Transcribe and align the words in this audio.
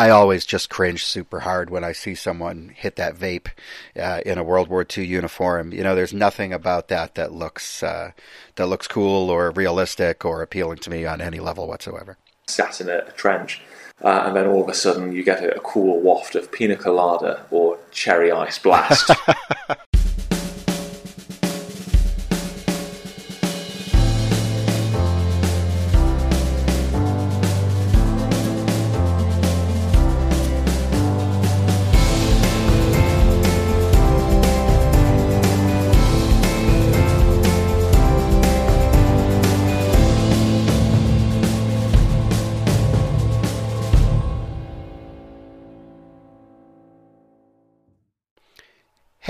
I 0.00 0.08
always 0.08 0.46
just 0.46 0.70
cringe 0.70 1.04
super 1.04 1.40
hard 1.40 1.68
when 1.68 1.84
I 1.84 1.92
see 1.92 2.14
someone 2.14 2.72
hit 2.74 2.96
that 2.96 3.16
vape 3.16 3.48
uh, 3.94 4.22
in 4.24 4.38
a 4.38 4.42
World 4.42 4.68
War 4.68 4.82
II 4.96 5.04
uniform. 5.04 5.74
You 5.74 5.82
know, 5.82 5.94
there's 5.94 6.14
nothing 6.14 6.54
about 6.54 6.88
that 6.88 7.16
that 7.16 7.32
looks 7.32 7.82
uh, 7.82 8.12
that 8.54 8.66
looks 8.66 8.88
cool 8.88 9.28
or 9.28 9.50
realistic 9.50 10.24
or 10.24 10.40
appealing 10.40 10.78
to 10.78 10.90
me 10.90 11.04
on 11.04 11.20
any 11.20 11.38
level 11.38 11.68
whatsoever. 11.68 12.16
Sat 12.46 12.80
in 12.80 12.88
a, 12.88 13.00
a 13.08 13.12
trench, 13.12 13.60
uh, 14.02 14.22
and 14.24 14.34
then 14.34 14.46
all 14.46 14.62
of 14.62 14.70
a 14.70 14.74
sudden 14.74 15.12
you 15.12 15.22
get 15.22 15.44
a, 15.44 15.56
a 15.56 15.60
cool 15.60 16.00
waft 16.00 16.34
of 16.34 16.50
pina 16.50 16.76
colada 16.76 17.44
or 17.50 17.78
cherry 17.90 18.32
ice 18.32 18.58
blast. 18.58 19.10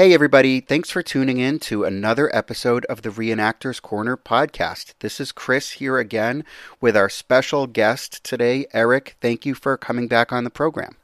Hey, 0.01 0.15
everybody. 0.15 0.61
Thanks 0.61 0.89
for 0.89 1.03
tuning 1.03 1.41
in 1.41 1.59
to 1.59 1.85
another 1.85 2.35
episode 2.35 2.87
of 2.87 3.03
the 3.03 3.11
Reenactors 3.11 3.83
Corner 3.83 4.17
podcast. 4.17 4.95
This 5.01 5.21
is 5.21 5.31
Chris 5.31 5.73
here 5.73 5.99
again 5.99 6.43
with 6.81 6.97
our 6.97 7.11
special 7.11 7.67
guest 7.67 8.25
today, 8.25 8.65
Erich. 8.73 9.17
Thank 9.21 9.45
you 9.45 9.55
for 9.55 9.77
coming 9.77 10.09
back 10.09 10.33
on 10.33 10.45
the 10.45 10.49
program. 10.49 10.97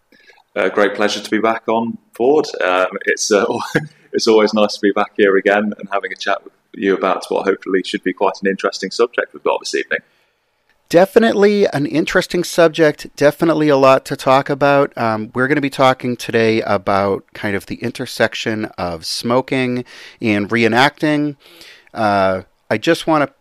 Uh, 0.57 0.71
great 0.71 0.95
pleasure 0.95 1.21
to 1.21 1.31
be 1.31 1.39
back 1.39 1.69
on 1.69 1.99
board. 2.17 2.47
Um, 2.65 2.87
it's, 3.05 3.31
uh, 3.31 3.45
it's 4.15 4.27
always 4.27 4.55
nice 4.55 4.77
to 4.77 4.81
be 4.81 4.93
back 4.93 5.13
here 5.15 5.37
again 5.37 5.75
and 5.79 5.89
having 5.93 6.11
a 6.11 6.17
chat 6.17 6.43
with 6.43 6.55
you 6.73 6.95
about 6.95 7.23
what 7.29 7.47
hopefully 7.47 7.83
should 7.83 8.03
be 8.03 8.15
quite 8.15 8.41
an 8.43 8.49
interesting 8.49 8.91
subject 8.91 9.35
we've 9.35 9.45
got 9.45 9.61
this 9.61 9.75
evening. 9.75 10.01
Definitely 10.89 11.67
an 11.67 11.85
interesting 11.85 12.45
subject, 12.45 13.09
definitely 13.17 13.69
a 13.69 13.77
lot 13.77 14.05
to 14.05 14.15
talk 14.15 14.49
about. 14.49 14.97
Um, 14.97 15.33
we're 15.35 15.49
going 15.49 15.57
to 15.57 15.63
be 15.63 15.69
talking 15.69 16.17
today 16.17 16.63
about 16.63 17.25
kind 17.35 17.57
of 17.57 17.67
the 17.67 17.75
intersection 17.77 18.67
of 18.79 19.05
smoking 19.05 19.85
and 20.21 20.49
reenacting. 20.49 21.37
Uh, 21.93 22.43
I 22.71 22.79
just 22.79 23.09
want 23.09 23.29
to, 23.29 23.35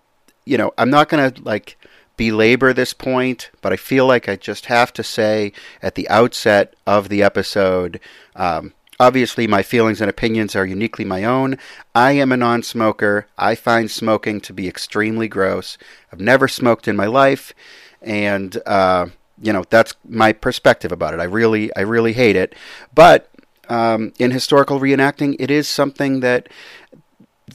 you 0.43 0.57
know, 0.57 0.71
I'm 0.79 0.89
not 0.89 1.07
going 1.07 1.31
to 1.31 1.41
like 1.43 1.77
belabor 2.17 2.73
this 2.73 2.93
point, 2.93 3.51
but 3.61 3.71
I 3.71 3.77
feel 3.77 4.07
like 4.07 4.27
I 4.27 4.38
just 4.38 4.66
have 4.66 4.91
to 4.93 5.03
say 5.03 5.53
at 5.83 5.93
the 5.93 6.09
outset 6.09 6.75
of 6.88 7.09
the 7.09 7.21
episode 7.21 7.99
um, 8.35 8.73
Obviously, 8.99 9.45
my 9.47 9.61
feelings 9.61 9.99
and 9.99 10.09
opinions 10.09 10.55
are 10.55 10.65
uniquely 10.65 11.03
my 11.03 11.23
own. 11.23 11.57
I 11.93 12.13
am 12.13 12.31
a 12.31 12.38
non 12.38 12.63
smoker. 12.63 13.27
I 13.38 13.55
find 13.55 13.91
smoking 13.91 14.39
to 14.41 14.53
be 14.53 14.67
extremely 14.67 15.27
gross. 15.27 15.77
I've 16.11 16.21
never 16.21 16.47
smoked 16.47 16.88
in 16.88 16.95
my 16.95 17.07
life, 17.07 17.53
and, 18.01 18.57
uh, 18.66 19.07
you 19.41 19.51
know, 19.51 19.66
that's 19.69 19.95
my 20.07 20.31
perspective 20.31 20.91
about 20.91 21.13
it. 21.13 21.19
I 21.19 21.25
really, 21.25 21.75
I 21.75 21.81
really 21.81 22.13
hate 22.13 22.38
it. 22.38 22.55
But 22.93 23.29
um, 23.69 24.13
in 24.17 24.31
historical 24.31 24.79
reenacting, 24.79 25.35
it 25.39 25.51
is 25.51 25.67
something 25.67 26.21
that 26.21 26.47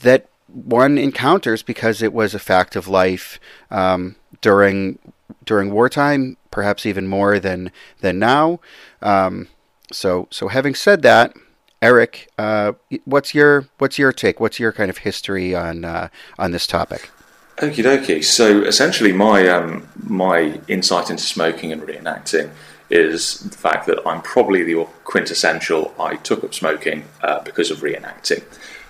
that 0.01 0.27
one 0.47 0.97
encounters 0.97 1.63
because 1.63 2.01
it 2.01 2.13
was 2.13 2.33
a 2.33 2.39
fact 2.39 2.75
of 2.75 2.87
life 2.87 3.39
um, 3.69 4.15
during 4.41 4.99
during 5.45 5.71
wartime, 5.71 6.37
perhaps 6.51 6.85
even 6.85 7.07
more 7.07 7.39
than 7.39 7.71
than 8.01 8.19
now. 8.19 8.59
Um, 9.01 9.47
so, 9.91 10.27
so 10.31 10.47
having 10.47 10.75
said 10.75 11.01
that, 11.03 11.33
Erich, 11.81 12.29
uh, 12.37 12.73
what's 13.05 13.33
your 13.33 13.67
what's 13.79 13.97
your 13.97 14.11
take? 14.11 14.39
What's 14.39 14.59
your 14.59 14.71
kind 14.71 14.91
of 14.91 14.99
history 14.99 15.55
on 15.55 15.83
uh, 15.83 16.09
on 16.37 16.51
this 16.51 16.67
topic? 16.67 17.09
Okie 17.57 17.83
dokie. 17.83 18.23
So 18.23 18.61
essentially, 18.61 19.11
my 19.11 19.47
um, 19.47 19.87
my 20.03 20.59
insight 20.67 21.09
into 21.09 21.23
smoking 21.23 21.71
and 21.71 21.81
reenacting 21.81 22.51
is 22.91 23.39
the 23.39 23.57
fact 23.57 23.87
that 23.87 23.99
I'm 24.05 24.21
probably 24.21 24.63
the 24.63 24.85
quintessential. 25.05 25.93
I 25.99 26.17
took 26.17 26.43
up 26.43 26.53
smoking 26.53 27.05
uh, 27.21 27.41
because 27.41 27.71
of 27.71 27.79
reenacting. 27.79 28.43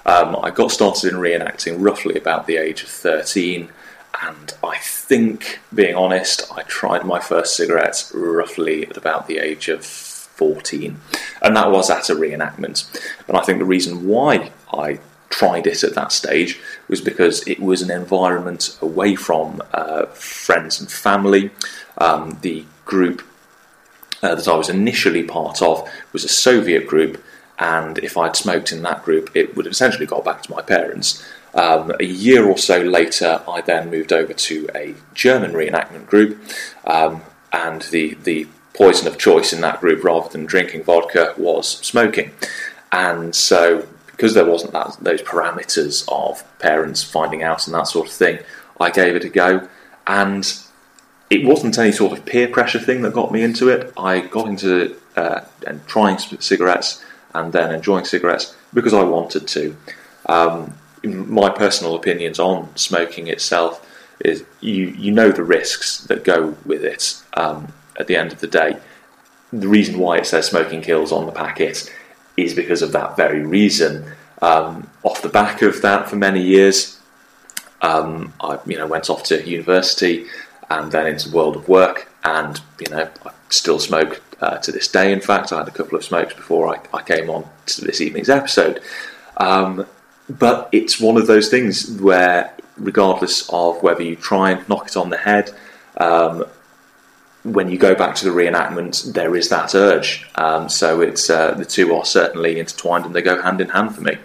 Um, 0.06 0.36
I 0.42 0.50
got 0.50 0.72
started 0.72 1.14
in 1.14 1.20
reenacting 1.20 1.76
roughly 1.80 2.16
about 2.16 2.48
the 2.48 2.58
age 2.58 2.82
of 2.82 2.90
13, 2.90 3.70
and 4.24 4.54
I 4.64 4.78
think, 4.80 5.60
being 5.74 5.96
honest, 5.96 6.52
I 6.52 6.64
tried 6.64 7.06
my 7.06 7.20
first 7.20 7.56
cigarettes 7.56 8.12
roughly 8.14 8.88
at 8.88 8.98
about 8.98 9.28
the 9.28 9.38
age 9.38 9.70
of 9.70 9.86
14. 10.42 11.00
And 11.44 11.56
that 11.56 11.70
was 11.70 11.92
at 11.92 12.10
a 12.10 12.16
reenactment. 12.16 12.90
And 13.28 13.38
I 13.38 13.42
think 13.42 13.60
the 13.60 13.66
reason 13.66 14.08
why 14.08 14.52
I 14.74 15.00
tried 15.30 15.68
it 15.68 15.84
at 15.84 15.94
that 15.94 16.12
stage 16.12 16.60
was 16.88 17.00
because 17.00 17.48
it 17.48 17.60
was 17.60 17.84
an 17.84 17.92
environment 17.92 18.76
away 18.82 19.16
from 19.16 19.62
uh, 19.72 20.08
friends 20.08 20.80
and 20.80 20.92
family. 20.92 21.52
Um, 22.00 22.40
the 22.42 22.66
group 22.86 23.22
uh, 24.24 24.34
that 24.34 24.48
I 24.48 24.56
was 24.56 24.68
initially 24.68 25.22
part 25.22 25.62
of 25.62 25.88
was 26.12 26.24
a 26.24 26.28
Soviet 26.28 26.88
group, 26.88 27.24
and 27.60 28.00
if 28.00 28.18
I'd 28.18 28.36
smoked 28.36 28.72
in 28.72 28.82
that 28.82 29.04
group, 29.04 29.30
it 29.36 29.56
would 29.56 29.66
have 29.66 29.74
essentially 29.74 30.08
got 30.08 30.26
back 30.26 30.42
to 30.42 30.52
my 30.52 30.64
parents. 30.64 31.24
Um, 31.54 31.92
a 32.00 32.06
year 32.06 32.50
or 32.50 32.58
so 32.58 32.82
later, 32.82 33.44
I 33.48 33.62
then 33.62 33.92
moved 33.92 34.12
over 34.12 34.34
to 34.34 34.70
a 34.74 34.96
German 35.14 35.52
reenactment 35.52 36.08
group, 36.08 36.42
um, 36.86 37.22
and 37.54 37.84
the 37.84 38.16
the 38.24 38.48
poison 38.74 39.08
of 39.08 39.18
choice 39.18 39.54
in 39.54 39.62
that 39.62 39.80
group 39.82 40.04
rather 40.04 40.30
than 40.30 40.46
drinking 40.46 40.84
vodka 40.84 41.34
was 41.38 41.68
smoking. 41.68 42.32
And 42.92 43.36
so, 43.36 43.88
because 44.08 44.34
there 44.34 44.46
wasn't 44.46 44.74
that, 44.74 44.98
those 45.02 45.22
parameters 45.22 46.06
of 46.08 46.44
parents 46.60 47.04
finding 47.04 47.44
out 47.44 47.68
and 47.68 47.74
that 47.74 47.88
sort 47.88 48.08
of 48.08 48.14
thing, 48.14 48.40
I 48.80 48.90
gave 48.90 49.16
it 49.16 49.26
a 49.26 49.30
go. 49.30 49.68
And 50.08 50.52
it 51.30 51.46
wasn't 51.46 51.78
any 51.78 51.92
sort 51.92 52.18
of 52.18 52.26
peer 52.26 52.48
pressure 52.48 52.80
thing 52.80 53.02
that 53.02 53.14
got 53.14 53.32
me 53.32 53.42
into 53.42 53.70
it. 53.70 53.94
I 53.98 54.20
got 54.20 54.48
into 54.48 54.96
uh, 55.16 55.42
and 55.66 55.86
trying 55.88 56.18
cigarettes 56.18 57.04
and 57.34 57.54
then 57.54 57.74
enjoying 57.74 58.06
cigarettes 58.06 58.56
because 58.74 58.94
I 58.94 59.04
wanted 59.04 59.48
to. 59.48 59.76
Um, 60.28 60.74
my 61.04 61.50
personal 61.50 61.96
opinions 61.96 62.40
on 62.40 62.76
smoking 62.76 63.28
itself 63.28 63.88
is 64.20 64.44
you 64.60 64.88
you 64.88 65.12
know 65.12 65.32
the 65.32 65.44
risks 65.44 66.04
that 66.06 66.24
go 66.24 66.56
with 66.66 66.84
it. 66.84 67.22
Um, 67.34 67.74
at 67.98 68.08
the 68.08 68.16
end 68.16 68.32
of 68.32 68.40
the 68.40 68.48
day. 68.48 68.78
The 69.54 69.68
reason 69.68 70.00
why 70.00 70.18
it 70.18 70.26
says 70.26 70.48
smoking 70.48 70.82
kills 70.82 71.12
on 71.12 71.26
the 71.26 71.32
packet 71.32 71.92
is 72.38 72.54
because 72.54 72.82
of 72.82 72.92
that 72.94 73.18
very 73.18 73.46
reason. 73.46 74.06
Um, 74.42 74.90
off 75.04 75.22
the 75.22 75.30
back 75.30 75.62
of 75.62 75.82
that, 75.82 76.10
for 76.10 76.16
many 76.16 76.42
years, 76.42 77.00
um, 77.82 78.34
I 78.40 78.60
you 78.66 78.78
know 78.78 78.88
went 78.88 79.10
off 79.10 79.24
to 79.24 79.48
university 79.48 80.28
and 80.70 80.92
then 80.92 81.08
into 81.08 81.30
the 81.30 81.36
world 81.36 81.56
of 81.56 81.68
work, 81.68 82.10
and 82.24 82.60
you 82.80 82.90
know 82.90 83.10
I 83.26 83.32
still 83.50 83.80
smoke 83.80 84.22
uh, 84.40 84.58
to 84.60 84.72
this 84.72 84.88
day. 84.88 85.12
In 85.12 85.22
fact, 85.22 85.52
I 85.52 85.60
had 85.60 85.68
a 85.68 85.72
couple 85.72 85.98
of 85.98 86.04
smokes 86.04 86.34
before 86.34 86.74
I, 86.74 86.80
I 86.98 87.02
came 87.02 87.30
on 87.30 87.46
to 87.68 87.82
this 87.82 88.02
evening's 88.02 88.30
episode. 88.30 88.82
Um, 89.38 89.86
but 90.30 90.70
it's 90.72 91.00
one 91.00 91.18
of 91.18 91.28
those 91.28 91.50
things 91.50 91.92
where, 92.00 92.54
regardless 92.78 93.50
of 93.50 93.84
whether 93.84 94.02
you 94.02 94.16
try 94.16 94.52
and 94.52 94.68
knock 94.70 94.88
it 94.88 94.98
on 94.98 95.10
the 95.10 95.18
head, 95.18 95.52
um, 95.98 96.46
when 97.44 97.70
you 97.70 97.78
go 97.78 97.96
back 97.96 98.16
to 98.16 98.26
the 98.26 98.32
reenactment, 98.32 99.14
there 99.14 99.36
is 99.36 99.50
that 99.50 99.74
urge. 99.74 100.28
Um, 100.36 100.70
so 100.70 101.02
it's 101.02 101.30
uh, 101.30 101.54
the 101.54 101.66
two 101.66 101.94
are 101.96 102.06
certainly 102.06 102.60
intertwined 102.60 103.06
and 103.06 103.16
they 103.16 103.22
go 103.22 103.42
hand 103.42 103.62
in 103.62 103.70
hand 103.70 103.96
for 103.96 104.02
me. 104.02 104.18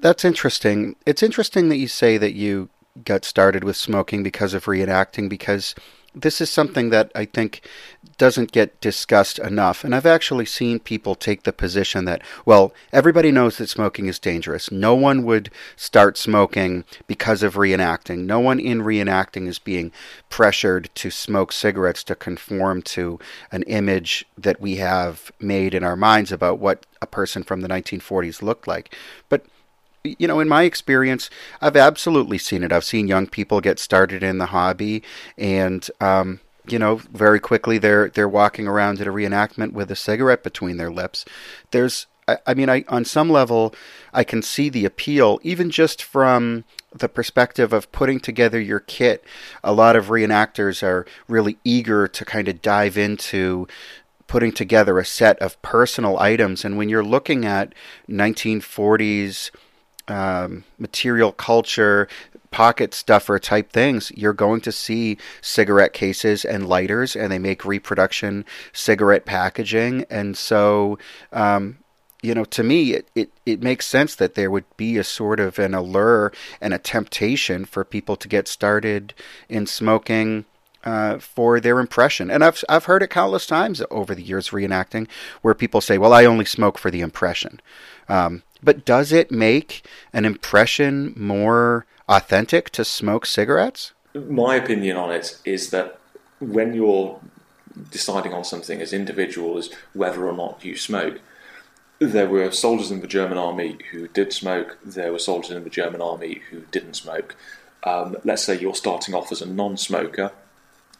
That's 0.00 0.24
interesting. 0.24 0.96
It's 1.06 1.22
interesting 1.22 1.68
that 1.68 1.76
you 1.76 1.88
say 1.88 2.18
that 2.18 2.34
you 2.34 2.68
got 3.04 3.24
started 3.24 3.64
with 3.64 3.76
smoking 3.76 4.22
because 4.22 4.52
of 4.52 4.66
reenacting 4.66 5.28
because 5.28 5.74
this 6.14 6.40
is 6.40 6.50
something 6.50 6.90
that 6.90 7.10
I 7.14 7.24
think 7.24 7.62
doesn't 8.22 8.52
get 8.52 8.80
discussed 8.80 9.40
enough. 9.40 9.82
And 9.82 9.92
I've 9.92 10.06
actually 10.06 10.46
seen 10.46 10.78
people 10.78 11.16
take 11.16 11.42
the 11.42 11.52
position 11.52 12.04
that, 12.04 12.22
well, 12.46 12.72
everybody 12.92 13.32
knows 13.32 13.58
that 13.58 13.68
smoking 13.68 14.06
is 14.06 14.20
dangerous. 14.20 14.70
No 14.70 14.94
one 14.94 15.24
would 15.24 15.50
start 15.74 16.16
smoking 16.16 16.84
because 17.08 17.42
of 17.42 17.54
reenacting. 17.54 18.18
No 18.18 18.38
one 18.38 18.60
in 18.60 18.82
reenacting 18.82 19.48
is 19.48 19.58
being 19.58 19.90
pressured 20.30 20.88
to 20.94 21.10
smoke 21.10 21.50
cigarettes 21.50 22.04
to 22.04 22.14
conform 22.14 22.82
to 22.82 23.18
an 23.50 23.64
image 23.64 24.24
that 24.38 24.60
we 24.60 24.76
have 24.76 25.32
made 25.40 25.74
in 25.74 25.82
our 25.82 25.96
minds 25.96 26.30
about 26.30 26.60
what 26.60 26.86
a 27.00 27.08
person 27.08 27.42
from 27.42 27.60
the 27.60 27.68
1940s 27.68 28.40
looked 28.40 28.68
like. 28.68 28.96
But 29.28 29.44
you 30.04 30.28
know, 30.28 30.38
in 30.38 30.48
my 30.48 30.62
experience, 30.62 31.28
I've 31.60 31.76
absolutely 31.76 32.38
seen 32.38 32.62
it. 32.62 32.70
I've 32.70 32.84
seen 32.84 33.08
young 33.08 33.26
people 33.26 33.60
get 33.60 33.80
started 33.80 34.22
in 34.22 34.38
the 34.38 34.46
hobby, 34.46 35.02
and 35.36 35.88
um, 36.00 36.38
you 36.66 36.78
know, 36.78 36.96
very 37.12 37.40
quickly 37.40 37.78
they're 37.78 38.08
they're 38.08 38.28
walking 38.28 38.68
around 38.68 39.00
at 39.00 39.06
a 39.06 39.12
reenactment 39.12 39.72
with 39.72 39.90
a 39.90 39.96
cigarette 39.96 40.42
between 40.42 40.76
their 40.76 40.90
lips. 40.90 41.24
There's, 41.70 42.06
I, 42.46 42.54
mean, 42.54 42.68
I 42.68 42.84
on 42.88 43.04
some 43.04 43.30
level, 43.30 43.74
I 44.12 44.24
can 44.24 44.42
see 44.42 44.68
the 44.68 44.84
appeal, 44.84 45.40
even 45.42 45.70
just 45.70 46.02
from 46.02 46.64
the 46.94 47.08
perspective 47.08 47.72
of 47.72 47.90
putting 47.90 48.20
together 48.20 48.60
your 48.60 48.80
kit, 48.80 49.24
a 49.64 49.72
lot 49.72 49.96
of 49.96 50.06
reenactors 50.06 50.82
are 50.82 51.06
really 51.26 51.58
eager 51.64 52.06
to 52.06 52.24
kind 52.24 52.48
of 52.48 52.62
dive 52.62 52.98
into 52.98 53.66
putting 54.26 54.52
together 54.52 54.98
a 54.98 55.04
set 55.04 55.38
of 55.40 55.60
personal 55.62 56.18
items. 56.18 56.64
And 56.64 56.76
when 56.76 56.88
you're 56.88 57.04
looking 57.04 57.44
at 57.44 57.74
1940s 58.08 59.50
um, 60.08 60.64
material 60.78 61.32
culture, 61.32 62.08
pocket 62.52 62.94
stuffer 62.94 63.38
type 63.40 63.72
things, 63.72 64.12
you're 64.14 64.32
going 64.32 64.60
to 64.60 64.70
see 64.70 65.18
cigarette 65.40 65.92
cases 65.92 66.44
and 66.44 66.68
lighters, 66.68 67.16
and 67.16 67.32
they 67.32 67.38
make 67.38 67.64
reproduction 67.64 68.44
cigarette 68.72 69.24
packaging. 69.24 70.04
And 70.08 70.36
so, 70.36 70.98
um, 71.32 71.78
you 72.22 72.34
know, 72.34 72.44
to 72.44 72.62
me, 72.62 72.92
it, 72.92 73.08
it, 73.16 73.30
it 73.44 73.62
makes 73.62 73.86
sense 73.86 74.14
that 74.14 74.36
there 74.36 74.50
would 74.50 74.64
be 74.76 74.96
a 74.98 75.04
sort 75.04 75.40
of 75.40 75.58
an 75.58 75.74
allure 75.74 76.32
and 76.60 76.72
a 76.72 76.78
temptation 76.78 77.64
for 77.64 77.84
people 77.84 78.14
to 78.16 78.28
get 78.28 78.46
started 78.46 79.14
in 79.48 79.66
smoking. 79.66 80.44
Uh, 80.84 81.16
for 81.20 81.60
their 81.60 81.78
impression, 81.78 82.28
and 82.28 82.42
I've 82.42 82.64
I've 82.68 82.86
heard 82.86 83.04
it 83.04 83.10
countless 83.10 83.46
times 83.46 83.80
over 83.88 84.16
the 84.16 84.22
years 84.22 84.50
reenacting, 84.50 85.06
where 85.40 85.54
people 85.54 85.80
say, 85.80 85.96
"Well, 85.96 86.12
I 86.12 86.24
only 86.24 86.44
smoke 86.44 86.76
for 86.76 86.90
the 86.90 87.02
impression," 87.02 87.60
um, 88.08 88.42
but 88.64 88.84
does 88.84 89.12
it 89.12 89.30
make 89.30 89.86
an 90.12 90.24
impression 90.24 91.14
more 91.16 91.86
authentic 92.12 92.68
to 92.70 92.84
smoke 92.84 93.24
cigarettes? 93.24 93.92
My 94.14 94.56
opinion 94.56 94.98
on 94.98 95.10
it 95.10 95.38
is 95.44 95.70
that 95.70 95.98
when 96.40 96.74
you're 96.74 97.18
deciding 97.90 98.34
on 98.34 98.44
something 98.44 98.82
as 98.82 98.92
individual 98.92 99.56
as 99.56 99.70
whether 99.94 100.26
or 100.26 100.34
not 100.34 100.62
you 100.62 100.76
smoke, 100.76 101.20
there 101.98 102.28
were 102.28 102.50
soldiers 102.50 102.90
in 102.90 103.00
the 103.00 103.06
German 103.06 103.38
army 103.38 103.78
who 103.90 104.08
did 104.08 104.32
smoke, 104.32 104.76
there 104.84 105.12
were 105.12 105.18
soldiers 105.18 105.56
in 105.56 105.64
the 105.64 105.70
German 105.70 106.02
army 106.02 106.42
who 106.50 106.60
didn't 106.70 106.94
smoke. 106.94 107.34
Um, 107.84 108.16
let's 108.24 108.44
say 108.44 108.58
you're 108.58 108.74
starting 108.74 109.14
off 109.14 109.32
as 109.32 109.40
a 109.40 109.46
non 109.46 109.76
smoker. 109.76 110.32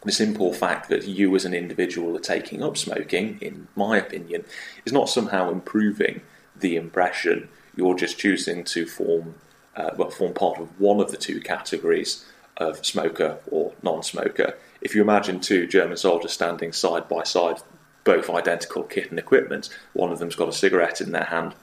The 0.03 0.11
simple 0.11 0.51
fact 0.53 0.89
that 0.89 1.07
you 1.07 1.33
as 1.35 1.45
an 1.45 1.53
individual 1.53 2.17
are 2.17 2.21
taking 2.21 2.61
up 2.61 2.75
smoking, 2.75 3.37
in 3.39 3.67
my 3.75 3.97
opinion, 3.97 4.43
is 4.85 4.91
not 4.91 5.09
somehow 5.09 5.49
improving 5.49 6.21
the 6.55 6.75
impression. 6.75 7.49
You're 7.75 7.95
just 7.95 8.17
choosing 8.17 8.63
to 8.65 8.85
form 8.85 9.35
uh, 9.75 9.91
well, 9.97 10.09
form 10.09 10.33
part 10.33 10.59
of 10.59 10.79
one 10.79 10.99
of 10.99 11.11
the 11.11 11.17
two 11.17 11.39
categories 11.41 12.25
of 12.57 12.85
smoker 12.85 13.39
or 13.49 13.73
non-smoker. 13.81 14.55
If 14.81 14.95
you 14.95 15.01
imagine 15.01 15.39
two 15.39 15.65
German 15.65 15.97
soldiers 15.97 16.33
standing 16.33 16.73
side 16.73 17.07
by 17.07 17.23
side, 17.23 17.61
both 18.03 18.29
identical 18.29 18.83
kit 18.83 19.09
and 19.09 19.17
equipment, 19.17 19.69
one 19.93 20.11
of 20.11 20.19
them's 20.19 20.35
got 20.35 20.49
a 20.49 20.53
cigarette 20.53 21.01
in 21.01 21.11
their 21.11 21.23
hand, 21.25 21.53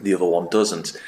the 0.00 0.14
other 0.14 0.24
one 0.24 0.48
doesn't. 0.50 1.00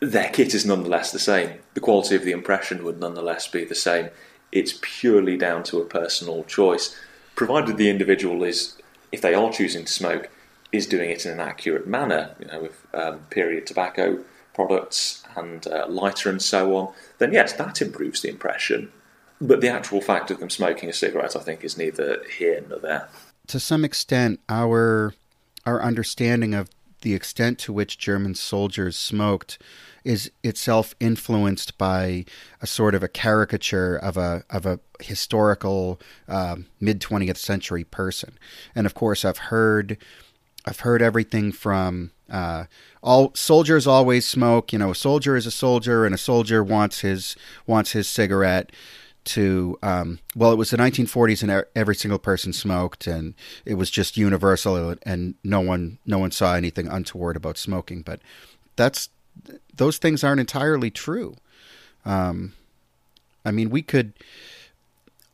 Their 0.00 0.30
kit 0.30 0.54
is 0.54 0.66
nonetheless 0.66 1.12
the 1.12 1.18
same. 1.18 1.58
The 1.74 1.80
quality 1.80 2.16
of 2.16 2.24
the 2.24 2.32
impression 2.32 2.84
would 2.84 2.98
nonetheless 2.98 3.46
be 3.46 3.64
the 3.64 3.74
same. 3.74 4.10
It's 4.52 4.78
purely 4.80 5.36
down 5.36 5.62
to 5.64 5.80
a 5.80 5.86
personal 5.86 6.44
choice, 6.44 6.96
provided 7.34 7.76
the 7.76 7.90
individual 7.90 8.42
is, 8.42 8.76
if 9.12 9.20
they 9.20 9.34
are 9.34 9.52
choosing 9.52 9.84
to 9.84 9.92
smoke, 9.92 10.28
is 10.72 10.86
doing 10.86 11.10
it 11.10 11.24
in 11.24 11.32
an 11.32 11.40
accurate 11.40 11.86
manner. 11.86 12.34
You 12.38 12.46
know, 12.46 12.60
with 12.60 12.86
um, 12.92 13.20
period 13.30 13.66
tobacco 13.66 14.24
products 14.54 15.22
and 15.36 15.66
uh, 15.66 15.86
lighter 15.88 16.30
and 16.30 16.40
so 16.40 16.76
on, 16.76 16.94
then 17.18 17.32
yes, 17.32 17.52
that 17.54 17.82
improves 17.82 18.22
the 18.22 18.28
impression. 18.28 18.92
But 19.40 19.60
the 19.60 19.68
actual 19.68 20.00
fact 20.00 20.30
of 20.30 20.38
them 20.38 20.48
smoking 20.48 20.88
a 20.88 20.92
cigarette, 20.92 21.36
I 21.36 21.40
think, 21.40 21.64
is 21.64 21.76
neither 21.76 22.22
here 22.38 22.64
nor 22.68 22.78
there. 22.78 23.08
To 23.48 23.60
some 23.60 23.84
extent, 23.84 24.40
our 24.48 25.12
our 25.66 25.82
understanding 25.82 26.54
of 26.54 26.70
the 27.00 27.14
extent 27.14 27.58
to 27.58 27.72
which 27.72 27.98
German 27.98 28.34
soldiers 28.34 28.96
smoked 28.96 29.58
is 30.04 30.30
itself 30.42 30.94
influenced 31.00 31.76
by 31.78 32.24
a 32.60 32.66
sort 32.66 32.94
of 32.94 33.02
a 33.02 33.08
caricature 33.08 33.96
of 33.96 34.16
a 34.16 34.44
of 34.50 34.66
a 34.66 34.78
historical 35.00 36.00
uh, 36.28 36.56
mid 36.80 37.00
twentieth 37.00 37.38
century 37.38 37.84
person. 37.84 38.38
And 38.74 38.86
of 38.86 38.94
course, 38.94 39.24
I've 39.24 39.38
heard 39.38 39.98
I've 40.66 40.80
heard 40.80 41.02
everything 41.02 41.52
from 41.52 42.10
uh, 42.30 42.64
all 43.02 43.32
soldiers 43.34 43.86
always 43.86 44.26
smoke. 44.26 44.72
You 44.72 44.78
know, 44.78 44.90
a 44.90 44.94
soldier 44.94 45.36
is 45.36 45.46
a 45.46 45.50
soldier, 45.50 46.06
and 46.06 46.14
a 46.14 46.18
soldier 46.18 46.64
wants 46.64 47.00
his 47.00 47.36
wants 47.66 47.92
his 47.92 48.08
cigarette. 48.08 48.70
To 49.26 49.78
um, 49.82 50.18
well, 50.36 50.52
it 50.52 50.56
was 50.56 50.70
the 50.70 50.76
1940s, 50.76 51.42
and 51.42 51.64
every 51.74 51.94
single 51.94 52.18
person 52.18 52.52
smoked, 52.52 53.06
and 53.06 53.34
it 53.64 53.74
was 53.74 53.90
just 53.90 54.18
universal, 54.18 54.94
and 55.02 55.34
no 55.42 55.60
one 55.60 55.98
no 56.04 56.18
one 56.18 56.30
saw 56.30 56.54
anything 56.54 56.88
untoward 56.88 57.36
about 57.36 57.56
smoking. 57.56 58.02
But 58.02 58.20
that's 58.76 59.08
those 59.74 59.96
things 59.98 60.22
aren't 60.24 60.40
entirely 60.40 60.90
true. 60.90 61.36
Um, 62.04 62.52
I 63.46 63.50
mean, 63.50 63.70
we 63.70 63.80
could 63.80 64.12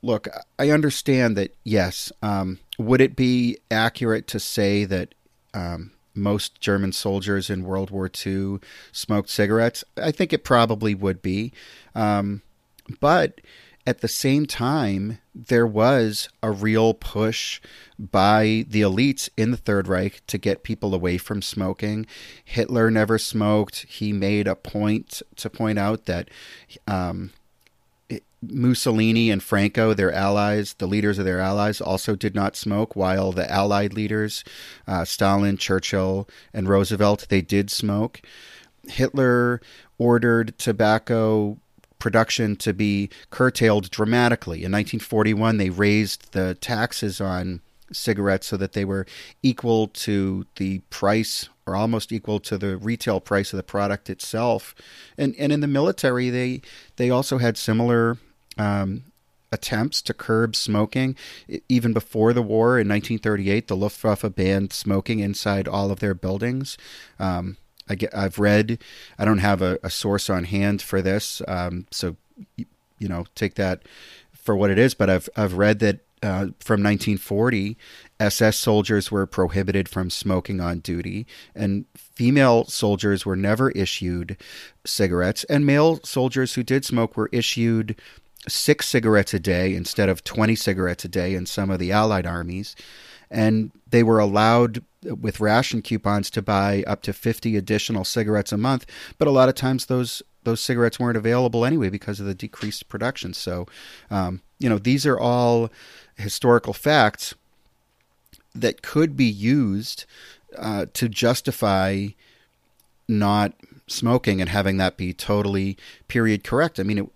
look. 0.03 0.29
I 0.59 0.71
understand 0.71 1.37
that. 1.37 1.55
Yes, 1.65 2.12
um, 2.23 2.61
would 2.79 3.00
it 3.00 3.17
be 3.17 3.59
accurate 3.73 4.26
to 4.29 4.38
say 4.41 4.85
that 4.85 5.15
um, 5.55 5.93
most 6.14 6.61
German 6.61 6.93
soldiers 6.93 7.50
in 7.50 7.64
World 7.64 7.91
War 7.91 8.11
II 8.26 8.58
smoked 8.93 9.31
cigarettes? 9.31 9.85
I 9.97 10.11
think 10.11 10.32
it 10.32 10.44
probably 10.44 10.94
would 10.94 11.23
be. 11.23 11.52
Um, 11.94 12.43
but 13.00 13.41
at 13.87 14.00
the 14.00 14.08
same 14.08 14.47
time, 14.47 15.19
there 15.35 15.67
was 15.67 16.29
a 16.43 16.50
real 16.50 16.93
push 16.94 17.61
by 17.99 18.64
the 18.69 18.82
elites 18.82 19.29
in 19.37 19.50
the 19.50 19.56
Third 19.56 19.88
Reich 19.88 20.23
to 20.26 20.38
get 20.38 20.62
people 20.62 20.94
away 20.94 21.19
from 21.19 21.41
smoking. 21.41 22.06
Hitler 22.44 22.91
never 22.91 23.19
smoked. 23.19 23.87
He 23.88 24.12
made 24.12 24.47
a 24.47 24.55
point 24.55 25.23
to 25.37 25.49
point 25.49 25.79
out 25.79 26.05
that 26.05 26.29
um, 26.87 27.32
Mussolini 28.42 29.31
and 29.31 29.42
Franco, 29.42 29.92
their 29.92 30.12
allies, 30.12 30.75
the 30.75 30.87
leaders 30.87 31.19
of 31.19 31.25
their 31.25 31.40
allies, 31.40 31.81
also 31.81 32.16
did 32.16 32.34
not 32.34 32.56
smoke, 32.56 32.96
while 32.96 33.32
the 33.32 33.50
Allied 33.50 33.92
leaders, 33.92 34.44
uh, 34.87 35.04
Stalin, 35.04 35.56
Churchill, 35.56 36.28
and 36.54 36.69
Roosevelt, 36.69 37.26
they 37.28 37.42
did 37.42 37.70
smoke. 37.70 38.22
Hitler 38.88 39.60
ordered 39.98 40.58
tobacco 40.58 41.58
production 41.98 42.56
to 42.56 42.72
be 42.72 43.10
curtailed 43.28 43.90
dramatically. 43.90 44.58
In 44.58 44.72
1941, 44.72 45.58
they 45.58 45.69
raised 45.70 46.32
the 46.32 46.54
taxes 46.54 47.20
on 47.20 47.60
cigarettes 47.92 48.46
so 48.46 48.56
that 48.56 48.72
they 48.72 48.84
were 48.84 49.04
equal 49.42 49.88
to 49.88 50.46
the 50.56 50.78
price 50.90 51.48
or 51.66 51.76
almost 51.76 52.12
equal 52.12 52.40
to 52.40 52.56
the 52.56 52.76
retail 52.76 53.20
price 53.20 53.52
of 53.52 53.58
the 53.58 53.62
product 53.62 54.08
itself. 54.08 54.75
And 55.19 55.34
and 55.38 55.52
in 55.52 55.60
the 55.60 55.66
military 55.66 56.31
they 56.31 56.62
they 56.96 57.10
also 57.10 57.38
had 57.38 57.56
similar 57.56 58.16
um, 58.61 59.05
attempts 59.53 60.03
to 60.03 60.15
curb 60.15 60.55
smoking. 60.55 61.17
Even 61.69 61.93
before 61.93 62.33
the 62.33 62.43
war 62.43 62.79
in 62.79 62.89
1938, 62.89 63.69
the 63.69 63.77
Luftwaffe 63.77 64.35
banned 64.35 64.73
smoking 64.73 65.21
inside 65.21 65.67
all 65.67 65.90
of 65.90 66.00
their 66.00 66.14
buildings. 66.14 66.76
Um, 67.19 67.57
I 67.88 67.97
have 68.12 68.38
read, 68.38 68.79
I 69.19 69.25
don't 69.25 69.38
have 69.38 69.62
a, 69.62 69.79
a, 69.83 69.90
source 69.90 70.31
on 70.31 70.45
hand 70.45 70.81
for 70.81 71.02
this, 71.02 71.43
um, 71.49 71.87
so 71.90 72.17
you 72.57 73.09
know, 73.09 73.25
take 73.35 73.55
that 73.55 73.83
for 74.33 74.55
what 74.55 74.71
it 74.71 74.79
is. 74.79 74.95
But 74.95 75.11
I've 75.11 75.29
I've 75.37 75.55
read 75.55 75.81
that 75.81 75.99
uh, 76.23 76.55
from 76.61 76.83
1940, 76.85 77.76
SS 78.21 78.57
soldiers 78.57 79.11
were 79.11 79.26
prohibited 79.26 79.88
from 79.88 80.09
smoking 80.09 80.61
on 80.61 80.79
duty, 80.79 81.26
and 81.52 81.87
female 81.97 82.67
soldiers 82.67 83.26
were 83.26 83.35
never 83.35 83.71
issued 83.71 84.37
cigarettes, 84.85 85.43
and 85.45 85.67
male 85.67 85.99
soldiers 86.05 86.55
who 86.55 86.62
did 86.62 86.85
smoke 86.85 87.17
were 87.17 87.31
issued 87.33 87.97
six 88.50 88.87
cigarettes 88.88 89.35
a 89.35 89.40
day 89.40 89.75
instead 89.75 90.09
of 90.09 90.25
20 90.25 90.54
cigarettes 90.54 91.04
a 91.04 91.09
day 91.09 91.35
in 91.35 91.47
some 91.47 91.71
of 91.71 91.78
the 91.78 91.92
Allied 91.92 92.26
armies. 92.26 92.76
And 93.30 93.71
they 93.88 94.02
were 94.02 94.19
allowed 94.19 94.85
with 95.02 95.40
ration 95.40 95.83
coupons 95.83 96.30
to 96.30 96.42
buy 96.42 96.85
up 96.87 97.02
to 97.02 97.12
50 97.12 97.57
additional 97.57 98.04
cigarettes 98.04 98.52
a 98.52 98.59
month. 98.59 98.87
But 99.19 99.28
a 99.28 99.33
lot 99.33 99.49
of 99.49 99.54
times 99.54 99.87
those 99.87 100.23
those 100.45 100.61
cigarettes 100.61 100.99
weren't 100.99 101.19
available 101.19 101.66
anyway 101.66 101.90
because 101.90 102.19
of 102.19 102.25
the 102.25 102.35
decreased 102.35 102.88
production. 102.88 103.35
So, 103.35 103.66
um, 104.11 104.40
you 104.59 104.71
know, 104.71 104.78
these 104.78 105.04
are 105.04 105.19
all 105.19 105.71
historical 106.16 106.73
facts 106.73 107.35
that 108.54 108.80
could 108.80 109.16
be 109.16 109.26
used 109.26 110.07
uh, 110.57 110.87
to 110.95 111.09
justify 111.11 112.09
not 113.07 113.52
smoking 113.87 114.40
and 114.40 114.49
having 114.49 114.76
that 114.78 114.97
be 114.97 115.12
totally 115.12 115.76
period 116.09 116.45
correct. 116.45 116.80
I 116.80 116.85
mean, 116.85 116.99
it, 116.99 117.07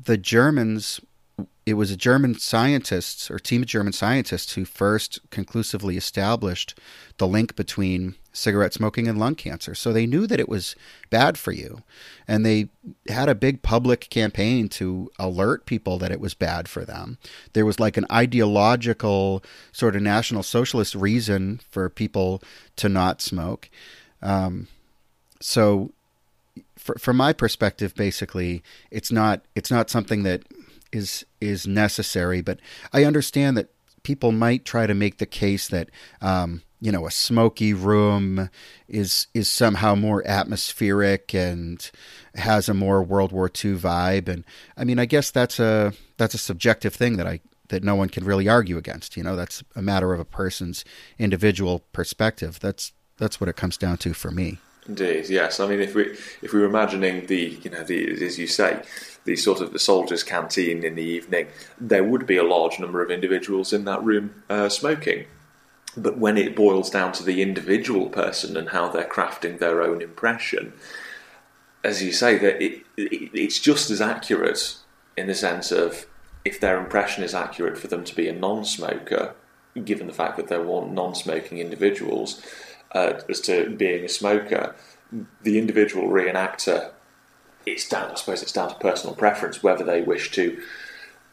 the 0.00 0.16
Germans, 0.16 1.00
it 1.66 1.74
was 1.74 1.90
a 1.90 1.96
German 1.96 2.38
scientists 2.38 3.30
or 3.30 3.38
team 3.38 3.62
of 3.62 3.68
German 3.68 3.92
scientists 3.92 4.54
who 4.54 4.64
first 4.64 5.18
conclusively 5.30 5.96
established 5.96 6.78
the 7.18 7.26
link 7.26 7.56
between 7.56 8.16
cigarette 8.32 8.74
smoking 8.74 9.06
and 9.06 9.18
lung 9.18 9.34
cancer. 9.34 9.74
So 9.74 9.92
they 9.92 10.06
knew 10.06 10.26
that 10.26 10.40
it 10.40 10.48
was 10.48 10.74
bad 11.08 11.38
for 11.38 11.52
you. 11.52 11.82
And 12.26 12.44
they 12.44 12.68
had 13.08 13.28
a 13.28 13.34
big 13.34 13.62
public 13.62 14.10
campaign 14.10 14.68
to 14.70 15.10
alert 15.18 15.66
people 15.66 15.98
that 15.98 16.10
it 16.10 16.20
was 16.20 16.34
bad 16.34 16.68
for 16.68 16.84
them. 16.84 17.18
There 17.52 17.64
was 17.64 17.78
like 17.80 17.96
an 17.96 18.06
ideological, 18.10 19.42
sort 19.72 19.96
of 19.96 20.02
national 20.02 20.42
socialist 20.42 20.94
reason 20.94 21.60
for 21.70 21.88
people 21.88 22.42
to 22.76 22.88
not 22.88 23.22
smoke. 23.22 23.70
Um, 24.20 24.66
so 25.40 25.92
for, 26.84 26.96
from 26.98 27.16
my 27.16 27.32
perspective, 27.32 27.94
basically, 27.94 28.62
it's 28.90 29.10
not 29.10 29.40
it's 29.54 29.70
not 29.70 29.88
something 29.88 30.22
that 30.24 30.42
is 30.92 31.24
is 31.40 31.66
necessary. 31.66 32.42
But 32.42 32.60
I 32.92 33.04
understand 33.04 33.56
that 33.56 33.70
people 34.02 34.32
might 34.32 34.66
try 34.66 34.86
to 34.86 34.92
make 34.92 35.16
the 35.16 35.26
case 35.26 35.66
that 35.68 35.88
um, 36.20 36.60
you 36.82 36.92
know 36.92 37.06
a 37.06 37.10
smoky 37.10 37.72
room 37.72 38.50
is 38.86 39.28
is 39.32 39.50
somehow 39.50 39.94
more 39.94 40.22
atmospheric 40.26 41.34
and 41.34 41.90
has 42.34 42.68
a 42.68 42.74
more 42.74 43.02
World 43.02 43.32
War 43.32 43.46
II 43.46 43.76
vibe. 43.76 44.28
And 44.28 44.44
I 44.76 44.84
mean, 44.84 44.98
I 44.98 45.06
guess 45.06 45.30
that's 45.30 45.58
a 45.58 45.94
that's 46.18 46.34
a 46.34 46.38
subjective 46.38 46.94
thing 46.94 47.16
that 47.16 47.26
I 47.26 47.40
that 47.68 47.82
no 47.82 47.94
one 47.94 48.10
can 48.10 48.24
really 48.24 48.46
argue 48.46 48.76
against. 48.76 49.16
You 49.16 49.22
know, 49.22 49.36
that's 49.36 49.64
a 49.74 49.80
matter 49.80 50.12
of 50.12 50.20
a 50.20 50.26
person's 50.26 50.84
individual 51.18 51.78
perspective. 51.94 52.60
That's 52.60 52.92
that's 53.16 53.40
what 53.40 53.48
it 53.48 53.56
comes 53.56 53.78
down 53.78 53.96
to 53.98 54.12
for 54.12 54.30
me. 54.30 54.58
Indeed, 54.86 55.30
yes. 55.30 55.60
I 55.60 55.66
mean, 55.66 55.80
if 55.80 55.94
we 55.94 56.16
if 56.42 56.52
we 56.52 56.60
were 56.60 56.66
imagining 56.66 57.26
the 57.26 57.58
you 57.62 57.70
know 57.70 57.82
the 57.82 58.22
as 58.24 58.38
you 58.38 58.46
say 58.46 58.82
the 59.24 59.36
sort 59.36 59.60
of 59.60 59.72
the 59.72 59.78
soldiers' 59.78 60.22
canteen 60.22 60.84
in 60.84 60.94
the 60.94 61.02
evening, 61.02 61.46
there 61.80 62.04
would 62.04 62.26
be 62.26 62.36
a 62.36 62.42
large 62.42 62.78
number 62.78 63.02
of 63.02 63.10
individuals 63.10 63.72
in 63.72 63.84
that 63.86 64.02
room 64.04 64.42
uh, 64.50 64.68
smoking. 64.68 65.24
But 65.96 66.18
when 66.18 66.36
it 66.36 66.56
boils 66.56 66.90
down 66.90 67.12
to 67.12 67.22
the 67.22 67.40
individual 67.40 68.08
person 68.10 68.56
and 68.56 68.70
how 68.70 68.88
they're 68.88 69.08
crafting 69.08 69.58
their 69.58 69.80
own 69.80 70.02
impression, 70.02 70.74
as 71.82 72.02
you 72.02 72.12
say, 72.12 72.36
that 72.38 72.62
it, 72.62 72.84
it, 72.96 73.30
it's 73.32 73.60
just 73.60 73.90
as 73.90 74.00
accurate 74.00 74.76
in 75.16 75.28
the 75.28 75.34
sense 75.34 75.70
of 75.70 76.06
if 76.44 76.60
their 76.60 76.78
impression 76.78 77.24
is 77.24 77.34
accurate 77.34 77.78
for 77.78 77.86
them 77.86 78.04
to 78.04 78.14
be 78.14 78.28
a 78.28 78.32
non-smoker, 78.34 79.34
given 79.84 80.06
the 80.06 80.12
fact 80.12 80.36
that 80.36 80.48
they're 80.48 80.64
non-smoking 80.64 81.58
individuals, 81.58 82.42
uh, 82.92 83.20
as 83.28 83.40
to 83.42 83.70
being 83.70 84.04
a 84.04 84.08
smoker, 84.08 84.74
the 85.42 85.58
individual 85.58 86.08
reenactor, 86.08 86.90
it's 87.66 87.88
down. 87.88 88.10
I 88.10 88.14
suppose 88.14 88.42
it's 88.42 88.52
down 88.52 88.68
to 88.68 88.74
personal 88.76 89.14
preference 89.14 89.62
whether 89.62 89.84
they 89.84 90.02
wish 90.02 90.30
to 90.32 90.60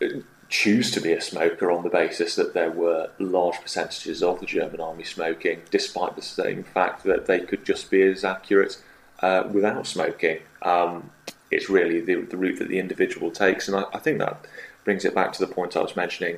uh, 0.02 0.08
choose 0.50 0.92
to 0.92 1.00
be 1.00 1.14
a 1.14 1.22
smoker 1.22 1.72
on 1.72 1.84
the 1.84 1.90
basis 1.90 2.36
that 2.36 2.54
there 2.54 2.72
were 2.72 3.10
large 3.20 3.60
percentages 3.62 4.22
of 4.22 4.40
the 4.40 4.46
German 4.46 4.82
army 4.82 5.04
smoking, 5.04 5.62
despite 5.72 6.16
the 6.16 6.22
same 6.22 6.64
fact 6.64 7.04
that 7.06 7.26
they 7.26 7.40
could 7.40 7.66
just 7.66 7.90
be 7.90 8.02
as 8.02 8.26
accurate 8.26 8.78
uh, 9.22 9.44
without 9.50 9.88
smoking. 9.88 10.40
Um, 10.62 11.12
it's 11.50 11.70
really 11.70 12.02
the, 12.02 12.16
the, 12.16 12.38
route 12.38 12.60
that 12.60 12.68
the 12.68 12.80
individual 12.80 13.32
takes, 13.32 13.68
and 13.68 13.78
I, 13.78 13.86
I, 13.94 14.00
think 14.00 14.20
that 14.20 14.46
brings 14.84 15.06
it 15.06 15.16
back 15.16 15.34
to 15.34 15.46
the 15.46 15.52
point 15.52 15.76
I 15.76 15.82
was 15.82 15.96
mentioning, 15.96 16.38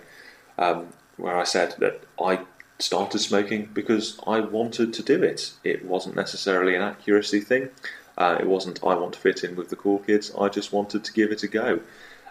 um, 0.57 0.87
where 1.17 1.35
I 1.35 1.43
said 1.43 1.75
that 1.79 2.03
I 2.21 2.39
started 2.83 3.19
smoking 3.19 3.69
because 3.73 4.19
I 4.27 4.41
wanted 4.41 4.93
to 4.93 5.03
do 5.03 5.23
it. 5.23 5.53
It 5.63 5.85
wasn't 5.85 6.15
necessarily 6.15 6.75
an 6.75 6.81
accuracy 6.81 7.39
thing. 7.39 7.69
Uh, 8.17 8.37
it 8.39 8.45
wasn't 8.45 8.83
I 8.83 8.95
want 8.95 9.13
to 9.13 9.19
fit 9.19 9.43
in 9.43 9.55
with 9.55 9.69
the 9.69 9.75
cool 9.75 9.99
kids. 9.99 10.31
I 10.39 10.49
just 10.49 10.73
wanted 10.73 11.03
to 11.03 11.13
give 11.13 11.31
it 11.31 11.43
a 11.43 11.47
go, 11.47 11.79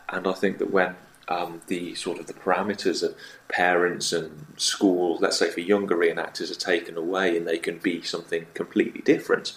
and 0.09 0.27
I 0.27 0.33
think 0.33 0.59
that 0.59 0.71
when 0.71 0.95
um, 1.29 1.63
the 1.67 1.95
sort 1.95 2.21
of 2.21 2.27
the 2.27 2.35
parameters 2.35 3.03
of 3.03 3.17
parents 3.49 4.13
and 4.13 4.47
schools, 4.57 5.21
let's 5.21 5.39
say 5.39 5.51
for 5.51 5.61
younger 5.61 5.97
reenactors, 5.97 6.51
are 6.51 6.61
taken 6.61 6.97
away 6.97 7.37
and 7.37 7.49
they 7.49 7.59
can 7.59 7.79
be 7.79 8.03
something 8.03 8.47
completely 8.55 9.01
different, 9.01 9.57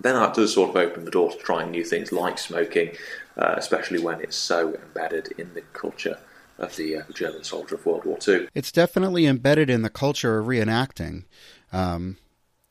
then 0.00 0.14
that 0.14 0.34
does 0.34 0.54
sort 0.54 0.70
of 0.70 0.76
open 0.76 1.04
the 1.04 1.10
door 1.10 1.32
to 1.32 1.38
trying 1.38 1.70
new 1.70 1.84
things 1.84 2.12
like 2.12 2.38
smoking, 2.38 2.92
uh, 3.36 3.54
especially 3.56 3.98
when 3.98 4.20
it's 4.20 4.36
so 4.36 4.74
embedded 4.74 5.34
in 5.36 5.52
the 5.54 5.62
culture 5.72 6.18
of 6.62 6.76
the 6.76 6.96
uh, 6.96 7.02
German 7.12 7.44
soldier 7.44 7.74
of 7.74 7.84
World 7.84 8.04
War 8.04 8.18
II. 8.26 8.48
It's 8.54 8.72
definitely 8.72 9.26
embedded 9.26 9.68
in 9.68 9.82
the 9.82 9.90
culture 9.90 10.38
of 10.38 10.46
reenacting. 10.46 11.24
Um, 11.72 12.16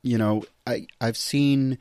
you 0.02 0.18
know, 0.18 0.44
I 0.66 0.88
I've 1.00 1.18
seen, 1.18 1.78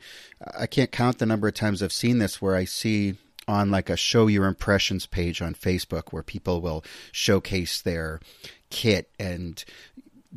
I 0.57 0.67
can't 0.67 0.91
count 0.91 1.17
the 1.17 1.25
number 1.25 1.47
of 1.47 1.53
times 1.53 1.81
I've 1.81 1.93
seen 1.93 2.19
this 2.19 2.41
where 2.41 2.55
I 2.55 2.65
see 2.65 3.15
on 3.47 3.71
like 3.71 3.89
a 3.89 3.97
show 3.97 4.27
your 4.27 4.45
impressions 4.45 5.05
page 5.07 5.41
on 5.41 5.55
Facebook 5.55 6.11
where 6.11 6.23
people 6.23 6.61
will 6.61 6.83
showcase 7.11 7.81
their 7.81 8.19
kit 8.69 9.09
and 9.19 9.63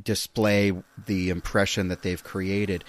display 0.00 0.72
the 1.06 1.30
impression 1.30 1.88
that 1.88 2.02
they've 2.02 2.24
created. 2.24 2.84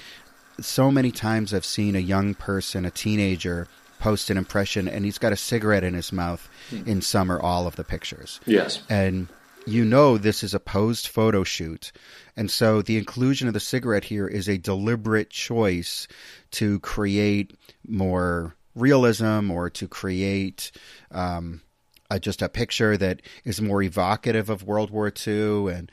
So 0.61 0.89
many 0.89 1.11
times 1.11 1.53
I've 1.53 1.65
seen 1.65 1.95
a 1.95 1.99
young 1.99 2.33
person, 2.33 2.85
a 2.85 2.91
teenager, 2.91 3.67
post 3.99 4.29
an 4.29 4.37
impression 4.37 4.87
and 4.87 5.05
he's 5.05 5.17
got 5.17 5.33
a 5.33 5.37
cigarette 5.37 5.83
in 5.83 5.93
his 5.93 6.11
mouth 6.11 6.47
mm. 6.69 6.85
in 6.87 7.01
some 7.01 7.31
or 7.31 7.39
all 7.39 7.67
of 7.67 7.75
the 7.75 7.83
pictures. 7.83 8.39
Yes. 8.45 8.81
And 8.89 9.27
you 9.65 9.83
know 9.83 10.17
this 10.17 10.43
is 10.43 10.53
a 10.53 10.59
posed 10.59 11.07
photo 11.07 11.43
shoot. 11.43 11.91
And 12.37 12.51
so 12.51 12.81
the 12.81 12.97
inclusion 12.97 13.47
of 13.47 13.53
the 13.53 13.59
cigarette 13.59 14.03
here 14.03 14.27
is 14.27 14.47
a 14.47 14.57
deliberate 14.57 15.29
choice 15.29 16.07
to 16.51 16.79
create 16.79 17.55
more 17.87 18.55
realism 18.75 19.49
or 19.49 19.69
to 19.71 19.87
create 19.87 20.71
um, 21.11 21.61
a, 22.09 22.19
just 22.19 22.41
a 22.41 22.49
picture 22.49 22.97
that 22.97 23.21
is 23.43 23.61
more 23.61 23.81
evocative 23.81 24.49
of 24.49 24.63
World 24.63 24.91
War 24.91 25.11
II. 25.25 25.71
And, 25.71 25.91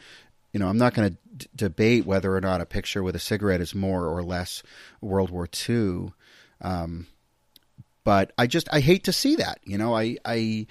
you 0.53 0.61
know, 0.61 0.69
I'm 0.69 0.79
not 0.79 0.95
going 0.95 1.11
to 1.11 1.17
d- 1.37 1.47
debate 1.55 2.05
whether 2.05 2.35
or 2.35 2.41
not 2.41 2.61
a 2.61 2.67
picture 2.67 3.03
with 3.03 3.17
a 3.17 3.21
cigarette 3.21 3.61
is 3.61 3.75
more 3.75 4.07
or 4.07 4.23
less 4.23 4.63
World 5.01 5.31
War 5.31 5.49
II. 5.69 6.13
Um, 6.61 7.07
but 8.05 8.33
I 8.39 8.47
just 8.47 8.69
I 8.73 8.81
hate 8.81 9.05
to 9.05 9.13
see 9.13 9.37
that. 9.37 9.59
You 9.65 9.79
know, 9.79 9.97
I 9.97 10.17
I 10.25 10.67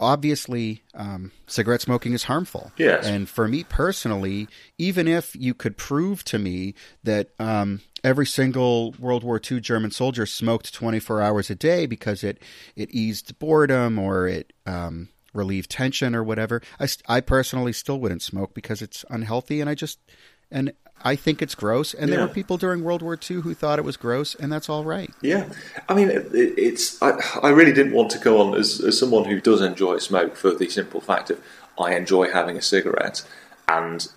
obviously 0.00 0.82
um, 0.94 1.30
cigarette 1.46 1.80
smoking 1.80 2.12
is 2.12 2.24
harmful. 2.24 2.72
Yes. 2.76 3.06
And 3.06 3.28
for 3.28 3.46
me 3.46 3.64
personally, 3.64 4.48
even 4.76 5.06
if 5.06 5.36
you 5.36 5.54
could 5.54 5.76
prove 5.76 6.24
to 6.24 6.38
me 6.38 6.74
that 7.04 7.30
um, 7.38 7.80
every 8.02 8.26
single 8.26 8.92
World 8.98 9.22
War 9.22 9.40
II 9.50 9.60
German 9.60 9.90
soldier 9.90 10.26
smoked 10.26 10.74
24 10.74 11.22
hours 11.22 11.50
a 11.50 11.54
day 11.54 11.86
because 11.86 12.24
it 12.24 12.42
it 12.76 12.90
eased 12.90 13.38
boredom 13.38 13.98
or 13.98 14.26
it 14.26 14.52
um, 14.66 15.08
relieved 15.32 15.70
tension 15.70 16.14
or 16.14 16.22
whatever, 16.22 16.62
I, 16.80 16.88
I 17.08 17.20
personally 17.20 17.72
still 17.72 18.00
wouldn't 18.00 18.22
smoke 18.22 18.54
because 18.54 18.82
it's 18.82 19.04
unhealthy 19.10 19.60
and 19.60 19.68
I 19.68 19.74
just 19.74 19.98
and 20.50 20.72
I 21.02 21.16
think 21.16 21.42
it's 21.42 21.54
gross, 21.54 21.92
and 21.92 22.08
yeah. 22.08 22.16
there 22.16 22.26
were 22.26 22.32
people 22.32 22.56
during 22.56 22.82
World 22.82 23.02
War 23.02 23.18
II 23.18 23.42
who 23.42 23.54
thought 23.54 23.78
it 23.78 23.84
was 23.84 23.96
gross, 23.96 24.34
and 24.34 24.50
that's 24.50 24.68
all 24.68 24.84
right. 24.84 25.12
Yeah, 25.20 25.48
I 25.88 25.94
mean, 25.94 26.10
it, 26.10 26.28
it's 26.32 27.00
I, 27.02 27.18
I 27.42 27.50
really 27.50 27.72
didn't 27.72 27.92
want 27.92 28.10
to 28.12 28.18
go 28.18 28.40
on 28.40 28.54
as, 28.54 28.80
as 28.80 28.98
someone 28.98 29.24
who 29.26 29.40
does 29.40 29.60
enjoy 29.60 29.98
smoke 29.98 30.34
for 30.34 30.52
the 30.52 30.68
simple 30.68 31.00
fact 31.00 31.30
of 31.30 31.42
I 31.78 31.94
enjoy 31.94 32.30
having 32.30 32.56
a 32.56 32.62
cigarette, 32.62 33.22
and 33.68 34.08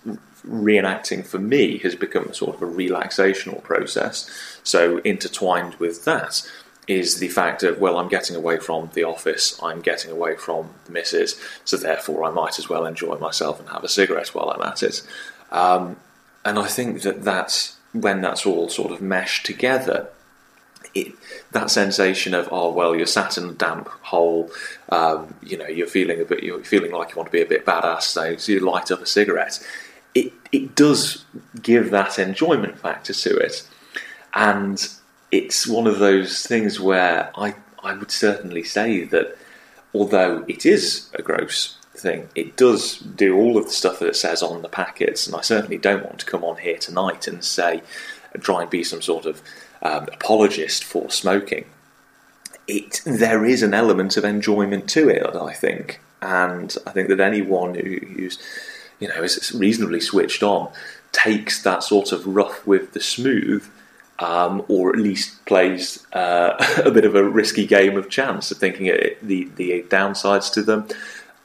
reenacting 0.46 1.26
for 1.26 1.38
me 1.38 1.78
has 1.78 1.94
become 1.94 2.24
a 2.24 2.34
sort 2.34 2.56
of 2.56 2.62
a 2.62 2.66
relaxational 2.66 3.62
process. 3.62 4.28
So 4.62 4.98
intertwined 4.98 5.74
with 5.74 6.04
that 6.04 6.48
is 6.86 7.18
the 7.18 7.28
fact 7.28 7.62
of 7.62 7.78
well, 7.78 7.98
I'm 7.98 8.08
getting 8.08 8.34
away 8.34 8.58
from 8.58 8.90
the 8.94 9.04
office, 9.04 9.60
I'm 9.62 9.82
getting 9.82 10.10
away 10.10 10.36
from 10.36 10.70
the 10.86 10.92
missus, 10.92 11.38
so 11.64 11.76
therefore 11.76 12.24
I 12.24 12.30
might 12.30 12.58
as 12.58 12.68
well 12.68 12.86
enjoy 12.86 13.16
myself 13.18 13.60
and 13.60 13.68
have 13.68 13.84
a 13.84 13.88
cigarette 13.88 14.34
while 14.34 14.50
I'm 14.50 14.62
at 14.62 14.82
it. 14.82 15.02
Um, 15.50 15.96
and 16.48 16.58
I 16.58 16.66
think 16.66 17.02
that 17.02 17.24
that's 17.24 17.76
when 17.92 18.22
that's 18.22 18.46
all 18.46 18.70
sort 18.70 18.90
of 18.90 19.02
meshed 19.02 19.44
together. 19.44 20.08
It, 20.94 21.12
that 21.52 21.70
sensation 21.70 22.32
of 22.32 22.48
oh 22.50 22.72
well 22.72 22.96
you're 22.96 23.04
sat 23.04 23.36
in 23.36 23.50
a 23.50 23.52
damp 23.52 23.88
hole 24.00 24.50
um, 24.88 25.34
you 25.42 25.58
know 25.58 25.66
you're 25.66 25.86
feeling 25.86 26.18
a 26.20 26.24
bit 26.24 26.42
you're 26.42 26.64
feeling 26.64 26.92
like 26.92 27.10
you 27.10 27.16
want 27.16 27.26
to 27.26 27.32
be 27.32 27.42
a 27.42 27.46
bit 27.46 27.66
badass 27.66 28.02
so, 28.02 28.36
so 28.36 28.52
you 28.52 28.60
light 28.60 28.90
up 28.90 29.02
a 29.02 29.06
cigarette 29.06 29.62
it 30.14 30.32
it 30.50 30.74
does 30.74 31.26
give 31.60 31.90
that 31.90 32.18
enjoyment 32.18 32.78
factor 32.78 33.12
to 33.12 33.36
it 33.36 33.68
and 34.32 34.88
it's 35.30 35.66
one 35.66 35.86
of 35.86 35.98
those 35.98 36.46
things 36.46 36.80
where 36.80 37.30
I 37.36 37.54
I 37.84 37.94
would 37.94 38.10
certainly 38.10 38.64
say 38.64 39.04
that 39.04 39.36
although 39.92 40.44
it 40.48 40.64
is 40.64 41.10
a 41.12 41.20
gross 41.22 41.77
thing. 41.98 42.28
It 42.34 42.56
does 42.56 42.98
do 42.98 43.36
all 43.36 43.56
of 43.56 43.64
the 43.64 43.70
stuff 43.70 43.98
that 43.98 44.08
it 44.08 44.16
says 44.16 44.42
on 44.42 44.62
the 44.62 44.68
packets, 44.68 45.26
and 45.26 45.36
I 45.36 45.40
certainly 45.40 45.78
don't 45.78 46.04
want 46.04 46.20
to 46.20 46.26
come 46.26 46.44
on 46.44 46.58
here 46.58 46.78
tonight 46.78 47.26
and 47.26 47.44
say, 47.44 47.82
try 48.40 48.62
and 48.62 48.70
be 48.70 48.84
some 48.84 49.02
sort 49.02 49.26
of 49.26 49.42
um, 49.82 50.04
apologist 50.12 50.84
for 50.84 51.10
smoking. 51.10 51.64
It 52.66 53.00
there 53.04 53.44
is 53.44 53.62
an 53.62 53.74
element 53.74 54.16
of 54.16 54.24
enjoyment 54.24 54.88
to 54.90 55.08
it, 55.08 55.24
I 55.34 55.54
think, 55.54 56.00
and 56.20 56.76
I 56.86 56.90
think 56.90 57.08
that 57.08 57.20
anyone 57.20 57.74
who, 57.74 57.98
who's 58.06 58.38
you 59.00 59.08
know 59.08 59.22
is 59.22 59.52
reasonably 59.52 60.00
switched 60.00 60.42
on 60.42 60.70
takes 61.12 61.62
that 61.62 61.82
sort 61.82 62.12
of 62.12 62.26
rough 62.26 62.66
with 62.66 62.92
the 62.92 63.00
smooth. 63.00 63.66
Um, 64.20 64.64
or 64.66 64.90
at 64.90 64.98
least 64.98 65.46
plays 65.46 66.04
uh, 66.12 66.56
a 66.84 66.90
bit 66.90 67.04
of 67.04 67.14
a 67.14 67.22
risky 67.22 67.64
game 67.64 67.96
of 67.96 68.10
chance 68.10 68.50
of 68.50 68.58
thinking 68.58 68.86
it, 68.86 69.24
the 69.24 69.48
the 69.54 69.84
downsides 69.88 70.52
to 70.54 70.62
them 70.62 70.88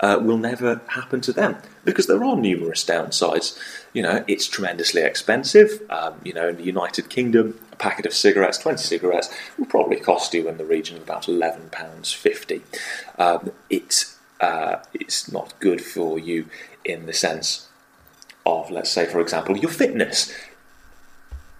uh, 0.04 0.20
will 0.20 0.38
never 0.38 0.82
happen 0.88 1.22
to 1.22 1.32
them 1.32 1.56
because 1.86 2.08
there 2.08 2.22
are 2.26 2.36
numerous 2.36 2.84
downsides. 2.84 3.58
You 3.94 4.04
know, 4.04 4.26
it's 4.28 4.48
tremendously 4.48 5.02
expensive. 5.02 5.82
Um, 5.90 6.16
you 6.26 6.34
know, 6.34 6.50
in 6.50 6.58
the 6.58 6.66
United 6.66 7.10
Kingdom, 7.10 7.58
a 7.72 7.78
packet 7.78 8.06
of 8.06 8.14
cigarettes, 8.14 8.58
20 8.58 8.84
cigarettes, 8.84 9.30
will 9.58 9.66
probably 9.66 10.02
cost 10.02 10.34
you 10.34 10.50
in 10.50 10.58
the 10.58 10.66
region 10.66 10.98
of 10.98 11.04
about 11.04 11.24
£11.50. 11.24 12.62
Um, 13.18 13.54
it's, 13.70 14.18
uh, 14.42 14.80
it's 14.94 15.32
not 15.32 15.58
good 15.62 15.80
for 15.80 16.20
you 16.20 16.48
in 16.84 17.06
the 17.06 17.14
sense 17.14 17.70
of, 18.46 18.70
let's 18.70 18.92
say, 18.92 19.06
for 19.06 19.22
example, 19.22 19.56
your 19.56 19.72
fitness. 19.72 20.34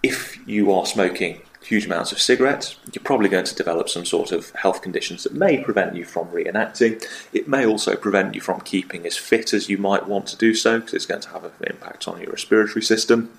If 0.02 0.46
you 0.46 0.70
are 0.70 0.84
smoking 0.84 1.40
huge 1.66 1.86
amounts 1.86 2.12
of 2.12 2.20
cigarettes, 2.20 2.76
you're 2.92 3.02
probably 3.02 3.28
going 3.28 3.44
to 3.44 3.54
develop 3.54 3.88
some 3.88 4.04
sort 4.04 4.32
of 4.32 4.50
health 4.50 4.82
conditions 4.82 5.24
that 5.24 5.32
may 5.32 5.62
prevent 5.62 5.96
you 5.96 6.04
from 6.04 6.28
reenacting. 6.28 7.04
It 7.32 7.48
may 7.48 7.66
also 7.66 7.96
prevent 7.96 8.34
you 8.34 8.40
from 8.40 8.60
keeping 8.60 9.06
as 9.06 9.16
fit 9.16 9.52
as 9.52 9.68
you 9.68 9.78
might 9.78 10.06
want 10.06 10.26
to 10.28 10.36
do 10.36 10.54
so, 10.54 10.78
because 10.78 10.94
it's 10.94 11.06
going 11.06 11.22
to 11.22 11.30
have 11.30 11.44
an 11.44 11.52
impact 11.66 12.06
on 12.06 12.20
your 12.20 12.30
respiratory 12.30 12.82
system. 12.82 13.30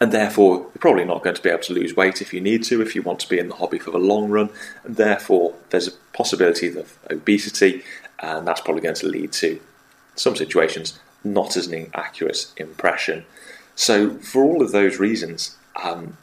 And 0.00 0.12
therefore, 0.12 0.58
you're 0.58 0.80
probably 0.80 1.04
not 1.04 1.22
going 1.22 1.36
to 1.36 1.42
be 1.42 1.50
able 1.50 1.62
to 1.64 1.72
lose 1.72 1.94
weight 1.94 2.22
if 2.22 2.32
you 2.32 2.40
need 2.40 2.62
to, 2.64 2.80
if 2.80 2.94
you 2.94 3.02
want 3.02 3.20
to 3.20 3.28
be 3.28 3.38
in 3.38 3.48
the 3.48 3.56
hobby 3.56 3.78
for 3.78 3.90
the 3.90 3.98
long 3.98 4.30
run. 4.30 4.50
And 4.84 4.96
therefore, 4.96 5.54
there's 5.70 5.88
a 5.88 5.92
possibility 6.12 6.68
of 6.68 6.96
obesity, 7.10 7.82
and 8.20 8.46
that's 8.46 8.60
probably 8.60 8.82
going 8.82 8.94
to 8.96 9.08
lead 9.08 9.32
to 9.32 9.60
some 10.14 10.36
situations 10.36 10.98
not 11.24 11.56
as 11.56 11.66
an 11.66 11.90
accurate 11.94 12.52
impression. 12.56 13.24
So, 13.74 14.16
for 14.18 14.42
all 14.42 14.62
of 14.62 14.72
those 14.72 14.98
reasons, 14.98 15.56
um, 15.82 16.16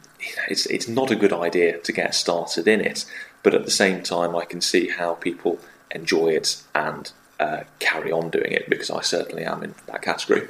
it's 0.48 0.66
it's 0.66 0.88
not 0.88 1.10
a 1.10 1.16
good 1.16 1.32
idea 1.32 1.78
to 1.78 1.92
get 1.92 2.14
started 2.14 2.68
in 2.68 2.80
it. 2.80 3.04
But 3.42 3.54
at 3.54 3.64
the 3.64 3.70
same 3.70 4.02
time, 4.02 4.34
I 4.34 4.44
can 4.44 4.60
see 4.60 4.88
how 4.88 5.14
people 5.14 5.58
enjoy 5.90 6.28
it 6.28 6.62
and 6.74 7.10
uh, 7.40 7.60
carry 7.78 8.10
on 8.10 8.30
doing 8.30 8.52
it 8.52 8.68
because 8.68 8.90
I 8.90 9.00
certainly 9.00 9.44
am 9.44 9.62
in 9.62 9.74
that 9.86 10.02
category. 10.02 10.48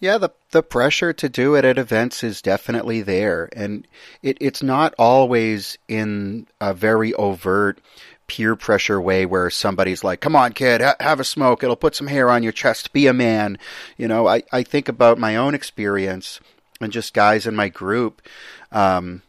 Yeah, 0.00 0.18
the 0.18 0.30
the 0.50 0.62
pressure 0.62 1.12
to 1.12 1.28
do 1.28 1.54
it 1.54 1.64
at 1.64 1.78
events 1.78 2.22
is 2.22 2.42
definitely 2.42 3.00
there, 3.02 3.48
and 3.54 3.86
it, 4.22 4.36
it's 4.40 4.62
not 4.62 4.94
always 4.98 5.78
in 5.88 6.46
a 6.60 6.74
very 6.74 7.14
overt 7.14 7.80
peer 8.26 8.56
pressure 8.56 9.00
way 9.00 9.24
where 9.24 9.48
somebody's 9.48 10.02
like, 10.02 10.20
"Come 10.20 10.36
on, 10.36 10.52
kid, 10.52 10.80
ha- 10.80 10.96
have 11.00 11.20
a 11.20 11.24
smoke. 11.24 11.62
It'll 11.62 11.76
put 11.76 11.94
some 11.94 12.08
hair 12.08 12.28
on 12.28 12.42
your 12.42 12.52
chest. 12.52 12.92
Be 12.92 13.06
a 13.06 13.14
man." 13.14 13.56
You 13.96 14.08
know, 14.08 14.26
I 14.26 14.42
I 14.52 14.62
think 14.62 14.88
about 14.88 15.18
my 15.18 15.36
own 15.36 15.54
experience 15.54 16.40
and 16.84 16.92
just 16.92 17.14
guys 17.14 17.46
in 17.46 17.56
my 17.56 17.68
group 17.68 18.22
um, 18.70 19.22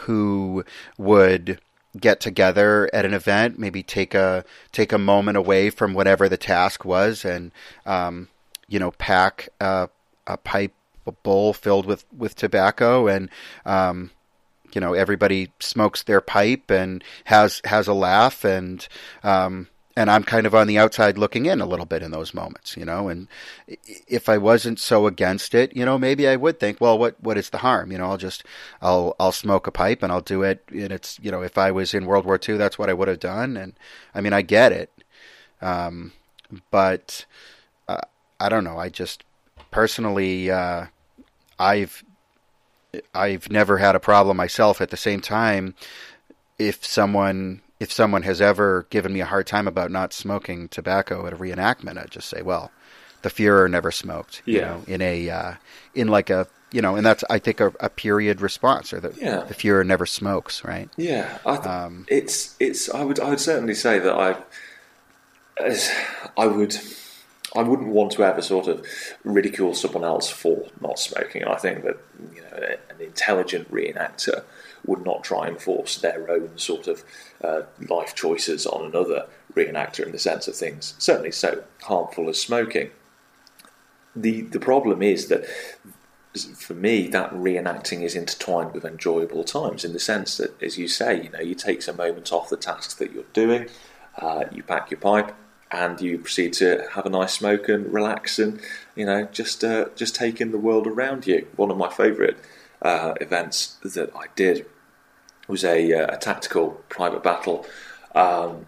who 0.00 0.64
would 0.98 1.58
get 1.98 2.20
together 2.20 2.88
at 2.92 3.04
an 3.04 3.12
event, 3.14 3.58
maybe 3.58 3.82
take 3.82 4.14
a 4.14 4.44
take 4.70 4.92
a 4.92 4.98
moment 4.98 5.36
away 5.36 5.70
from 5.70 5.94
whatever 5.94 6.28
the 6.28 6.36
task 6.36 6.84
was, 6.84 7.24
and 7.24 7.52
um, 7.84 8.28
you 8.68 8.78
know, 8.78 8.92
pack 8.92 9.48
a, 9.60 9.88
a 10.26 10.36
pipe 10.36 10.72
a 11.06 11.12
bowl 11.12 11.52
filled 11.52 11.86
with 11.86 12.04
with 12.16 12.34
tobacco 12.34 13.08
and 13.08 13.28
um, 13.66 14.10
you 14.72 14.80
know 14.80 14.94
everybody 14.94 15.52
smokes 15.60 16.02
their 16.02 16.20
pipe 16.20 16.70
and 16.70 17.02
has 17.24 17.60
has 17.64 17.88
a 17.88 17.94
laugh 17.94 18.44
and 18.44 18.88
um, 19.22 19.68
and 19.96 20.10
I'm 20.10 20.24
kind 20.24 20.46
of 20.46 20.54
on 20.54 20.66
the 20.66 20.78
outside 20.78 21.18
looking 21.18 21.46
in 21.46 21.60
a 21.60 21.66
little 21.66 21.84
bit 21.84 22.02
in 22.02 22.10
those 22.10 22.32
moments, 22.32 22.76
you 22.76 22.84
know. 22.84 23.08
And 23.08 23.28
if 24.08 24.28
I 24.28 24.38
wasn't 24.38 24.78
so 24.78 25.06
against 25.06 25.54
it, 25.54 25.76
you 25.76 25.84
know, 25.84 25.98
maybe 25.98 26.26
I 26.26 26.36
would 26.36 26.58
think, 26.58 26.80
well, 26.80 26.98
what 26.98 27.22
what 27.22 27.36
is 27.36 27.50
the 27.50 27.58
harm? 27.58 27.92
You 27.92 27.98
know, 27.98 28.06
I'll 28.06 28.16
just 28.16 28.44
I'll 28.80 29.14
I'll 29.20 29.32
smoke 29.32 29.66
a 29.66 29.72
pipe 29.72 30.02
and 30.02 30.12
I'll 30.12 30.20
do 30.20 30.42
it. 30.42 30.64
And 30.70 30.92
it's 30.92 31.18
you 31.20 31.30
know, 31.30 31.42
if 31.42 31.58
I 31.58 31.70
was 31.70 31.94
in 31.94 32.06
World 32.06 32.24
War 32.24 32.40
II, 32.46 32.56
that's 32.56 32.78
what 32.78 32.88
I 32.90 32.94
would 32.94 33.08
have 33.08 33.20
done. 33.20 33.56
And 33.56 33.74
I 34.14 34.20
mean, 34.20 34.32
I 34.32 34.42
get 34.42 34.72
it, 34.72 34.90
um, 35.60 36.12
but 36.70 37.26
uh, 37.88 38.00
I 38.40 38.48
don't 38.48 38.64
know. 38.64 38.78
I 38.78 38.88
just 38.88 39.24
personally, 39.70 40.50
uh, 40.50 40.86
I've 41.58 42.02
I've 43.14 43.50
never 43.50 43.78
had 43.78 43.94
a 43.94 44.00
problem 44.00 44.36
myself. 44.36 44.80
At 44.80 44.90
the 44.90 44.96
same 44.96 45.20
time, 45.20 45.74
if 46.58 46.84
someone 46.84 47.60
if 47.82 47.92
someone 47.92 48.22
has 48.22 48.40
ever 48.40 48.86
given 48.90 49.12
me 49.12 49.20
a 49.20 49.24
hard 49.26 49.46
time 49.46 49.66
about 49.66 49.90
not 49.90 50.12
smoking 50.12 50.68
tobacco 50.68 51.26
at 51.26 51.32
a 51.32 51.36
reenactment, 51.36 51.98
I 52.02 52.06
just 52.06 52.28
say, 52.28 52.40
well, 52.42 52.70
the 53.22 53.28
Fuhrer 53.30 53.68
never 53.70 53.90
smoked. 53.90 54.42
Yeah. 54.44 54.54
You 54.54 54.60
know, 54.62 54.82
in 54.94 55.02
a 55.02 55.30
uh, 55.30 55.52
in 55.94 56.08
like 56.08 56.30
a 56.30 56.46
you 56.72 56.80
know, 56.80 56.96
and 56.96 57.04
that's 57.04 57.22
I 57.28 57.38
think 57.38 57.60
a, 57.60 57.72
a 57.80 57.90
period 57.90 58.40
response, 58.40 58.92
or 58.92 59.00
the 59.00 59.12
Yeah. 59.20 59.40
the 59.50 59.54
Fuhrer 59.54 59.84
never 59.86 60.06
smokes, 60.06 60.64
right? 60.64 60.88
Yeah, 60.96 61.38
I 61.44 61.56
th- 61.56 61.66
Um, 61.66 62.06
it's 62.08 62.56
it's. 62.60 62.88
I 62.90 63.02
would 63.04 63.18
I 63.20 63.28
would 63.30 63.40
certainly 63.40 63.74
say 63.74 63.98
that 63.98 64.14
I, 64.14 64.36
as 65.62 65.90
I 66.36 66.46
would, 66.46 66.76
I 67.54 67.62
wouldn't 67.62 67.88
want 67.88 68.12
to 68.12 68.24
ever 68.24 68.42
sort 68.42 68.68
of 68.68 68.86
ridicule 69.24 69.74
someone 69.74 70.04
else 70.04 70.30
for 70.30 70.66
not 70.80 70.98
smoking. 70.98 71.44
I 71.44 71.56
think 71.56 71.84
that 71.84 71.98
you 72.34 72.40
know 72.42 72.56
an 72.90 73.00
intelligent 73.00 73.70
reenactor 73.70 74.44
would 74.86 75.04
not 75.04 75.22
try 75.22 75.46
and 75.46 75.60
force 75.60 75.98
their 75.98 76.30
own 76.30 76.58
sort 76.58 76.86
of 76.88 77.04
uh, 77.42 77.62
life 77.88 78.14
choices 78.14 78.66
on 78.66 78.84
another 78.84 79.26
reenactor 79.54 80.04
in 80.04 80.12
the 80.12 80.18
sense 80.18 80.48
of 80.48 80.56
things 80.56 80.94
certainly 80.98 81.30
so 81.30 81.62
harmful 81.82 82.28
as 82.28 82.40
smoking. 82.40 82.90
The 84.16 84.42
the 84.42 84.60
problem 84.60 85.02
is 85.02 85.28
that 85.28 85.44
for 86.34 86.74
me, 86.74 87.08
that 87.08 87.30
reenacting 87.32 88.02
is 88.02 88.14
intertwined 88.14 88.72
with 88.72 88.84
enjoyable 88.84 89.44
times 89.44 89.84
in 89.84 89.92
the 89.92 90.00
sense 90.00 90.38
that, 90.38 90.60
as 90.62 90.78
you 90.78 90.88
say, 90.88 91.22
you 91.22 91.28
know, 91.30 91.40
you 91.40 91.54
take 91.54 91.82
some 91.82 91.96
moment 91.96 92.32
off 92.32 92.48
the 92.48 92.56
tasks 92.56 92.94
that 92.94 93.12
you're 93.12 93.24
doing, 93.34 93.68
uh, 94.16 94.44
you 94.50 94.62
pack 94.62 94.90
your 94.90 95.00
pipe, 95.00 95.34
and 95.70 96.00
you 96.00 96.18
proceed 96.18 96.52
to 96.54 96.86
have 96.92 97.06
a 97.06 97.10
nice 97.10 97.34
smoke 97.34 97.68
and 97.68 97.92
relax, 97.92 98.38
and 98.38 98.60
you 98.94 99.04
know, 99.04 99.24
just 99.26 99.62
uh, 99.62 99.86
just 99.94 100.14
take 100.14 100.40
in 100.40 100.52
the 100.52 100.58
world 100.58 100.86
around 100.86 101.26
you. 101.26 101.46
One 101.56 101.70
of 101.70 101.76
my 101.76 101.90
favourite 101.90 102.36
uh, 102.82 103.14
events 103.20 103.76
that 103.82 104.14
I 104.14 104.26
did 104.34 104.66
was 105.48 105.64
a, 105.64 105.92
uh, 105.92 106.14
a 106.14 106.18
tactical 106.18 106.82
private 106.88 107.22
battle. 107.22 107.66
Um, 108.14 108.66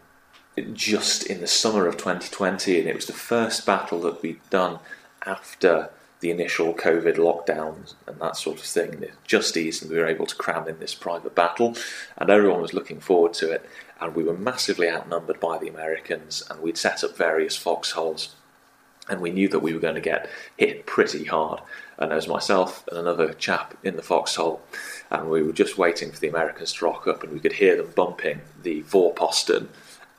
just 0.72 1.24
in 1.27 1.40
the 1.40 1.46
summer 1.46 1.87
of 1.87 1.96
2020, 1.96 2.79
and 2.79 2.88
it 2.88 2.94
was 2.94 3.07
the 3.07 3.12
first 3.12 3.66
battle 3.66 4.00
that 4.03 4.22
we'd 4.22 4.38
done 4.50 4.79
after 5.27 5.90
the 6.20 6.31
initial 6.31 6.72
COVID 6.72 7.16
lockdowns 7.16 7.94
and 8.07 8.18
that 8.20 8.37
sort 8.37 8.59
of 8.59 8.64
thing. 8.64 9.05
Just 9.27 9.57
eased, 9.57 9.83
and 9.83 9.90
we 9.90 9.98
were 9.98 10.07
able 10.07 10.27
to 10.27 10.37
cram 10.37 10.68
in 10.68 10.79
this 10.79 10.94
private 10.94 11.35
battle, 11.35 11.77
and 12.16 12.31
everyone 12.31 12.62
was 12.62 12.72
looking 12.72 13.00
forward 13.00 13.35
to 13.35 13.50
it. 13.50 13.68
And 14.00 14.14
we 14.14 14.24
were 14.24 14.37
massively 14.37 14.88
outnumbered 14.88 15.40
by 15.40 15.59
the 15.59 15.68
Americans, 15.68 16.42
and 16.48 16.61
we'd 16.61 16.79
set 16.79 17.05
up 17.05 17.16
various 17.16 17.57
foxholes, 17.57 18.35
and 19.08 19.20
we 19.20 19.30
knew 19.30 19.48
that 19.48 19.60
we 19.60 19.74
were 19.74 19.80
going 19.80 19.94
to 19.94 20.00
get 20.00 20.28
hit 20.56 20.86
pretty 20.86 21.24
hard. 21.24 21.60
And 21.98 22.10
there 22.10 22.16
was 22.16 22.26
myself 22.26 22.84
and 22.88 22.98
another 22.98 23.32
chap 23.34 23.76
in 23.84 23.96
the 23.96 24.02
foxhole, 24.02 24.62
and 25.10 25.30
we 25.30 25.42
were 25.42 25.52
just 25.52 25.78
waiting 25.78 26.10
for 26.10 26.18
the 26.18 26.28
Americans 26.28 26.72
to 26.74 26.84
rock 26.84 27.06
up, 27.06 27.22
and 27.22 27.32
we 27.32 27.40
could 27.40 27.52
hear 27.52 27.76
them 27.76 27.92
bumping 27.94 28.40
the 28.62 28.82
Vorposten, 28.82 29.68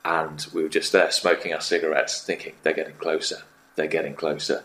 and 0.04 0.46
we 0.54 0.62
were 0.62 0.68
just 0.68 0.92
there 0.92 1.10
smoking 1.10 1.52
our 1.52 1.60
cigarettes, 1.60 2.22
thinking 2.22 2.54
they're 2.62 2.72
getting 2.72 2.94
closer, 2.94 3.42
they're 3.74 3.86
getting 3.86 4.14
closer, 4.14 4.64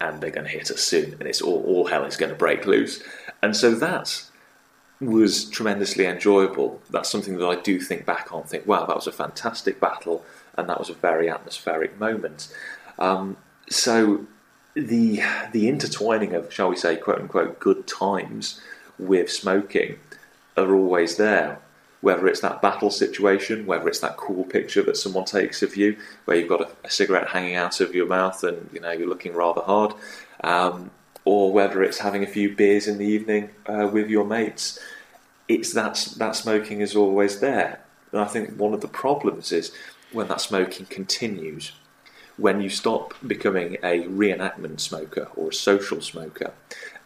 and 0.00 0.20
they're 0.20 0.30
going 0.30 0.46
to 0.46 0.50
hit 0.50 0.70
us 0.70 0.80
soon, 0.80 1.14
and 1.20 1.28
it's 1.28 1.40
all, 1.40 1.62
all 1.64 1.86
hell 1.86 2.04
is 2.04 2.16
going 2.16 2.32
to 2.32 2.38
break 2.38 2.66
loose. 2.66 3.02
And 3.42 3.54
so 3.54 3.74
that 3.74 4.24
was 5.00 5.48
tremendously 5.50 6.06
enjoyable. 6.06 6.80
That's 6.90 7.10
something 7.10 7.36
that 7.36 7.46
I 7.46 7.56
do 7.56 7.80
think 7.80 8.06
back 8.06 8.32
on, 8.32 8.44
think, 8.44 8.66
wow, 8.66 8.86
that 8.86 8.96
was 8.96 9.06
a 9.06 9.12
fantastic 9.12 9.80
battle, 9.80 10.24
and 10.56 10.68
that 10.68 10.78
was 10.78 10.88
a 10.88 10.94
very 10.94 11.28
atmospheric 11.28 12.00
moment. 12.00 12.52
Um, 12.98 13.36
so 13.68 14.26
the 14.74 15.22
the 15.52 15.68
intertwining 15.68 16.34
of, 16.34 16.52
shall 16.52 16.68
we 16.68 16.76
say, 16.76 16.96
quote 16.96 17.20
unquote, 17.20 17.58
good 17.58 17.86
times 17.86 18.60
with 18.98 19.30
smoking 19.30 19.98
are 20.56 20.74
always 20.74 21.16
there. 21.16 21.60
Whether 22.00 22.28
it's 22.28 22.40
that 22.40 22.60
battle 22.60 22.90
situation, 22.90 23.64
whether 23.64 23.88
it's 23.88 24.00
that 24.00 24.18
cool 24.18 24.44
picture 24.44 24.82
that 24.82 24.98
someone 24.98 25.24
takes 25.24 25.62
of 25.62 25.74
you, 25.74 25.96
where 26.26 26.36
you've 26.36 26.50
got 26.50 26.60
a, 26.60 26.68
a 26.84 26.90
cigarette 26.90 27.28
hanging 27.28 27.54
out 27.54 27.80
of 27.80 27.94
your 27.94 28.06
mouth 28.06 28.44
and 28.44 28.68
you 28.72 28.80
know 28.80 28.90
you're 28.90 29.08
looking 29.08 29.34
rather 29.34 29.62
hard, 29.62 29.94
um, 30.42 30.90
or 31.24 31.52
whether 31.52 31.82
it's 31.82 31.98
having 31.98 32.22
a 32.22 32.26
few 32.26 32.54
beers 32.54 32.86
in 32.86 32.98
the 32.98 33.06
evening 33.06 33.50
uh, 33.66 33.88
with 33.90 34.10
your 34.10 34.24
mates, 34.24 34.78
it's 35.48 35.72
that 35.72 36.14
that 36.18 36.36
smoking 36.36 36.80
is 36.82 36.94
always 36.94 37.40
there. 37.40 37.80
And 38.12 38.20
I 38.20 38.26
think 38.26 38.56
one 38.56 38.74
of 38.74 38.80
the 38.80 38.88
problems 38.88 39.50
is 39.50 39.72
when 40.12 40.28
that 40.28 40.40
smoking 40.40 40.86
continues, 40.86 41.72
when 42.36 42.60
you 42.60 42.68
stop 42.68 43.14
becoming 43.26 43.74
a 43.82 44.02
reenactment 44.04 44.80
smoker 44.80 45.28
or 45.36 45.50
a 45.50 45.54
social 45.54 46.00
smoker, 46.00 46.52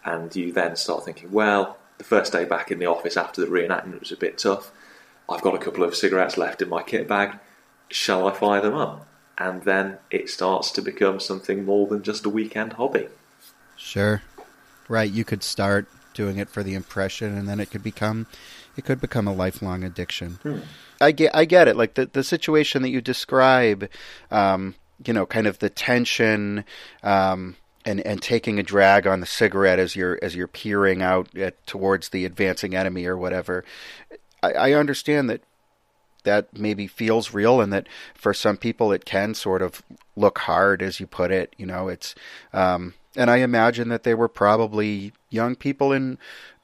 and 0.05 0.35
you 0.35 0.53
then 0.53 0.77
start 0.77 1.05
thinking, 1.05 1.31
well, 1.33 1.77
the 1.99 2.05
first 2.05 2.33
day 2.33 2.45
back 2.45 2.71
in 2.71 2.79
the 2.79 2.87
office 2.87 3.17
after 3.17 3.41
the 3.41 3.47
reenactment 3.47 4.01
was 4.01 4.13
a 4.13 4.17
bit 4.17 4.39
tough. 4.39 4.71
I've 5.29 5.43
got 5.43 5.55
a 5.55 5.59
couple 5.59 5.85
of 5.85 5.95
cigarettes 5.95 6.39
left 6.39 6.63
in 6.63 6.69
my 6.69 6.83
kit 6.83 7.07
bag. 7.07 7.39
Shall 7.89 8.27
I 8.27 8.33
fire 8.33 8.61
them 8.61 8.75
up? 8.75 9.07
And 9.37 9.63
then 9.63 9.99
it 10.11 10.31
starts 10.31 10.71
to 10.73 10.83
become 10.83 11.21
something 11.21 11.65
more 11.65 11.87
than 11.87 12.03
just 12.03 12.25
a 12.25 12.31
weekend 12.31 12.75
hobby. 12.75 13.09
Sure. 13.77 14.23
Right. 14.89 15.11
You 15.11 15.25
could 15.25 15.43
start 15.43 15.87
doing 16.15 16.39
it 16.39 16.49
for 16.49 16.65
the 16.65 16.75
impression, 16.75 17.37
and 17.37 17.49
then 17.49 17.61
it 17.61 17.71
could 17.71 17.83
become 17.83 18.27
it 18.77 18.85
could 18.85 19.01
become 19.01 19.29
a 19.29 19.33
lifelong 19.33 19.85
addiction. 19.85 20.39
I 21.01 21.13
get 21.13 21.35
I 21.35 21.45
get 21.45 21.69
it. 21.69 21.77
Like 21.77 21.95
the 21.95 22.07
the 22.07 22.25
situation 22.25 22.83
that 22.83 22.89
you 22.89 23.01
describe, 23.01 23.89
um, 24.31 24.75
you 25.05 25.13
know, 25.13 25.27
kind 25.27 25.47
of 25.47 25.59
the 25.59 25.71
tension. 25.71 26.65
Um, 27.03 27.57
and, 27.85 28.01
and 28.01 28.21
taking 28.21 28.59
a 28.59 28.63
drag 28.63 29.07
on 29.07 29.21
the 29.21 29.27
cigarette 29.27 29.79
as 29.79 29.97
you're 29.97 30.19
as 30.21 30.35
you're 30.35 30.49
peering 30.49 31.01
out 31.01 31.35
at, 31.39 31.65
towards 31.67 32.11
the 32.11 32.27
advancing 32.27 32.75
enemy 32.75 33.07
or 33.07 33.17
whatever. 33.17 33.65
I, 34.43 34.53
I 34.53 34.73
understand 34.73 35.31
that 35.31 35.41
that 36.25 36.59
maybe 36.59 36.87
feels 36.87 37.33
real 37.33 37.63
and 37.63 37.73
that 37.73 37.87
for 38.15 38.35
some 38.35 38.59
people 38.59 38.93
it 38.93 39.07
can 39.07 39.33
sort 39.33 39.63
of 39.63 39.83
look 40.17 40.41
hard 40.41 40.83
as 40.83 41.01
you 41.01 41.07
put 41.07 41.31
it 41.31 41.55
you 41.57 41.65
know 41.65 41.89
it's 41.89 42.15
um 42.53 42.93
and 43.17 43.31
i 43.31 43.37
imagine 43.37 43.89
that 43.89 44.03
they 44.03 44.15
were 44.15 44.29
probably 44.29 45.13
young 45.31 45.55
people 45.55 45.93
in 45.93 46.19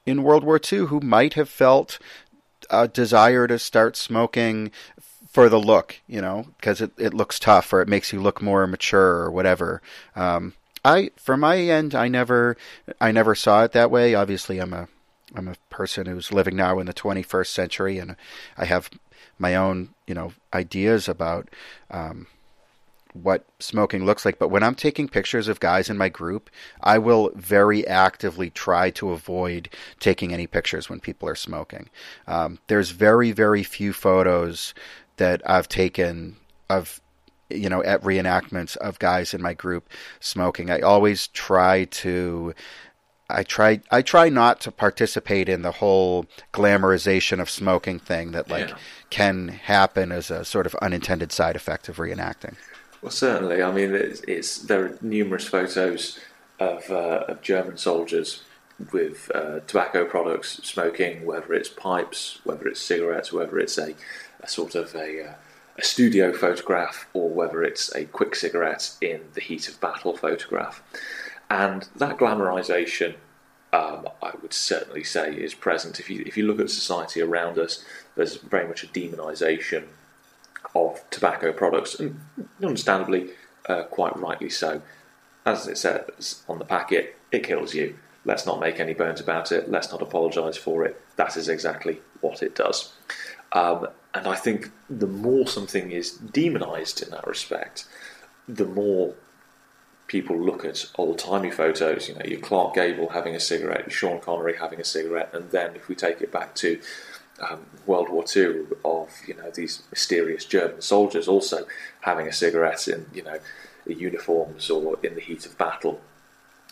in 0.06 0.22
World 0.22 0.44
War 0.44 0.60
II 0.60 0.86
who 0.86 1.00
might 1.00 1.34
have 1.34 1.48
felt 1.48 1.98
a 2.70 2.88
desire 2.88 3.46
to 3.46 3.58
start 3.58 3.96
smoking 3.96 4.70
for 5.34 5.48
the 5.48 5.58
look, 5.58 6.00
you 6.06 6.20
know, 6.20 6.46
because 6.60 6.80
it, 6.80 6.92
it 6.96 7.12
looks 7.12 7.40
tough 7.40 7.72
or 7.72 7.82
it 7.82 7.88
makes 7.88 8.12
you 8.12 8.20
look 8.20 8.40
more 8.40 8.68
mature 8.68 9.16
or 9.16 9.32
whatever. 9.32 9.82
Um, 10.14 10.54
I, 10.84 11.10
for 11.16 11.36
my 11.36 11.58
end, 11.58 11.92
I 11.92 12.06
never, 12.06 12.56
I 13.00 13.10
never 13.10 13.34
saw 13.34 13.64
it 13.64 13.72
that 13.72 13.90
way. 13.90 14.14
Obviously, 14.14 14.60
I'm 14.60 14.72
a, 14.72 14.86
I'm 15.34 15.48
a 15.48 15.56
person 15.70 16.06
who's 16.06 16.32
living 16.32 16.54
now 16.54 16.78
in 16.78 16.86
the 16.86 16.94
21st 16.94 17.48
century, 17.48 17.98
and 17.98 18.14
I 18.56 18.66
have 18.66 18.88
my 19.36 19.56
own, 19.56 19.88
you 20.06 20.14
know, 20.14 20.34
ideas 20.52 21.08
about 21.08 21.48
um, 21.90 22.28
what 23.12 23.44
smoking 23.58 24.04
looks 24.04 24.24
like. 24.24 24.38
But 24.38 24.48
when 24.48 24.62
I'm 24.62 24.76
taking 24.76 25.08
pictures 25.08 25.48
of 25.48 25.58
guys 25.58 25.90
in 25.90 25.98
my 25.98 26.08
group, 26.08 26.48
I 26.80 26.98
will 26.98 27.32
very 27.34 27.84
actively 27.86 28.50
try 28.50 28.90
to 28.90 29.10
avoid 29.10 29.68
taking 29.98 30.32
any 30.32 30.46
pictures 30.46 30.88
when 30.88 31.00
people 31.00 31.28
are 31.28 31.34
smoking. 31.34 31.88
Um, 32.28 32.58
there's 32.68 32.90
very, 32.90 33.32
very 33.32 33.64
few 33.64 33.92
photos 33.92 34.74
that 35.16 35.42
I've 35.48 35.68
taken 35.68 36.36
of 36.70 37.00
you 37.50 37.68
know 37.68 37.82
at 37.82 38.02
reenactments 38.02 38.76
of 38.78 38.98
guys 38.98 39.34
in 39.34 39.42
my 39.42 39.54
group 39.54 39.88
smoking. 40.20 40.70
I 40.70 40.80
always 40.80 41.28
try 41.28 41.84
to 41.84 42.54
I 43.30 43.42
try 43.42 43.80
I 43.90 44.02
try 44.02 44.28
not 44.28 44.60
to 44.62 44.72
participate 44.72 45.48
in 45.48 45.62
the 45.62 45.72
whole 45.72 46.26
glamorization 46.52 47.40
of 47.40 47.48
smoking 47.48 47.98
thing 47.98 48.32
that 48.32 48.50
like 48.50 48.70
yeah. 48.70 48.76
can 49.10 49.48
happen 49.48 50.12
as 50.12 50.30
a 50.30 50.44
sort 50.44 50.66
of 50.66 50.74
unintended 50.76 51.32
side 51.32 51.56
effect 51.56 51.88
of 51.88 51.96
reenacting. 51.96 52.54
Well, 53.04 53.10
certainly. 53.10 53.62
I 53.62 53.70
mean, 53.70 53.94
it's, 53.94 54.22
it's 54.26 54.58
there 54.60 54.86
are 54.86 54.98
numerous 55.02 55.46
photos 55.46 56.18
of, 56.58 56.90
uh, 56.90 57.24
of 57.28 57.42
German 57.42 57.76
soldiers 57.76 58.42
with 58.92 59.30
uh, 59.34 59.60
tobacco 59.66 60.06
products, 60.06 60.60
smoking, 60.64 61.26
whether 61.26 61.52
it's 61.52 61.68
pipes, 61.68 62.40
whether 62.44 62.66
it's 62.66 62.80
cigarettes, 62.80 63.30
whether 63.30 63.58
it's 63.58 63.76
a, 63.76 63.94
a 64.44 64.48
sort 64.48 64.74
of 64.74 64.94
a, 64.94 65.28
uh, 65.28 65.34
a 65.78 65.84
studio 65.84 66.32
photograph, 66.32 67.06
or 67.14 67.28
whether 67.28 67.64
it's 67.64 67.94
a 67.94 68.04
quick 68.04 68.34
cigarette 68.36 68.94
in 69.00 69.20
the 69.34 69.40
heat 69.40 69.68
of 69.68 69.80
battle 69.80 70.16
photograph. 70.16 70.82
And 71.50 71.88
that 71.96 72.18
glamorization, 72.18 73.14
um, 73.72 74.08
I 74.22 74.32
would 74.40 74.52
certainly 74.52 75.04
say, 75.04 75.34
is 75.34 75.54
present. 75.54 76.00
If 76.00 76.08
you 76.10 76.22
if 76.26 76.36
you 76.36 76.46
look 76.46 76.60
at 76.60 76.70
society 76.70 77.20
around 77.20 77.58
us, 77.58 77.84
there's 78.16 78.36
very 78.36 78.68
much 78.68 78.84
a 78.84 78.86
demonization 78.86 79.84
of 80.74 81.02
tobacco 81.10 81.52
products, 81.52 81.98
and 82.00 82.20
understandably, 82.62 83.30
uh, 83.68 83.84
quite 83.84 84.16
rightly 84.16 84.50
so. 84.50 84.82
As 85.46 85.68
it 85.68 85.78
says 85.78 86.42
on 86.48 86.58
the 86.58 86.64
packet, 86.64 87.16
it 87.30 87.44
kills 87.44 87.74
you. 87.74 87.96
Let's 88.24 88.46
not 88.46 88.58
make 88.60 88.80
any 88.80 88.94
bones 88.94 89.20
about 89.20 89.52
it. 89.52 89.70
Let's 89.70 89.90
not 89.92 90.00
apologise 90.00 90.56
for 90.56 90.84
it. 90.84 91.00
That 91.16 91.36
is 91.36 91.48
exactly 91.48 92.00
what 92.22 92.42
it 92.42 92.54
does. 92.54 92.94
Um, 93.52 93.88
and 94.14 94.26
I 94.26 94.36
think 94.36 94.70
the 94.88 95.06
more 95.06 95.46
something 95.46 95.90
is 95.90 96.12
demonised 96.12 97.02
in 97.02 97.10
that 97.10 97.26
respect, 97.26 97.86
the 98.48 98.64
more 98.64 99.14
people 100.06 100.38
look 100.38 100.64
at 100.64 100.86
old 100.96 101.18
timey 101.18 101.50
photos. 101.50 102.08
You 102.08 102.14
know, 102.14 102.24
your 102.24 102.40
Clark 102.40 102.74
Gable 102.74 103.08
having 103.10 103.34
a 103.34 103.40
cigarette, 103.40 103.90
Sean 103.90 104.20
Connery 104.20 104.56
having 104.56 104.80
a 104.80 104.84
cigarette, 104.84 105.30
and 105.32 105.50
then 105.50 105.74
if 105.74 105.88
we 105.88 105.94
take 105.94 106.20
it 106.20 106.30
back 106.30 106.54
to 106.56 106.80
um, 107.40 107.66
World 107.86 108.08
War 108.08 108.24
II 108.34 108.66
of 108.84 109.10
you 109.26 109.34
know 109.34 109.50
these 109.50 109.82
mysterious 109.90 110.44
German 110.44 110.80
soldiers 110.80 111.26
also 111.26 111.66
having 112.02 112.28
a 112.28 112.32
cigarette 112.32 112.86
in 112.86 113.06
you 113.12 113.22
know 113.22 113.38
uniforms 113.86 114.70
or 114.70 114.98
in 115.02 115.14
the 115.14 115.20
heat 115.20 115.44
of 115.46 115.58
battle. 115.58 116.00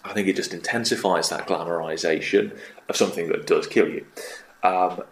I 0.05 0.13
think 0.13 0.27
it 0.29 0.37
just 0.37 0.53
intensifies 0.53 1.29
that 1.29 1.47
glamorization 1.47 2.59
of 2.89 2.97
something 2.97 3.29
that 3.29 3.47
does 3.47 3.67
kill 3.67 3.89
you. 3.89 4.07
Um, 4.63 5.03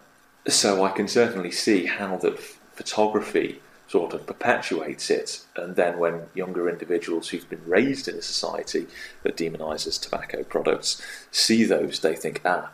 so 0.47 0.83
I 0.83 0.91
can 0.91 1.07
certainly 1.07 1.51
see 1.51 1.85
how 1.85 2.17
that 2.17 2.39
photography 2.39 3.61
sort 3.87 4.13
of 4.13 4.25
perpetuates 4.25 5.09
it, 5.09 5.43
and 5.55 5.75
then 5.75 5.99
when 5.99 6.21
younger 6.33 6.69
individuals 6.69 7.29
who've 7.29 7.49
been 7.49 7.65
raised 7.65 8.07
in 8.07 8.15
a 8.15 8.21
society 8.21 8.87
that 9.23 9.35
demonizes 9.35 10.01
tobacco 10.01 10.43
products 10.43 11.01
see 11.29 11.65
those, 11.65 11.99
they 11.99 12.15
think, 12.15 12.41
ah, 12.45 12.71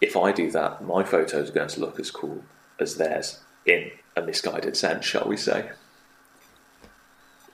if 0.00 0.16
I 0.16 0.32
do 0.32 0.50
that, 0.52 0.82
my 0.82 1.04
photos 1.04 1.50
are 1.50 1.52
going 1.52 1.68
to 1.68 1.80
look 1.80 2.00
as 2.00 2.10
cool 2.10 2.42
as 2.78 2.96
theirs 2.96 3.40
in 3.66 3.90
a 4.16 4.22
misguided 4.22 4.76
sense, 4.76 5.04
shall 5.04 5.28
we 5.28 5.36
say? 5.36 5.70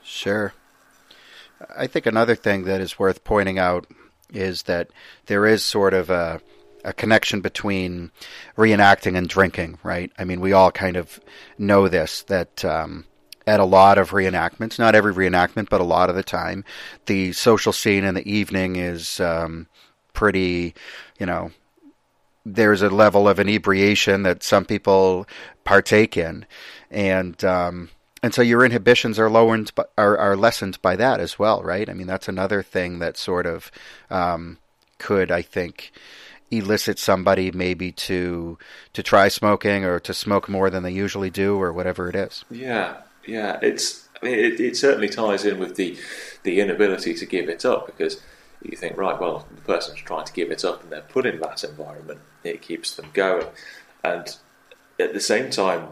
Sure. 0.05 0.55
I 1.77 1.89
think 1.89 2.07
another 2.07 2.37
thing 2.37 2.65
that 2.65 2.81
is 2.81 2.99
worth 2.99 3.25
pointing 3.25 3.59
out 3.59 3.89
is 4.33 4.63
that 4.65 4.91
there 5.27 5.47
is 5.47 5.65
sort 5.65 5.95
of 5.95 6.11
a, 6.11 6.41
a 6.87 6.93
connection 6.93 7.41
between 7.41 8.13
reenacting 8.57 9.17
and 9.17 9.29
drinking, 9.29 9.79
right? 9.83 10.11
I 10.19 10.25
mean, 10.25 10.41
we 10.41 10.53
all 10.53 10.71
kind 10.71 10.97
of 10.97 11.21
know 11.59 11.89
this 11.89 12.23
that 12.23 12.65
um, 12.65 13.05
at 13.47 13.61
a 13.61 13.65
lot 13.65 13.99
of 13.99 14.11
reenactments, 14.11 14.79
not 14.79 14.95
every 14.95 15.13
reenactment, 15.13 15.69
but 15.69 15.81
a 15.81 15.85
lot 15.85 16.09
of 16.09 16.17
the 16.17 16.23
time, 16.23 16.65
the 17.07 17.33
social 17.33 17.73
scene 17.73 18.05
in 18.05 18.15
the 18.15 18.31
evening 18.31 18.77
is 18.77 19.21
um, 19.21 19.67
pretty, 20.13 20.75
you 21.19 21.27
know, 21.27 21.51
there's 22.45 22.83
a 22.83 22.89
level 22.89 23.29
of 23.29 23.41
inebriation 23.41 24.23
that 24.23 24.45
some 24.45 24.65
people 24.65 25.27
partake 25.65 26.17
in, 26.17 26.47
and 26.93 27.45
um, 27.45 27.91
and 28.23 28.33
so 28.33 28.43
your 28.43 28.65
inhibitions 28.65 29.19
are 29.19 29.29
lowered 29.29 29.73
are 29.99 30.17
are 30.17 30.37
lessened 30.37 30.81
by 30.81 30.95
that 30.95 31.19
as 31.19 31.37
well, 31.39 31.63
right? 31.65 31.91
I 31.91 31.93
mean, 31.95 32.07
that's 32.07 32.29
another 32.29 32.63
thing 32.63 33.01
that 33.01 33.17
sort 33.17 33.47
of 33.47 33.73
um, 34.11 34.59
could, 34.99 35.31
I 35.33 35.43
think, 35.43 35.93
elicit 36.51 36.99
somebody 36.99 37.51
maybe 37.51 37.91
to 37.93 38.59
to 38.93 39.03
try 39.03 39.29
smoking 39.29 39.85
or 39.85 39.99
to 40.01 40.15
smoke 40.15 40.49
more 40.49 40.71
than 40.71 40.83
they 40.83 40.93
usually 40.93 41.31
do 41.31 41.61
or 41.61 41.73
whatever 41.73 42.09
it 42.09 42.15
is. 42.15 42.45
Yeah, 42.51 42.99
yeah, 43.27 43.59
it's 43.63 44.09
I 44.23 44.27
mean, 44.27 44.39
it, 44.39 44.61
it 44.61 44.77
certainly 44.77 45.09
ties 45.09 45.45
in 45.45 45.59
with 45.59 45.77
the 45.77 45.97
the 46.43 46.61
inability 46.61 47.15
to 47.15 47.27
give 47.27 47.49
it 47.49 47.65
up 47.65 47.87
because 47.87 48.21
you 48.63 48.77
think, 48.77 48.97
right, 48.97 49.21
well, 49.21 49.47
the 49.55 49.61
person's 49.63 50.01
trying 50.01 50.25
to 50.25 50.33
give 50.33 50.51
it 50.51 50.65
up 50.65 50.83
and 50.83 50.91
they're 50.91 51.03
put 51.03 51.27
in 51.27 51.41
that 51.41 51.63
environment, 51.65 52.21
it 52.43 52.63
keeps 52.63 52.97
them 52.97 53.11
going. 53.13 53.47
And 54.03 54.37
at 54.99 55.13
the 55.13 55.21
same 55.21 55.51
time, 55.51 55.89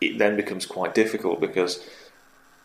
it 0.00 0.18
then 0.18 0.36
becomes 0.36 0.66
quite 0.66 0.94
difficult 0.94 1.40
because 1.40 1.86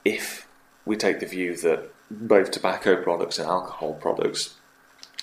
if 0.04 0.48
we 0.86 0.96
take 0.96 1.20
the 1.20 1.26
view 1.26 1.56
that 1.58 1.92
both 2.10 2.52
tobacco 2.52 3.02
products 3.02 3.38
and 3.38 3.48
alcohol 3.48 3.94
products 3.94 4.56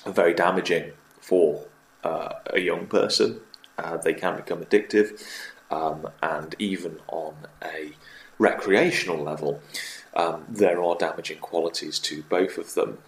are 0.05 0.13
very 0.13 0.35
damaging 0.35 0.93
for 1.21 1.67
uh, 2.05 2.35
a 2.47 2.61
young 2.61 2.87
person, 2.87 3.41
uh, 3.79 3.97
they 3.97 4.15
can 4.15 4.37
become 4.37 4.63
addictive, 4.63 5.21
um, 5.71 6.09
and 6.23 6.55
even 6.59 7.01
on 7.09 7.35
a 7.63 7.93
recreational 8.39 9.23
level, 9.23 9.61
um, 10.15 10.45
there 10.49 10.83
are 10.83 10.95
damaging 10.97 11.39
qualities 11.39 11.99
to 11.99 12.23
both 12.25 12.59
of 12.59 12.75
them 12.75 12.99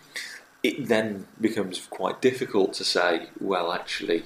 it 0.67 0.89
then 0.89 1.27
becomes 1.41 1.87
quite 1.91 2.21
difficult 2.21 2.73
to 2.75 2.85
say, 2.85 3.29
well, 3.41 3.73
actually, 3.73 4.25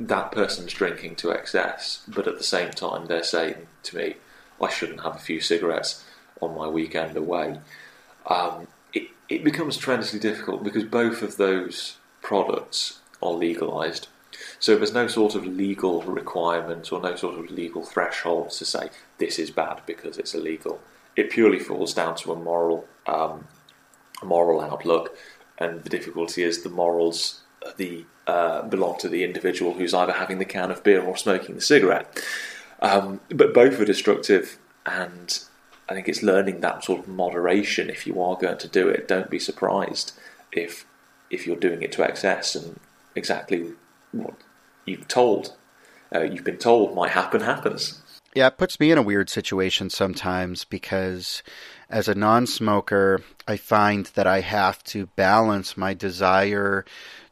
that 0.00 0.32
person's 0.32 0.72
drinking 0.72 1.14
to 1.16 1.30
excess, 1.30 2.02
but 2.08 2.26
at 2.26 2.36
the 2.36 2.42
same 2.44 2.72
time, 2.72 3.06
they're 3.06 3.22
saying 3.22 3.68
to 3.84 3.96
me, 3.96 4.14
I 4.60 4.68
shouldn't 4.68 5.02
have 5.02 5.14
a 5.14 5.20
few 5.20 5.40
cigarettes 5.40 6.04
on 6.40 6.56
my 6.56 6.66
weekend 6.66 7.16
away. 7.16 7.60
Um, 8.26 8.66
it, 8.92 9.08
it 9.28 9.44
becomes 9.44 9.76
tremendously 9.76 10.18
difficult 10.18 10.64
because 10.64 10.84
both 10.84 11.22
of 11.22 11.36
those 11.36 11.98
products 12.22 12.98
are 13.22 13.32
legalised. 13.32 14.08
So 14.58 14.76
there's 14.76 14.94
no 14.94 15.06
sort 15.06 15.34
of 15.34 15.46
legal 15.46 16.02
requirement 16.02 16.92
or 16.92 17.00
no 17.00 17.16
sort 17.16 17.38
of 17.38 17.50
legal 17.50 17.82
threshold 17.82 18.50
to 18.50 18.64
say 18.64 18.90
this 19.18 19.38
is 19.38 19.50
bad 19.50 19.82
because 19.86 20.18
it's 20.18 20.34
illegal. 20.34 20.80
It 21.16 21.30
purely 21.30 21.58
falls 21.58 21.92
down 21.92 22.16
to 22.16 22.32
a 22.32 22.36
moral, 22.36 22.86
um, 23.06 23.46
moral 24.22 24.60
outlook 24.60 25.16
and 25.58 25.82
the 25.84 25.90
difficulty 25.90 26.42
is 26.42 26.62
the 26.62 26.70
morals 26.70 27.40
the 27.76 28.04
uh, 28.26 28.62
belong 28.62 28.98
to 28.98 29.08
the 29.08 29.24
individual 29.24 29.74
who's 29.74 29.94
either 29.94 30.12
having 30.12 30.38
the 30.38 30.44
can 30.44 30.70
of 30.70 30.82
beer 30.82 31.02
or 31.02 31.16
smoking 31.16 31.54
the 31.54 31.60
cigarette. 31.60 32.22
Um, 32.80 33.20
but 33.28 33.54
both 33.54 33.80
are 33.80 33.84
destructive, 33.84 34.58
and 34.86 35.38
I 35.88 35.94
think 35.94 36.08
it's 36.08 36.22
learning 36.22 36.60
that 36.60 36.84
sort 36.84 37.00
of 37.00 37.08
moderation. 37.08 37.90
If 37.90 38.06
you 38.06 38.20
are 38.20 38.36
going 38.36 38.58
to 38.58 38.68
do 38.68 38.88
it, 38.88 39.08
don't 39.08 39.30
be 39.30 39.38
surprised 39.38 40.12
if 40.50 40.84
if 41.30 41.46
you're 41.46 41.56
doing 41.56 41.82
it 41.82 41.92
to 41.92 42.04
excess 42.04 42.54
and 42.54 42.78
exactly 43.14 43.72
what 44.12 44.34
you've 44.84 45.08
told 45.08 45.56
uh, 46.14 46.22
you've 46.22 46.44
been 46.44 46.58
told 46.58 46.94
might 46.94 47.10
happen 47.10 47.40
happens. 47.40 48.00
Yeah, 48.34 48.46
it 48.46 48.58
puts 48.58 48.80
me 48.80 48.90
in 48.90 48.98
a 48.98 49.02
weird 49.02 49.28
situation 49.28 49.90
sometimes 49.90 50.64
because 50.64 51.42
as 51.90 52.08
a 52.08 52.14
non 52.14 52.46
smoker, 52.46 53.20
I 53.46 53.56
find 53.56 54.06
that 54.14 54.26
I 54.26 54.40
have 54.40 54.82
to 54.84 55.06
balance 55.16 55.76
my 55.76 55.94
desire 55.94 56.84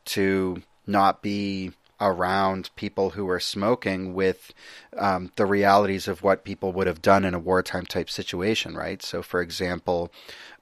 to 0.06 0.62
not 0.86 1.22
be 1.22 1.72
around 2.00 2.70
people 2.76 3.10
who 3.10 3.28
are 3.28 3.40
smoking 3.40 4.14
with 4.14 4.52
um, 4.96 5.30
the 5.36 5.46
realities 5.46 6.08
of 6.08 6.22
what 6.22 6.44
people 6.44 6.72
would 6.72 6.86
have 6.86 7.02
done 7.02 7.24
in 7.24 7.34
a 7.34 7.38
wartime 7.38 7.84
type 7.84 8.08
situation, 8.08 8.74
right? 8.74 9.02
So, 9.02 9.22
for 9.22 9.40
example, 9.40 10.10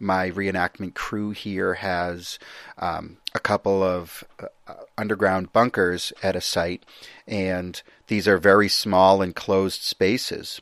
my 0.01 0.31
reenactment 0.31 0.95
crew 0.95 1.31
here 1.31 1.75
has 1.75 2.39
um, 2.79 3.19
a 3.35 3.41
couple 3.41 3.83
of 3.83 4.25
uh, 4.41 4.75
underground 4.97 5.53
bunkers 5.53 6.13
at 6.23 6.37
a 6.37 6.41
site, 6.41 6.85
and 7.27 7.81
these 8.09 8.27
are 8.27 8.39
very 8.39 8.69
small 8.69 9.23
enclosed 9.23 9.83
spaces. 9.83 10.61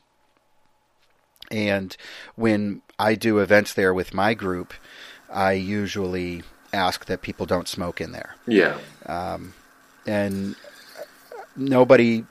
And 1.49 1.95
when 2.35 2.81
I 2.99 3.15
do 3.15 3.39
events 3.39 3.73
there 3.73 3.93
with 3.93 4.13
my 4.13 4.33
group, 4.33 4.73
I 5.31 5.53
usually 5.53 6.43
ask 6.73 7.05
that 7.05 7.21
people 7.21 7.45
don't 7.45 7.67
smoke 7.67 8.01
in 8.01 8.11
there. 8.11 8.35
Yeah. 8.45 8.77
Um, 9.05 9.53
and 10.05 10.55
nobody, 11.57 12.23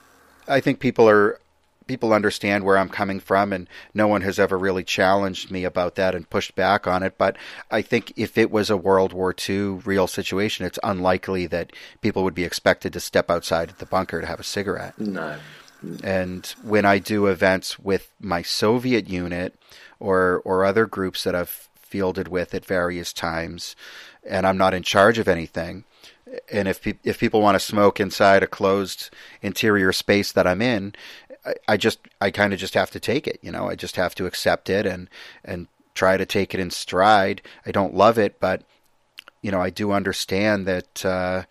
I 0.47 0.59
think 0.59 0.79
people 0.79 1.07
are 1.07 1.39
people 1.87 2.13
understand 2.13 2.63
where 2.63 2.77
I'm 2.77 2.89
coming 2.89 3.19
from, 3.19 3.51
and 3.51 3.67
no 3.93 4.07
one 4.07 4.21
has 4.21 4.39
ever 4.39 4.57
really 4.57 4.83
challenged 4.83 5.49
me 5.49 5.63
about 5.63 5.95
that 5.95 6.13
and 6.13 6.29
pushed 6.29 6.55
back 6.55 6.85
on 6.85 7.01
it. 7.01 7.17
But 7.17 7.37
I 7.71 7.81
think 7.81 8.13
if 8.15 8.37
it 8.37 8.51
was 8.51 8.69
a 8.69 8.77
World 8.77 9.13
War 9.13 9.33
II 9.47 9.81
real 9.85 10.07
situation, 10.07 10.65
it's 10.65 10.79
unlikely 10.83 11.47
that 11.47 11.71
people 12.01 12.23
would 12.23 12.35
be 12.35 12.43
expected 12.43 12.93
to 12.93 12.99
step 12.99 13.31
outside 13.31 13.73
the 13.79 13.85
bunker 13.85 14.21
to 14.21 14.27
have 14.27 14.39
a 14.39 14.43
cigarette. 14.43 14.99
No. 14.99 15.37
And 16.03 16.45
when 16.63 16.85
I 16.85 16.99
do 16.99 17.27
events 17.27 17.79
with 17.79 18.11
my 18.19 18.41
Soviet 18.41 19.07
unit 19.07 19.55
or 19.99 20.41
or 20.43 20.65
other 20.65 20.85
groups 20.85 21.23
that 21.23 21.35
I've 21.35 21.69
fielded 21.75 22.27
with 22.27 22.53
at 22.53 22.65
various 22.65 23.13
times, 23.13 23.75
and 24.27 24.45
I'm 24.45 24.57
not 24.57 24.73
in 24.73 24.83
charge 24.83 25.19
of 25.19 25.27
anything, 25.27 25.85
and 26.51 26.67
if 26.67 26.81
pe- 26.81 26.99
if 27.03 27.19
people 27.19 27.41
want 27.41 27.55
to 27.55 27.59
smoke 27.59 27.99
inside 27.99 28.43
a 28.43 28.47
closed 28.47 29.09
interior 29.41 29.91
space 29.91 30.31
that 30.31 30.47
I'm 30.47 30.61
in, 30.61 30.93
I, 31.45 31.53
I 31.67 31.77
just 31.77 31.99
I 32.21 32.31
kind 32.31 32.53
of 32.53 32.59
just 32.59 32.73
have 32.73 32.91
to 32.91 32.99
take 32.99 33.27
it. 33.27 33.39
You 33.41 33.51
know, 33.51 33.69
I 33.69 33.75
just 33.75 33.95
have 33.95 34.15
to 34.15 34.25
accept 34.25 34.69
it 34.69 34.85
and 34.85 35.09
and 35.43 35.67
try 35.93 36.17
to 36.17 36.25
take 36.25 36.53
it 36.53 36.59
in 36.59 36.71
stride. 36.71 37.41
I 37.65 37.71
don't 37.71 37.95
love 37.95 38.17
it, 38.17 38.39
but 38.39 38.63
you 39.41 39.51
know, 39.51 39.61
I 39.61 39.69
do 39.69 39.91
understand 39.91 40.65
that. 40.67 41.05
Uh, 41.05 41.43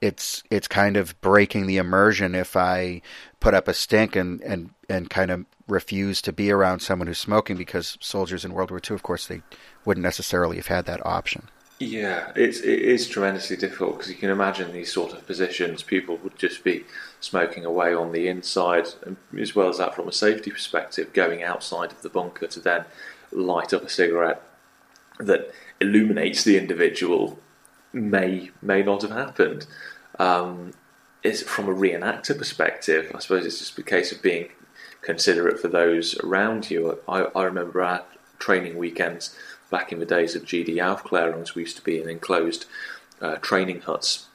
it's 0.00 0.42
it's 0.50 0.68
kind 0.68 0.98
of 0.98 1.18
breaking 1.22 1.66
the 1.66 1.78
immersion 1.78 2.34
if 2.34 2.56
I 2.56 3.00
put 3.40 3.54
up 3.54 3.68
a 3.68 3.72
stink 3.72 4.14
and, 4.16 4.42
and, 4.42 4.70
and 4.86 5.08
kind 5.08 5.30
of 5.30 5.46
refuse 5.66 6.20
to 6.22 6.32
be 6.32 6.50
around 6.50 6.80
someone 6.80 7.06
who's 7.06 7.18
smoking 7.18 7.56
because 7.56 7.96
soldiers 8.00 8.44
in 8.44 8.52
World 8.52 8.70
War 8.70 8.80
II, 8.86 8.94
of 8.94 9.02
course, 9.02 9.26
they 9.26 9.40
wouldn't 9.84 10.02
necessarily 10.02 10.56
have 10.56 10.66
had 10.66 10.84
that 10.86 11.04
option. 11.06 11.48
Yeah, 11.80 12.30
it's 12.36 12.60
it 12.60 12.78
is 12.78 13.08
tremendously 13.08 13.56
difficult 13.56 13.96
because 13.98 14.10
you 14.10 14.16
can 14.16 14.30
imagine 14.30 14.72
these 14.72 14.92
sort 14.92 15.12
of 15.12 15.26
positions. 15.26 15.82
People 15.82 16.16
would 16.18 16.38
just 16.38 16.62
be 16.62 16.84
smoking 17.20 17.64
away 17.64 17.92
on 17.92 18.12
the 18.12 18.28
inside, 18.28 18.86
as 19.38 19.56
well 19.56 19.68
as 19.68 19.78
that, 19.78 19.94
from 19.94 20.08
a 20.08 20.12
safety 20.12 20.52
perspective, 20.52 21.12
going 21.12 21.42
outside 21.42 21.90
of 21.90 22.02
the 22.02 22.08
bunker 22.08 22.46
to 22.46 22.60
then 22.60 22.84
light 23.32 23.72
up 23.72 23.82
a 23.82 23.88
cigarette 23.88 24.40
that 25.18 25.50
illuminates 25.80 26.44
the 26.44 26.56
individual 26.56 27.40
may 27.92 28.50
may 28.62 28.82
not 28.82 29.02
have 29.02 29.10
happened. 29.10 29.66
Um, 30.18 30.74
is 31.24 31.42
from 31.42 31.68
a 31.68 31.74
reenactor 31.74 32.36
perspective, 32.36 33.10
I 33.14 33.18
suppose 33.18 33.46
it's 33.46 33.58
just 33.58 33.78
a 33.78 33.82
case 33.82 34.12
of 34.12 34.20
being 34.22 34.50
considerate 35.00 35.58
for 35.58 35.68
those 35.68 36.18
around 36.20 36.70
you. 36.70 37.00
I, 37.08 37.22
I 37.34 37.44
remember 37.44 37.82
our 37.82 38.04
training 38.38 38.76
weekends 38.76 39.34
back 39.70 39.92
in 39.92 39.98
the 39.98 40.06
days 40.06 40.34
of 40.34 40.44
GD 40.44 40.76
Aufklärungs, 40.76 41.54
we 41.54 41.62
used 41.62 41.76
to 41.76 41.84
be 41.84 42.00
in 42.00 42.08
enclosed 42.08 42.66
uh, 43.20 43.36
training 43.36 43.82
huts, 43.82 44.26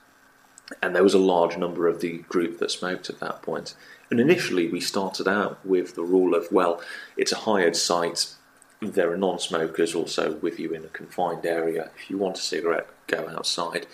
and 0.81 0.95
there 0.95 1.03
was 1.03 1.13
a 1.13 1.19
large 1.19 1.57
number 1.57 1.87
of 1.87 2.01
the 2.01 2.19
group 2.29 2.59
that 2.59 2.71
smoked 2.71 3.09
at 3.09 3.19
that 3.19 3.41
point. 3.41 3.75
And 4.09 4.19
initially, 4.19 4.67
we 4.67 4.79
started 4.79 5.27
out 5.27 5.63
with 5.65 5.95
the 5.95 6.03
rule 6.03 6.33
of, 6.33 6.51
well, 6.51 6.81
it's 7.15 7.31
a 7.31 7.37
hired 7.37 7.75
site. 7.75 8.33
There 8.81 9.11
are 9.11 9.17
non-smokers 9.17 9.93
also 9.93 10.35
with 10.35 10.59
you 10.59 10.73
in 10.73 10.83
a 10.83 10.89
confined 10.89 11.45
area. 11.45 11.91
If 11.97 12.09
you 12.09 12.17
want 12.17 12.37
a 12.37 12.41
cigarette, 12.41 12.87
go 13.07 13.27
outside. 13.29 13.85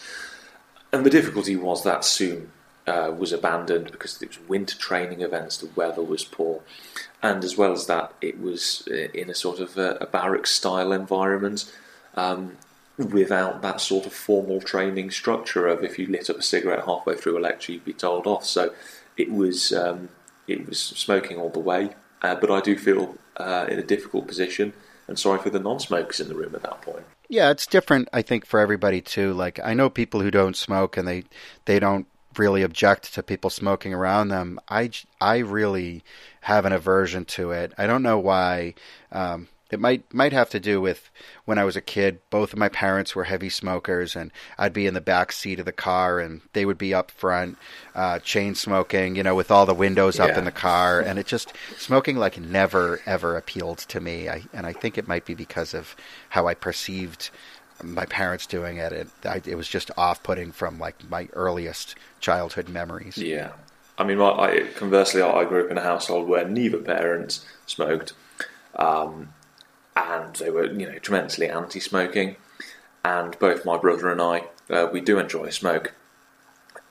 And 0.93 1.05
the 1.05 1.09
difficulty 1.09 1.55
was 1.55 1.83
that 1.83 2.05
soon 2.05 2.51
uh, 2.87 3.11
was 3.17 3.31
abandoned 3.31 3.91
because 3.91 4.21
it 4.21 4.29
was 4.29 4.47
winter 4.47 4.77
training 4.77 5.21
events, 5.21 5.57
the 5.57 5.69
weather 5.75 6.03
was 6.03 6.23
poor, 6.23 6.61
and 7.21 7.43
as 7.43 7.57
well 7.57 7.71
as 7.71 7.87
that, 7.87 8.13
it 8.21 8.39
was 8.39 8.87
uh, 8.91 9.09
in 9.13 9.29
a 9.29 9.35
sort 9.35 9.59
of 9.59 9.77
a, 9.77 9.97
a 10.01 10.05
barrack 10.05 10.47
style 10.47 10.91
environment. 10.91 11.71
Um, 12.15 12.57
without 12.97 13.61
that 13.61 13.81
sort 13.81 14.05
of 14.05 14.13
formal 14.13 14.61
training 14.61 15.11
structure 15.11 15.67
of 15.67 15.83
if 15.83 15.99
you 15.99 16.07
lit 16.07 16.29
up 16.29 16.37
a 16.37 16.41
cigarette 16.41 16.85
halfway 16.85 17.15
through 17.15 17.37
a 17.37 17.41
lecture, 17.41 17.73
you'd 17.73 17.83
be 17.83 17.93
told 17.93 18.25
off. 18.25 18.45
So 18.45 18.73
it 19.17 19.31
was 19.31 19.73
um, 19.73 20.09
it 20.47 20.67
was 20.67 20.79
smoking 20.79 21.37
all 21.37 21.49
the 21.49 21.59
way. 21.59 21.91
Uh, 22.21 22.35
but 22.35 22.49
I 22.49 22.61
do 22.61 22.77
feel 22.77 23.15
uh, 23.37 23.67
in 23.69 23.79
a 23.79 23.83
difficult 23.83 24.27
position, 24.27 24.73
and 25.07 25.19
sorry 25.19 25.39
for 25.39 25.49
the 25.49 25.59
non-smokers 25.59 26.19
in 26.19 26.27
the 26.27 26.35
room 26.35 26.55
at 26.55 26.63
that 26.63 26.81
point. 26.81 27.05
Yeah, 27.27 27.51
it's 27.51 27.67
different. 27.67 28.07
I 28.13 28.21
think 28.21 28.45
for 28.45 28.59
everybody 28.59 29.01
too. 29.01 29.33
Like 29.33 29.59
I 29.63 29.73
know 29.73 29.89
people 29.89 30.21
who 30.21 30.31
don't 30.31 30.55
smoke, 30.55 30.97
and 30.97 31.07
they 31.07 31.25
they 31.65 31.79
don't 31.79 32.07
really 32.39 32.63
object 32.63 33.13
to 33.13 33.23
people 33.23 33.49
smoking 33.49 33.93
around 33.93 34.29
them. 34.29 34.59
I, 34.69 34.91
I 35.21 35.37
really 35.39 36.03
have 36.41 36.65
an 36.65 36.73
aversion 36.73 37.25
to 37.25 37.51
it. 37.51 37.73
I 37.77 37.87
don't 37.87 38.03
know 38.03 38.19
why. 38.19 38.75
Um, 39.11 39.47
it 39.71 39.79
might 39.79 40.13
might 40.13 40.31
have 40.31 40.51
to 40.51 40.59
do 40.59 40.79
with 40.79 41.09
when 41.45 41.57
I 41.57 41.63
was 41.63 41.75
a 41.75 41.81
kid. 41.81 42.19
Both 42.29 42.53
of 42.53 42.59
my 42.59 42.69
parents 42.69 43.15
were 43.15 43.23
heavy 43.23 43.49
smokers, 43.49 44.15
and 44.15 44.31
I'd 44.59 44.73
be 44.73 44.85
in 44.85 44.93
the 44.93 45.01
back 45.01 45.31
seat 45.31 45.59
of 45.59 45.65
the 45.65 45.71
car, 45.71 46.19
and 46.19 46.41
they 46.53 46.65
would 46.65 46.77
be 46.77 46.93
up 46.93 47.09
front, 47.09 47.57
uh, 47.95 48.19
chain 48.19 48.53
smoking. 48.53 49.15
You 49.15 49.23
know, 49.23 49.33
with 49.33 49.49
all 49.49 49.65
the 49.65 49.73
windows 49.73 50.19
up 50.19 50.29
Yeah. 50.29 50.37
in 50.37 50.45
the 50.45 50.51
car, 50.51 51.01
and 51.01 51.17
it 51.17 51.25
just 51.25 51.51
smoking 51.77 52.15
like 52.15 52.39
never 52.39 53.01
ever 53.07 53.35
appealed 53.35 53.79
to 53.79 53.99
me. 53.99 54.29
I, 54.29 54.43
and 54.53 54.67
I 54.67 54.71
think 54.71 54.99
it 54.99 55.07
might 55.07 55.25
be 55.25 55.33
because 55.33 55.73
of 55.73 55.95
how 56.29 56.47
I 56.47 56.53
perceived 56.53 57.31
my 57.83 58.05
parents 58.05 58.45
doing 58.45 58.77
it. 58.77 58.91
It, 58.91 59.07
I, 59.23 59.41
it 59.45 59.55
was 59.55 59.67
just 59.67 59.91
off-putting 59.97 60.51
from 60.51 60.79
like 60.79 61.09
my 61.09 61.29
earliest 61.33 61.95
childhood 62.19 62.69
memories. 62.69 63.17
Yeah. 63.17 63.51
I 63.97 64.03
mean, 64.03 64.19
I, 64.19 64.67
conversely, 64.75 65.21
I 65.21 65.45
grew 65.45 65.63
up 65.63 65.71
in 65.71 65.77
a 65.77 65.81
household 65.81 66.27
where 66.27 66.47
neither 66.47 66.79
parents 66.79 67.45
smoked, 67.65 68.13
um, 68.75 69.33
and 69.95 70.35
they 70.35 70.49
were, 70.49 70.65
you 70.65 70.85
know, 70.89 70.99
tremendously 70.99 71.49
anti-smoking. 71.49 72.35
And 73.05 73.39
both 73.39 73.63
my 73.63 73.77
brother 73.77 74.09
and 74.09 74.21
I, 74.21 74.43
uh, 74.69 74.89
we 74.91 74.99
do 74.99 75.17
enjoy 75.17 75.49
smoke. 75.51 75.93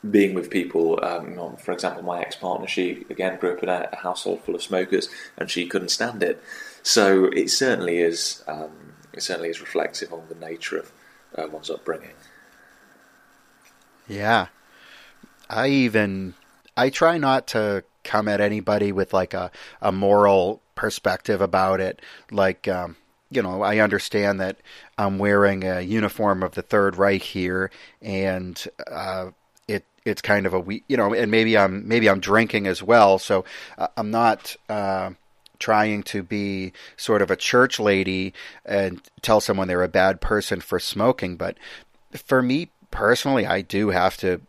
Being 0.09 0.35
with 0.35 0.49
people, 0.49 0.99
um, 1.05 1.57
for 1.57 1.73
example, 1.73 2.03
my 2.03 2.21
ex-partner, 2.21 2.69
she 2.69 3.05
again 3.11 3.39
grew 3.39 3.53
up 3.53 3.63
in 3.63 3.69
a 3.69 3.95
household 3.97 4.43
full 4.43 4.55
of 4.55 4.63
smokers, 4.63 5.09
and 5.37 5.51
she 5.51 5.67
couldn't 5.67 5.89
stand 5.91 6.23
it. 6.23 6.43
So 6.83 7.27
it 7.27 7.51
certainly 7.51 7.99
is, 7.99 8.43
um, 8.47 8.94
it 9.15 9.23
certainly 9.23 9.49
is 9.49 9.61
reflective 9.61 10.13
on 10.13 10.25
the 10.29 10.35
nature 10.35 10.79
of 10.79 10.93
uh, 11.37 11.47
one's 11.49 11.71
upbringing. 11.71 12.15
Yeah. 14.09 14.49
I 15.49 15.69
even 15.69 16.35
I 16.77 16.91
try 16.91 17.19
not 17.19 17.47
to 17.49 17.85
come 18.03 18.29
at 18.29 18.41
anybody 18.41 18.93
with 18.93 19.13
like 19.13 19.35
a, 19.35 19.51
a 19.81 19.93
moral 19.93 20.61
perspective 20.75 21.41
about 21.41 21.81
it. 21.81 22.01
Like 22.31 22.69
um, 22.69 22.97
you 23.31 23.43
know, 23.43 23.63
I 23.63 23.79
understand 23.79 24.41
that 24.41 24.59
I'm 24.97 25.19
wearing 25.19 25.65
a 25.65 25.81
uniform 25.81 26.43
of 26.43 26.53
the 26.53 26.63
Third 26.63 26.97
Reich 26.97 27.23
here, 27.23 27.71
and 28.01 28.63
uh, 28.91 29.31
it 29.67 29.85
it's 30.05 30.23
kind 30.23 30.47
of 30.47 30.55
a 30.55 30.65
you 30.89 30.97
know, 30.97 31.13
and 31.15 31.31
maybe 31.31 31.57
I'm 31.59 31.87
maybe 31.87 32.09
I'm 32.09 32.21
drinking 32.21 32.67
as 32.67 32.83
well, 32.83 33.19
so 33.19 33.45
uh, 33.79 33.89
I'm 33.97 34.11
not. 34.11 34.57
Uh, 34.69 35.11
trying 35.59 36.03
to 36.03 36.23
be 36.23 36.73
sort 36.97 37.23
of 37.23 37.31
a 37.31 37.37
church 37.37 37.79
lady 37.79 38.33
and 38.65 39.01
tell 39.23 39.41
someone 39.41 39.69
they're 39.69 39.83
a 39.83 39.89
bad 39.89 40.21
person 40.21 40.61
for 40.61 40.79
smoking 40.79 41.37
but 41.37 41.57
for 42.13 42.43
me 42.43 42.71
personally 42.91 43.47
I 43.47 43.61
do 43.61 43.91
have 43.91 44.17
to 44.19 44.41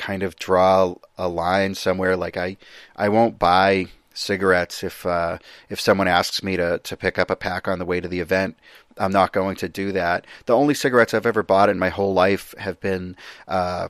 kind 0.00 0.22
of 0.22 0.36
draw 0.36 0.94
a 1.18 1.28
line 1.28 1.74
somewhere. 1.74 2.16
Like 2.16 2.36
I, 2.36 2.56
I 2.96 3.08
won't 3.10 3.38
buy 3.38 3.86
cigarettes 4.14 4.82
if 4.82 5.06
uh, 5.06 5.38
if 5.68 5.78
someone 5.78 6.08
asks 6.08 6.42
me 6.42 6.56
to 6.56 6.78
to 6.78 6.96
pick 6.96 7.18
up 7.18 7.30
a 7.30 7.36
pack 7.36 7.68
on 7.68 7.78
the 7.78 7.84
way 7.84 8.00
to 8.00 8.08
the 8.08 8.20
event. 8.20 8.56
I'm 8.98 9.12
not 9.12 9.32
going 9.32 9.56
to 9.56 9.68
do 9.68 9.92
that. 9.92 10.26
The 10.46 10.56
only 10.56 10.74
cigarettes 10.74 11.14
I've 11.14 11.26
ever 11.26 11.42
bought 11.42 11.68
in 11.68 11.78
my 11.78 11.90
whole 11.90 12.12
life 12.12 12.54
have 12.58 12.80
been 12.80 13.16
uh, 13.46 13.88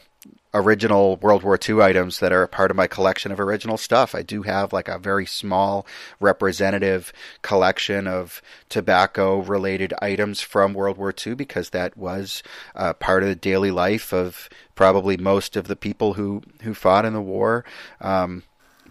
original 0.53 1.17
World 1.17 1.43
War 1.43 1.59
II 1.69 1.81
items 1.81 2.19
that 2.21 2.33
are 2.33 2.43
a 2.43 2.49
part 2.49 2.71
of 2.71 2.77
my 2.77 2.87
collection 2.87 3.31
of 3.31 3.39
original 3.39 3.77
stuff. 3.77 4.15
I 4.15 4.23
do 4.23 4.43
have 4.43 4.73
like 4.73 4.89
a 4.89 4.99
very 4.99 5.27
small 5.27 5.87
representative 6.19 7.13
collection 7.43 8.07
of 8.07 8.43
tobacco 8.69 9.39
related 9.39 9.95
items 10.03 10.41
from 10.41 10.75
World 10.75 10.97
War 10.97 11.15
II 11.15 11.35
because 11.35 11.71
that 11.71 11.97
was 11.97 12.43
uh, 12.75 12.93
part 12.95 13.23
of 13.23 13.29
the 13.29 13.35
daily 13.35 13.71
life 13.71 14.13
of 14.13 14.49
probably 14.75 15.17
most 15.17 15.57
of 15.57 15.69
the 15.69 15.77
people 15.77 16.15
who, 16.15 16.43
who 16.63 16.75
fought 16.75 17.05
in 17.05 17.13
the 17.13 17.21
war. 17.21 17.65
Um, 18.01 18.43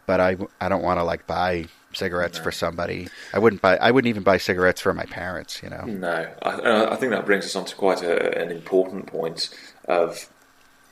but 0.05 0.19
I, 0.19 0.37
I 0.61 0.69
don't 0.69 0.81
want 0.81 0.99
to 0.99 1.03
like 1.03 1.27
buy 1.27 1.65
cigarettes 1.93 2.37
for 2.37 2.51
somebody. 2.51 3.09
I 3.33 3.39
wouldn't 3.39 3.61
buy. 3.61 3.77
I 3.77 3.91
wouldn't 3.91 4.09
even 4.09 4.23
buy 4.23 4.37
cigarettes 4.37 4.81
for 4.81 4.93
my 4.93 5.05
parents. 5.05 5.61
You 5.61 5.69
know. 5.69 5.83
No, 5.85 6.27
I, 6.41 6.93
I 6.93 6.95
think 6.95 7.11
that 7.11 7.25
brings 7.25 7.45
us 7.45 7.55
on 7.55 7.65
to 7.65 7.75
quite 7.75 8.01
a, 8.01 8.41
an 8.41 8.51
important 8.51 9.07
point 9.07 9.49
of 9.85 10.29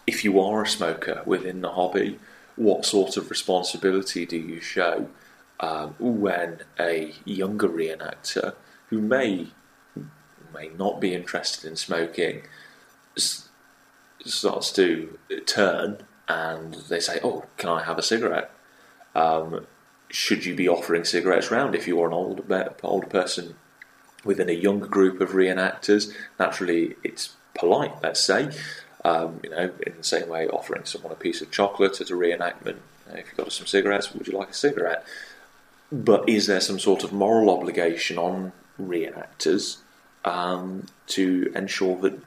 if 0.08 0.24
you 0.24 0.40
are 0.40 0.64
a 0.64 0.68
smoker 0.68 1.22
within 1.26 1.62
the 1.62 1.74
hobby, 1.74 2.18
what 2.56 2.86
sort 2.86 3.18
of 3.18 3.30
responsibility 3.30 4.26
do 4.26 4.38
you 4.38 4.62
show 4.62 5.10
um, 5.60 5.96
when 6.00 6.62
a 6.80 7.14
younger 7.26 7.68
reenactor 7.68 8.56
who 8.88 9.02
may 9.02 9.48
may 10.54 10.70
not 10.70 11.02
be 11.02 11.14
interested 11.14 11.70
in 11.70 11.76
smoking 11.76 12.42
s- 13.18 13.50
starts 14.26 14.72
to 14.72 15.20
turn 15.46 15.98
and 16.28 16.76
they 16.90 17.00
say, 17.00 17.20
"Oh, 17.24 17.46
can 17.58 17.70
I 17.70 17.84
have 17.84 17.98
a 17.98 18.02
cigarette?" 18.04 18.50
Um, 19.14 19.68
should 20.10 20.46
you 20.46 20.56
be 20.56 20.70
offering 20.70 21.04
cigarettes 21.04 21.52
round 21.52 21.76
if 21.76 21.88
you're 21.88 22.08
an 22.08 22.14
older 22.14 22.74
older 22.84 23.08
person 23.08 23.56
within 24.24 24.50
a 24.50 24.54
younger 24.54 24.88
group 24.88 25.20
of 25.22 25.32
reenactors? 25.32 26.14
Naturally, 26.40 26.96
it's 27.04 27.36
polite, 27.54 27.94
let's 28.02 28.22
say. 28.22 28.52
Um, 29.08 29.40
you 29.42 29.50
know, 29.50 29.72
in 29.86 29.94
the 29.96 30.04
same 30.04 30.28
way, 30.28 30.50
offering 30.50 30.84
someone 30.84 31.14
a 31.14 31.16
piece 31.16 31.42
of 31.42 31.50
chocolate 31.50 32.02
at 32.02 32.10
a 32.10 32.14
reenactment. 32.14 32.80
If 33.14 33.28
you've 33.28 33.38
got 33.38 33.54
some 33.54 33.66
cigarettes, 33.66 34.14
would 34.14 34.28
you 34.28 34.38
like 34.38 34.50
a 34.50 34.54
cigarette? 34.54 35.06
But 35.90 36.28
is 36.28 36.48
there 36.48 36.60
some 36.60 36.78
sort 36.78 37.06
of 37.06 37.14
moral 37.14 37.50
obligation 37.50 38.18
on 38.18 38.52
reenactors 38.78 39.78
um, 40.26 40.88
to 41.08 41.50
ensure 41.56 41.96
that 42.02 42.20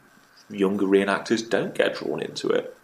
younger 0.48 0.86
reenactors 0.86 1.46
don't 1.46 1.74
get 1.74 1.96
drawn 1.96 2.22
into 2.22 2.48
it? 2.48 2.74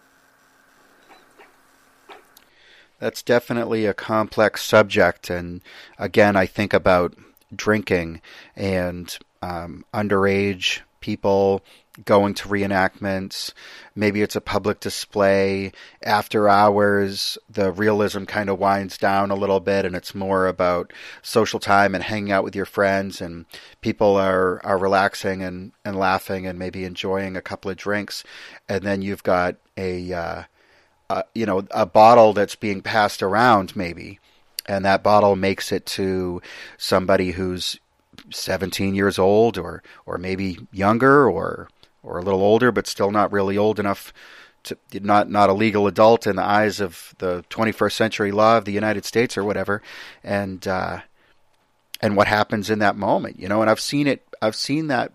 That's 2.99 3.23
definitely 3.23 3.87
a 3.87 3.95
complex 3.95 4.63
subject. 4.63 5.31
And 5.31 5.61
again, 5.97 6.35
I 6.35 6.45
think 6.45 6.71
about 6.71 7.15
drinking 7.55 8.21
and 8.55 9.17
um, 9.41 9.85
underage 9.91 10.81
people 10.99 11.63
going 12.05 12.33
to 12.35 12.47
reenactments. 12.47 13.53
Maybe 13.95 14.21
it's 14.21 14.35
a 14.35 14.41
public 14.41 14.79
display. 14.79 15.71
After 16.03 16.47
hours, 16.47 17.37
the 17.49 17.71
realism 17.71 18.25
kind 18.25 18.49
of 18.49 18.59
winds 18.59 18.97
down 18.97 19.31
a 19.31 19.35
little 19.35 19.59
bit 19.59 19.85
and 19.85 19.95
it's 19.95 20.13
more 20.13 20.47
about 20.47 20.93
social 21.21 21.59
time 21.59 21.95
and 21.95 22.03
hanging 22.03 22.31
out 22.31 22.43
with 22.43 22.55
your 22.55 22.65
friends 22.65 23.19
and 23.21 23.45
people 23.81 24.15
are, 24.15 24.63
are 24.63 24.77
relaxing 24.77 25.41
and, 25.41 25.71
and 25.83 25.97
laughing 25.97 26.45
and 26.45 26.59
maybe 26.59 26.85
enjoying 26.85 27.35
a 27.35 27.41
couple 27.41 27.71
of 27.71 27.77
drinks. 27.77 28.23
And 28.69 28.83
then 28.83 29.01
you've 29.01 29.23
got 29.23 29.55
a, 29.75 30.13
uh, 30.13 30.43
uh, 31.09 31.23
you 31.33 31.45
know, 31.45 31.65
a 31.71 31.85
bottle 31.85 32.33
that's 32.33 32.55
being 32.55 32.81
passed 32.81 33.23
around 33.23 33.75
maybe. 33.75 34.19
And 34.67 34.83
that 34.85 35.01
bottle 35.01 35.35
makes 35.35 35.71
it 35.71 35.85
to 35.85 36.41
somebody 36.77 37.31
who's 37.31 37.79
17 38.31 38.95
years 38.95 39.17
old 39.19 39.57
or, 39.57 39.83
or 40.05 40.17
maybe 40.17 40.59
younger 40.71 41.29
or 41.29 41.67
or 42.03 42.19
a 42.19 42.21
little 42.21 42.41
older, 42.41 42.71
but 42.71 42.87
still 42.87 43.11
not 43.11 43.31
really 43.31 43.57
old 43.57 43.79
enough 43.79 44.13
to 44.63 44.77
not 44.93 45.29
not 45.29 45.49
a 45.49 45.53
legal 45.53 45.87
adult 45.87 46.27
in 46.27 46.35
the 46.35 46.43
eyes 46.43 46.79
of 46.79 47.13
the 47.19 47.43
21st 47.49 47.91
century 47.91 48.31
law 48.31 48.57
of 48.57 48.65
the 48.65 48.71
United 48.71 49.05
States 49.05 49.37
or 49.37 49.43
whatever, 49.43 49.81
and 50.23 50.67
uh, 50.67 51.01
and 52.01 52.15
what 52.15 52.27
happens 52.27 52.69
in 52.69 52.79
that 52.79 52.95
moment, 52.95 53.39
you 53.39 53.47
know. 53.47 53.61
And 53.61 53.69
I've 53.69 53.79
seen 53.79 54.07
it. 54.07 54.25
I've 54.41 54.55
seen 54.55 54.87
that. 54.87 55.11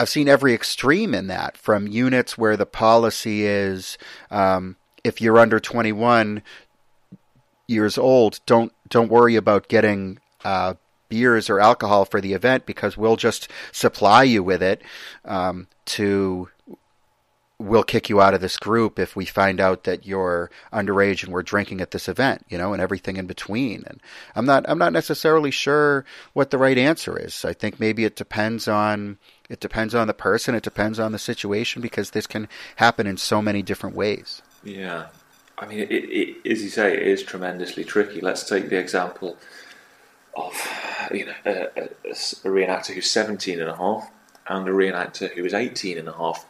I've 0.00 0.08
seen 0.08 0.28
every 0.28 0.54
extreme 0.54 1.14
in 1.14 1.26
that 1.26 1.56
from 1.56 1.88
units 1.88 2.38
where 2.38 2.56
the 2.56 2.66
policy 2.66 3.44
is 3.44 3.98
um, 4.30 4.76
if 5.02 5.20
you're 5.20 5.38
under 5.38 5.58
21 5.58 6.42
years 7.66 7.98
old, 7.98 8.40
don't 8.46 8.72
don't 8.88 9.10
worry 9.10 9.34
about 9.36 9.68
getting 9.68 10.18
uh, 10.44 10.74
beers 11.08 11.48
or 11.48 11.60
alcohol 11.60 12.04
for 12.04 12.20
the 12.20 12.34
event 12.34 12.66
because 12.66 12.96
we'll 12.96 13.16
just 13.16 13.48
supply 13.72 14.22
you 14.22 14.42
with 14.42 14.62
it 14.62 14.82
um, 15.24 15.66
to 15.84 16.48
we'll 17.58 17.82
kick 17.82 18.08
you 18.08 18.20
out 18.20 18.34
of 18.34 18.40
this 18.40 18.56
group 18.56 18.98
if 18.98 19.16
we 19.16 19.24
find 19.24 19.60
out 19.60 19.84
that 19.84 20.06
you're 20.06 20.48
underage 20.72 21.24
and 21.24 21.32
we're 21.32 21.42
drinking 21.42 21.80
at 21.80 21.90
this 21.90 22.08
event, 22.08 22.44
you 22.48 22.56
know, 22.56 22.72
and 22.72 22.80
everything 22.80 23.16
in 23.16 23.26
between. 23.26 23.82
And 23.86 24.00
I'm 24.36 24.46
not 24.46 24.64
I'm 24.68 24.78
not 24.78 24.92
necessarily 24.92 25.50
sure 25.50 26.04
what 26.34 26.50
the 26.50 26.58
right 26.58 26.78
answer 26.78 27.18
is. 27.18 27.44
I 27.44 27.52
think 27.52 27.80
maybe 27.80 28.04
it 28.04 28.16
depends 28.16 28.68
on 28.68 29.18
it 29.48 29.60
depends 29.60 29.94
on 29.94 30.06
the 30.06 30.14
person, 30.14 30.54
it 30.54 30.62
depends 30.62 31.00
on 31.00 31.12
the 31.12 31.18
situation 31.18 31.82
because 31.82 32.10
this 32.10 32.26
can 32.26 32.48
happen 32.76 33.06
in 33.06 33.16
so 33.16 33.42
many 33.42 33.62
different 33.62 33.96
ways. 33.96 34.40
Yeah. 34.62 35.06
I 35.60 35.66
mean, 35.66 35.80
it, 35.80 35.90
it, 35.90 36.36
as 36.48 36.62
you 36.62 36.68
say, 36.68 36.92
it 36.94 37.02
is 37.02 37.24
tremendously 37.24 37.82
tricky. 37.82 38.20
Let's 38.20 38.44
take 38.44 38.68
the 38.68 38.78
example 38.78 39.36
of 40.38 41.10
you 41.12 41.26
know 41.26 41.34
a, 41.44 41.50
a, 41.76 41.84
a 42.10 42.48
reenactor 42.48 42.94
who's 42.94 43.10
17 43.10 43.60
and 43.60 43.68
a 43.68 43.76
half 43.76 44.10
and 44.48 44.66
a 44.66 44.72
reenactor 44.72 45.30
who 45.34 45.44
is 45.44 45.54
18 45.54 45.98
and 45.98 46.08
a 46.08 46.12
half. 46.12 46.46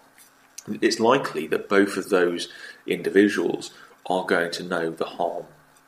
It's 0.80 1.00
likely 1.00 1.46
that 1.48 1.68
both 1.68 1.96
of 1.96 2.10
those 2.10 2.48
individuals 2.86 3.72
are 4.06 4.24
going 4.24 4.50
to 4.52 4.62
know 4.62 4.90
the 4.90 5.04
harm 5.04 5.44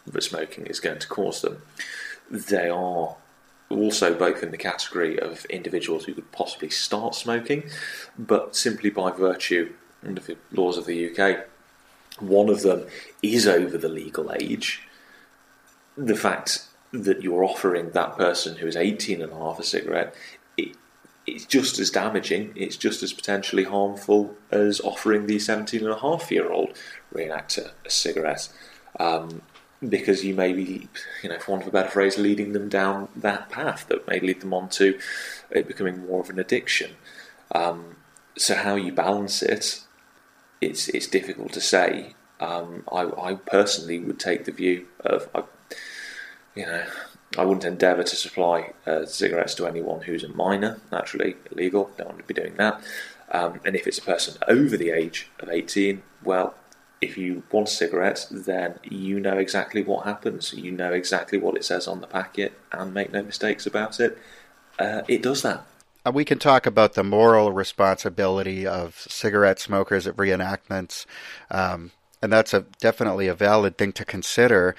that 0.07 0.23
smoking 0.23 0.67
is 0.67 0.81
going 0.81 0.99
to 0.99 1.09
cause 1.09 1.43
them. 1.43 1.63
They 2.31 2.69
are 2.69 3.17
also 3.69 4.15
both 4.15 4.43
in 4.43 4.51
the 4.51 4.57
category 4.57 5.19
of 5.19 5.45
individuals 5.47 6.05
who 6.05 6.15
could 6.15 6.33
possibly 6.33 6.71
start 6.71 7.15
smoking, 7.15 7.71
but 8.19 8.57
simply 8.57 8.91
by 8.91 9.11
virtue 9.11 9.73
of 10.03 10.27
the 10.27 10.37
laws 10.53 10.77
of 10.77 10.87
the 10.87 11.11
UK, 11.11 11.47
one 12.19 12.49
of 12.49 12.63
them 12.63 12.87
is 13.23 13.47
over 13.47 13.79
the 13.79 13.89
legal 13.89 14.33
age. 14.33 14.83
The 15.97 16.17
fact 16.17 16.67
that 16.93 17.23
you're 17.23 17.45
offering 17.45 17.91
that 17.91 18.17
person 18.17 18.57
who 18.57 18.67
is 18.67 18.77
18 18.77 19.23
and 19.23 19.33
a 19.33 19.37
half 19.37 19.59
a 19.59 19.63
cigarette, 19.63 20.15
it, 20.57 20.77
it's 21.27 21.45
just 21.45 21.79
as 21.79 21.91
damaging, 21.91 22.53
it's 22.57 22.77
just 22.77 23.03
as 23.03 23.13
potentially 23.13 23.65
harmful 23.65 24.35
as 24.51 24.81
offering 24.81 25.27
the 25.27 25.39
17 25.39 25.81
and 25.81 25.93
a 25.93 25.99
half 25.99 26.31
year 26.31 26.51
old 26.51 26.77
reenactor 27.15 27.71
a 27.85 27.91
cigarette. 27.91 28.49
Um, 28.99 29.43
because 29.89 30.25
you 30.25 30.35
may 30.35 30.53
be, 30.53 30.89
you 31.23 31.29
know, 31.29 31.39
for 31.39 31.53
want 31.53 31.63
of 31.63 31.69
a 31.69 31.73
better 31.73 31.89
phrase, 31.89 32.19
leading 32.19 32.53
them 32.53 32.69
down 32.69 33.09
that 33.17 33.49
path 33.49 33.87
that 33.89 34.07
may 34.07 34.21
lead 34.21 34.41
them 34.41 34.53
on 34.53 34.69
to 34.69 34.99
it 35.51 35.67
becoming 35.67 36.07
more 36.07 36.21
of 36.21 36.29
an 36.29 36.39
addiction. 36.39 36.93
Um, 37.55 37.97
so 38.37 38.55
how 38.55 38.75
you 38.75 38.93
balance 38.93 39.43
it, 39.43 39.83
it's 40.61 40.89
it's 40.89 41.07
difficult 41.07 41.53
to 41.55 41.61
say. 41.61 42.15
Um, 42.41 42.85
I, 42.91 43.03
I, 43.03 43.35
personally 43.35 43.99
would 43.99 44.19
take 44.19 44.47
the 44.47 44.53
view 44.53 44.87
of, 45.01 45.29
I, 45.35 45.43
you 46.55 46.67
know, 46.67 46.85
I 47.39 47.45
wouldn't 47.45 47.65
endeavour 47.65 48.03
to 48.03 48.17
supply 48.17 48.73
uh, 48.87 49.07
cigarettes 49.07 49.55
to 49.57 49.67
anyone 49.67 50.03
who's 50.03 50.25
a 50.25 50.29
minor, 50.29 50.81
naturally 50.91 51.37
illegal, 51.53 51.91
don't 51.97 52.09
want 52.09 52.19
to 52.19 52.25
be 52.25 52.35
doing 52.35 52.57
that. 52.57 52.83
Um, 53.31 53.61
and 53.65 53.77
if 53.77 53.87
it's 53.87 53.99
a 53.99 54.03
person 54.03 54.37
over 54.49 54.77
the 54.77 54.91
age 54.91 55.31
of 55.39 55.49
18, 55.49 56.03
well, 56.25 56.55
if 57.01 57.17
you 57.17 57.45
want 57.51 57.69
a 57.69 57.71
cigarette, 57.71 58.27
then 58.31 58.79
you 58.83 59.21
know 59.21 59.39
exactly 59.39 59.83
what 59.83 60.05
happens. 60.05 60.53
You 60.53 60.73
know 60.73 60.93
exactly 60.93 61.39
what 61.39 61.57
it 61.57 61.65
says 61.65 61.89
on 61.89 62.01
the 62.01 62.07
packet, 62.07 62.53
and 62.73 62.93
make 62.93 63.13
no 63.13 63.23
mistakes 63.23 63.65
about 63.65 64.01
it. 64.01 64.19
Uh, 64.79 65.03
it 65.09 65.23
does 65.23 65.43
that. 65.43 65.65
Uh, 66.05 66.13
we 66.13 66.25
can 66.25 66.39
talk 66.39 66.67
about 66.67 66.95
the 66.95 67.05
moral 67.05 67.53
responsibility 67.53 68.67
of 68.67 69.07
cigarette 69.09 69.61
smokers 69.61 70.07
at 70.07 70.17
reenactments. 70.17 71.07
Um, 71.51 71.93
and 72.23 72.33
that's 72.33 72.53
a 72.53 72.67
definitely 72.81 73.29
a 73.29 73.35
valid 73.35 73.79
thing 73.79 73.93
to 73.93 74.05
consider. 74.05 74.75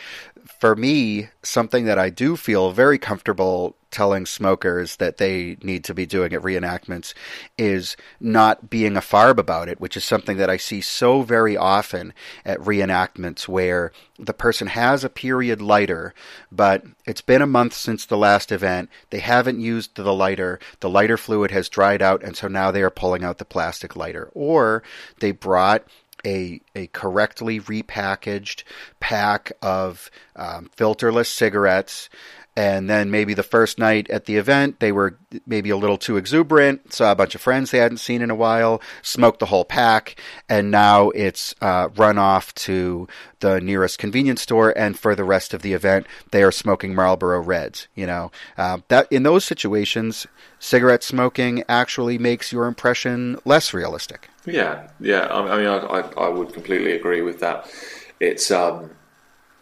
For 0.60 0.76
me, 0.76 1.30
something 1.44 1.86
that 1.86 2.00
I 2.00 2.10
do 2.10 2.36
feel 2.36 2.72
very 2.72 2.98
comfortable 2.98 3.76
telling 3.92 4.26
smokers 4.26 4.96
that 4.96 5.18
they 5.18 5.58
need 5.62 5.84
to 5.84 5.94
be 5.94 6.06
doing 6.06 6.34
at 6.34 6.42
reenactments 6.42 7.14
is 7.58 7.98
not 8.20 8.70
being 8.70 8.96
a 8.96 9.02
farb 9.02 9.38
about 9.38 9.68
it, 9.68 9.82
which 9.82 9.98
is 9.98 10.06
something 10.06 10.38
that 10.38 10.50
I 10.50 10.58
see 10.58 10.82
so 10.82 11.22
very 11.22 11.58
often 11.58 12.14
at 12.46 12.60
reenactments 12.60 13.48
where 13.48 13.92
the 14.18 14.34
person 14.34 14.68
has 14.68 15.04
a 15.04 15.10
period 15.10 15.62
lighter, 15.62 16.14
but 16.52 16.84
it's 17.06 17.22
been 17.22 17.42
a 17.42 17.48
month 17.48 17.74
since 17.74 18.06
the 18.06 18.18
last 18.18 18.52
event. 18.52 18.90
They 19.10 19.20
haven't 19.20 19.60
used 19.60 19.96
the 19.96 20.14
lighter. 20.14 20.60
The 20.80 20.90
lighter 20.90 21.18
fluid 21.18 21.52
has 21.52 21.70
dried 21.70 22.02
out, 22.02 22.24
and 22.24 22.36
so 22.36 22.48
now 22.48 22.72
they 22.72 22.84
are 22.84 22.90
pulling 22.90 23.24
out 23.24 23.40
the 23.40 23.46
plastic 23.46 23.96
lighter. 23.96 24.32
Or 24.34 24.84
they 25.20 25.32
brought 25.32 25.84
a, 26.26 26.62
a 26.76 26.88
correctly 26.88 27.60
repackaged 27.60 28.64
pack 29.00 29.52
of 29.62 30.10
um, 30.36 30.70
filterless 30.76 31.28
cigarettes. 31.28 32.10
And 32.56 32.90
then 32.90 33.10
maybe 33.10 33.34
the 33.34 33.44
first 33.44 33.80
night 33.80 34.10
at 34.10 34.26
the 34.26 34.36
event, 34.36 34.82
they 34.82 34.92
were 34.92 35.18
maybe 35.48 35.70
a 35.70 35.78
little 35.78 35.98
too 35.98 36.18
exuberant, 36.18 36.92
saw 36.92 37.14
a 37.14 37.16
bunch 37.16 37.34
of 37.34 37.40
friends 37.40 37.72
they 37.72 37.78
hadn't 37.78 38.00
seen 38.00 38.22
in 38.22 38.30
a 38.30 38.36
while, 38.36 38.82
smoked 39.02 39.40
the 39.40 39.46
whole 39.46 39.64
pack, 39.64 40.20
and 40.50 40.70
now 40.70 41.12
it's 41.12 41.56
uh, 41.62 41.88
run 41.96 42.18
off 42.18 42.54
to 42.56 43.08
the 43.40 43.62
nearest 43.62 44.00
convenience 44.00 44.42
store. 44.42 44.78
And 44.78 45.00
for 45.00 45.16
the 45.16 45.24
rest 45.24 45.54
of 45.54 45.62
the 45.62 45.72
event, 45.72 46.08
they 46.32 46.44
are 46.44 46.52
smoking 46.52 46.94
Marlboro 46.94 47.40
Reds. 47.40 47.88
You 47.96 48.06
know 48.06 48.32
uh, 48.58 48.80
that 48.90 49.10
in 49.10 49.24
those 49.24 49.46
situations, 49.46 50.28
cigarette 50.60 51.04
smoking 51.04 51.64
actually 51.70 52.18
makes 52.18 52.52
your 52.52 52.66
impression 52.66 53.38
less 53.46 53.74
realistic. 53.74 54.30
Yeah, 54.46 54.90
yeah. 55.00 55.28
I 55.28 55.58
mean, 55.58 55.68
I, 55.68 55.78
I, 55.78 56.00
I 56.26 56.28
would 56.28 56.54
completely 56.54 56.92
agree 56.94 57.22
with 57.22 57.40
that. 57.40 57.72
It's 58.20 58.52
um, 58.52 58.92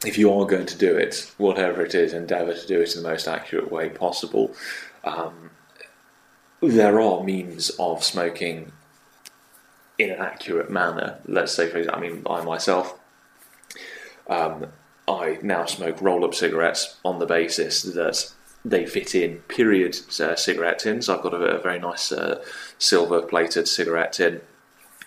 if 0.05 0.17
you 0.17 0.31
are 0.33 0.45
going 0.45 0.65
to 0.65 0.77
do 0.77 0.95
it, 0.95 1.31
whatever 1.37 1.83
it 1.85 1.93
is, 1.95 2.13
endeavour 2.13 2.53
to 2.53 2.67
do 2.67 2.81
it 2.81 2.95
in 2.95 3.03
the 3.03 3.09
most 3.09 3.27
accurate 3.27 3.71
way 3.71 3.89
possible. 3.89 4.53
Um, 5.03 5.51
there 6.61 6.99
are 7.01 7.23
means 7.23 7.69
of 7.79 8.03
smoking 8.03 8.71
in 9.97 10.09
an 10.11 10.19
accurate 10.19 10.69
manner. 10.69 11.19
Let's 11.25 11.53
say, 11.53 11.69
for 11.69 11.77
example, 11.77 12.03
I 12.03 12.09
mean, 12.09 12.23
I 12.29 12.41
myself, 12.43 12.97
Um, 14.27 14.67
I 15.07 15.39
now 15.41 15.65
smoke 15.65 16.01
roll 16.01 16.23
up 16.23 16.35
cigarettes 16.35 16.99
on 17.03 17.17
the 17.17 17.25
basis 17.25 17.81
that 17.81 18.31
they 18.63 18.85
fit 18.85 19.15
in 19.15 19.37
period 19.47 19.97
uh, 20.19 20.35
cigarette 20.35 20.79
tins. 20.79 21.09
I've 21.09 21.23
got 21.23 21.33
a, 21.33 21.57
a 21.57 21.61
very 21.61 21.79
nice 21.79 22.11
uh, 22.11 22.43
silver 22.77 23.23
plated 23.23 23.67
cigarette 23.67 24.13
tin 24.13 24.41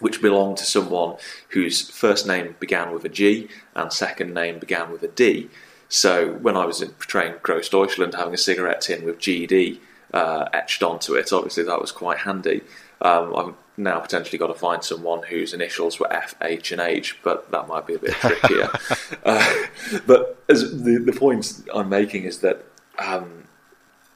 which 0.02 0.20
belonged 0.20 0.58
to 0.58 0.64
someone 0.64 1.16
whose 1.50 1.88
first 1.88 2.26
name 2.26 2.56
began 2.58 2.92
with 2.92 3.04
a 3.04 3.08
G 3.08 3.48
and 3.74 3.92
second 3.92 4.34
name 4.34 4.58
began 4.58 4.90
with 4.90 5.02
a 5.02 5.08
D. 5.08 5.48
So 5.88 6.32
when 6.32 6.56
I 6.56 6.66
was 6.66 6.80
portraying 6.80 7.34
Gross 7.42 7.68
Deutschland, 7.68 8.14
having 8.14 8.34
a 8.34 8.38
cigarette 8.38 8.80
tin 8.80 9.04
with 9.04 9.18
GD 9.18 9.78
uh, 10.12 10.48
etched 10.52 10.82
onto 10.82 11.14
it, 11.14 11.32
obviously 11.32 11.62
that 11.64 11.80
was 11.80 11.92
quite 11.92 12.18
handy. 12.18 12.62
Um, 13.00 13.34
I've 13.36 13.54
now 13.76 14.00
potentially 14.00 14.38
got 14.38 14.48
to 14.48 14.54
find 14.54 14.82
someone 14.82 15.22
whose 15.22 15.54
initials 15.54 16.00
were 16.00 16.12
F, 16.12 16.34
H, 16.42 16.72
and 16.72 16.80
H, 16.80 17.18
but 17.22 17.50
that 17.50 17.68
might 17.68 17.86
be 17.86 17.94
a 17.94 17.98
bit 17.98 18.12
trickier. 18.14 18.70
uh, 19.24 19.54
but 20.06 20.42
as 20.48 20.82
the, 20.82 20.98
the 20.98 21.12
point 21.12 21.62
I'm 21.72 21.88
making 21.88 22.24
is 22.24 22.38
that 22.38 22.64
um, 22.98 23.44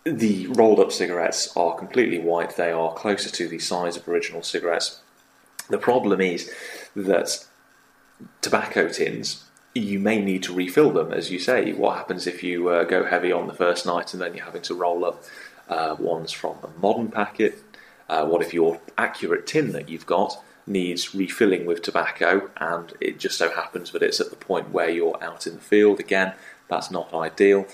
the 0.04 0.46
rolled 0.48 0.80
up 0.80 0.92
cigarettes 0.92 1.54
are 1.56 1.76
completely 1.76 2.18
white. 2.18 2.56
They 2.56 2.70
are 2.70 2.92
closer 2.94 3.30
to 3.30 3.48
the 3.48 3.58
size 3.58 3.96
of 3.96 4.08
original 4.08 4.42
cigarettes. 4.42 5.00
The 5.68 5.78
problem 5.78 6.20
is 6.20 6.52
that 6.94 7.44
tobacco 8.40 8.88
tins 8.88 9.46
you 9.76 9.98
may 9.98 10.20
need 10.20 10.42
to 10.44 10.54
refill 10.54 10.90
them, 10.90 11.12
as 11.12 11.30
you 11.30 11.38
say. 11.38 11.72
What 11.72 11.96
happens 11.96 12.26
if 12.26 12.42
you 12.42 12.68
uh, 12.68 12.84
go 12.84 13.04
heavy 13.04 13.30
on 13.30 13.46
the 13.46 13.52
first 13.52 13.84
night 13.84 14.12
and 14.12 14.22
then 14.22 14.34
you're 14.34 14.44
having 14.44 14.62
to 14.62 14.74
roll 14.74 15.04
up 15.04 15.22
uh, 15.68 15.96
ones 15.98 16.32
from 16.32 16.56
a 16.62 16.80
modern 16.80 17.08
packet? 17.10 17.62
Uh, 18.08 18.24
what 18.26 18.40
if 18.40 18.54
your 18.54 18.80
accurate 18.96 19.46
tin 19.46 19.72
that 19.72 19.88
you've 19.88 20.06
got 20.06 20.42
needs 20.66 21.14
refilling 21.14 21.66
with 21.66 21.82
tobacco 21.82 22.50
and 22.56 22.94
it 23.00 23.18
just 23.18 23.38
so 23.38 23.50
happens 23.50 23.92
that 23.92 24.02
it's 24.02 24.20
at 24.20 24.30
the 24.30 24.36
point 24.36 24.70
where 24.70 24.88
you're 24.88 25.22
out 25.22 25.46
in 25.46 25.54
the 25.54 25.60
field? 25.60 26.00
Again, 26.00 26.32
that's 26.68 26.90
not 26.90 27.12
ideal. 27.12 27.66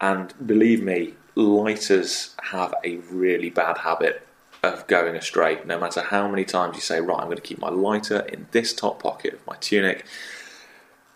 And 0.00 0.32
believe 0.46 0.82
me, 0.82 1.14
lighters 1.34 2.34
have 2.44 2.74
a 2.84 2.96
really 2.96 3.50
bad 3.50 3.78
habit 3.78 4.26
of 4.62 4.86
going 4.86 5.16
astray. 5.16 5.60
No 5.64 5.78
matter 5.78 6.02
how 6.02 6.28
many 6.28 6.44
times 6.44 6.76
you 6.76 6.82
say, 6.82 7.00
right, 7.00 7.18
I'm 7.18 7.26
going 7.26 7.36
to 7.36 7.42
keep 7.42 7.58
my 7.58 7.70
lighter 7.70 8.20
in 8.20 8.46
this 8.50 8.74
top 8.74 9.02
pocket 9.02 9.34
of 9.34 9.46
my 9.46 9.56
tunic 9.56 10.04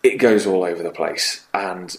it 0.05 0.19
goes 0.19 0.47
all 0.47 0.63
over 0.63 0.83
the 0.83 0.91
place. 0.91 1.45
And 1.53 1.97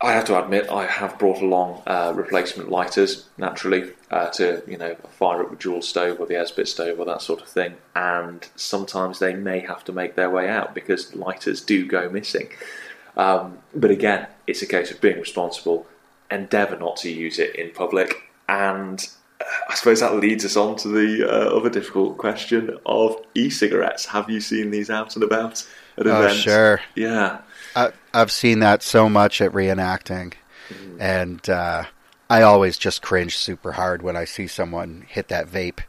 I 0.00 0.12
have 0.12 0.24
to 0.26 0.42
admit, 0.42 0.70
I 0.70 0.86
have 0.86 1.18
brought 1.18 1.42
along 1.42 1.82
uh, 1.86 2.12
replacement 2.14 2.70
lighters 2.70 3.28
naturally 3.36 3.90
uh, 4.10 4.28
to 4.30 4.62
you 4.66 4.78
know 4.78 4.94
fire 5.10 5.42
up 5.42 5.50
with 5.50 5.58
dual 5.58 5.82
stove 5.82 6.20
or 6.20 6.26
the 6.26 6.34
Esbit 6.34 6.68
stove 6.68 6.98
or 7.00 7.04
that 7.04 7.20
sort 7.20 7.42
of 7.42 7.48
thing. 7.48 7.74
And 7.94 8.48
sometimes 8.54 9.18
they 9.18 9.34
may 9.34 9.60
have 9.60 9.84
to 9.84 9.92
make 9.92 10.14
their 10.14 10.30
way 10.30 10.48
out 10.48 10.74
because 10.74 11.14
lighters 11.14 11.60
do 11.60 11.86
go 11.86 12.08
missing. 12.08 12.48
Um, 13.16 13.58
but 13.74 13.90
again, 13.90 14.28
it's 14.46 14.62
a 14.62 14.66
case 14.66 14.90
of 14.90 15.00
being 15.00 15.18
responsible. 15.18 15.86
Endeavour 16.30 16.78
not 16.78 16.96
to 16.98 17.10
use 17.10 17.38
it 17.38 17.54
in 17.56 17.70
public, 17.70 18.30
and 18.48 19.08
I 19.40 19.74
suppose 19.74 20.00
that 20.00 20.16
leads 20.16 20.44
us 20.44 20.56
on 20.56 20.76
to 20.76 20.88
the 20.88 21.28
uh, 21.28 21.56
other 21.56 21.70
difficult 21.70 22.18
question 22.18 22.76
of 22.86 23.16
e-cigarettes. 23.34 24.06
Have 24.06 24.30
you 24.30 24.40
seen 24.40 24.70
these 24.70 24.90
out 24.90 25.14
and 25.16 25.24
about? 25.24 25.66
at 25.96 26.06
oh, 26.06 26.22
events. 26.22 26.40
sure. 26.40 26.80
Yeah. 26.94 27.40
I, 27.76 27.92
have 28.12 28.30
seen 28.30 28.60
that 28.60 28.82
so 28.82 29.08
much 29.08 29.40
at 29.40 29.52
reenacting. 29.52 30.34
Mm-hmm. 30.68 31.00
And 31.00 31.48
uh, 31.48 31.84
I 32.30 32.42
always 32.42 32.78
just 32.78 33.02
cringe 33.02 33.36
super 33.36 33.72
hard 33.72 34.02
when 34.02 34.16
I 34.16 34.24
see 34.24 34.46
someone 34.46 35.04
hit 35.08 35.28
that 35.28 35.48
vape 35.48 35.80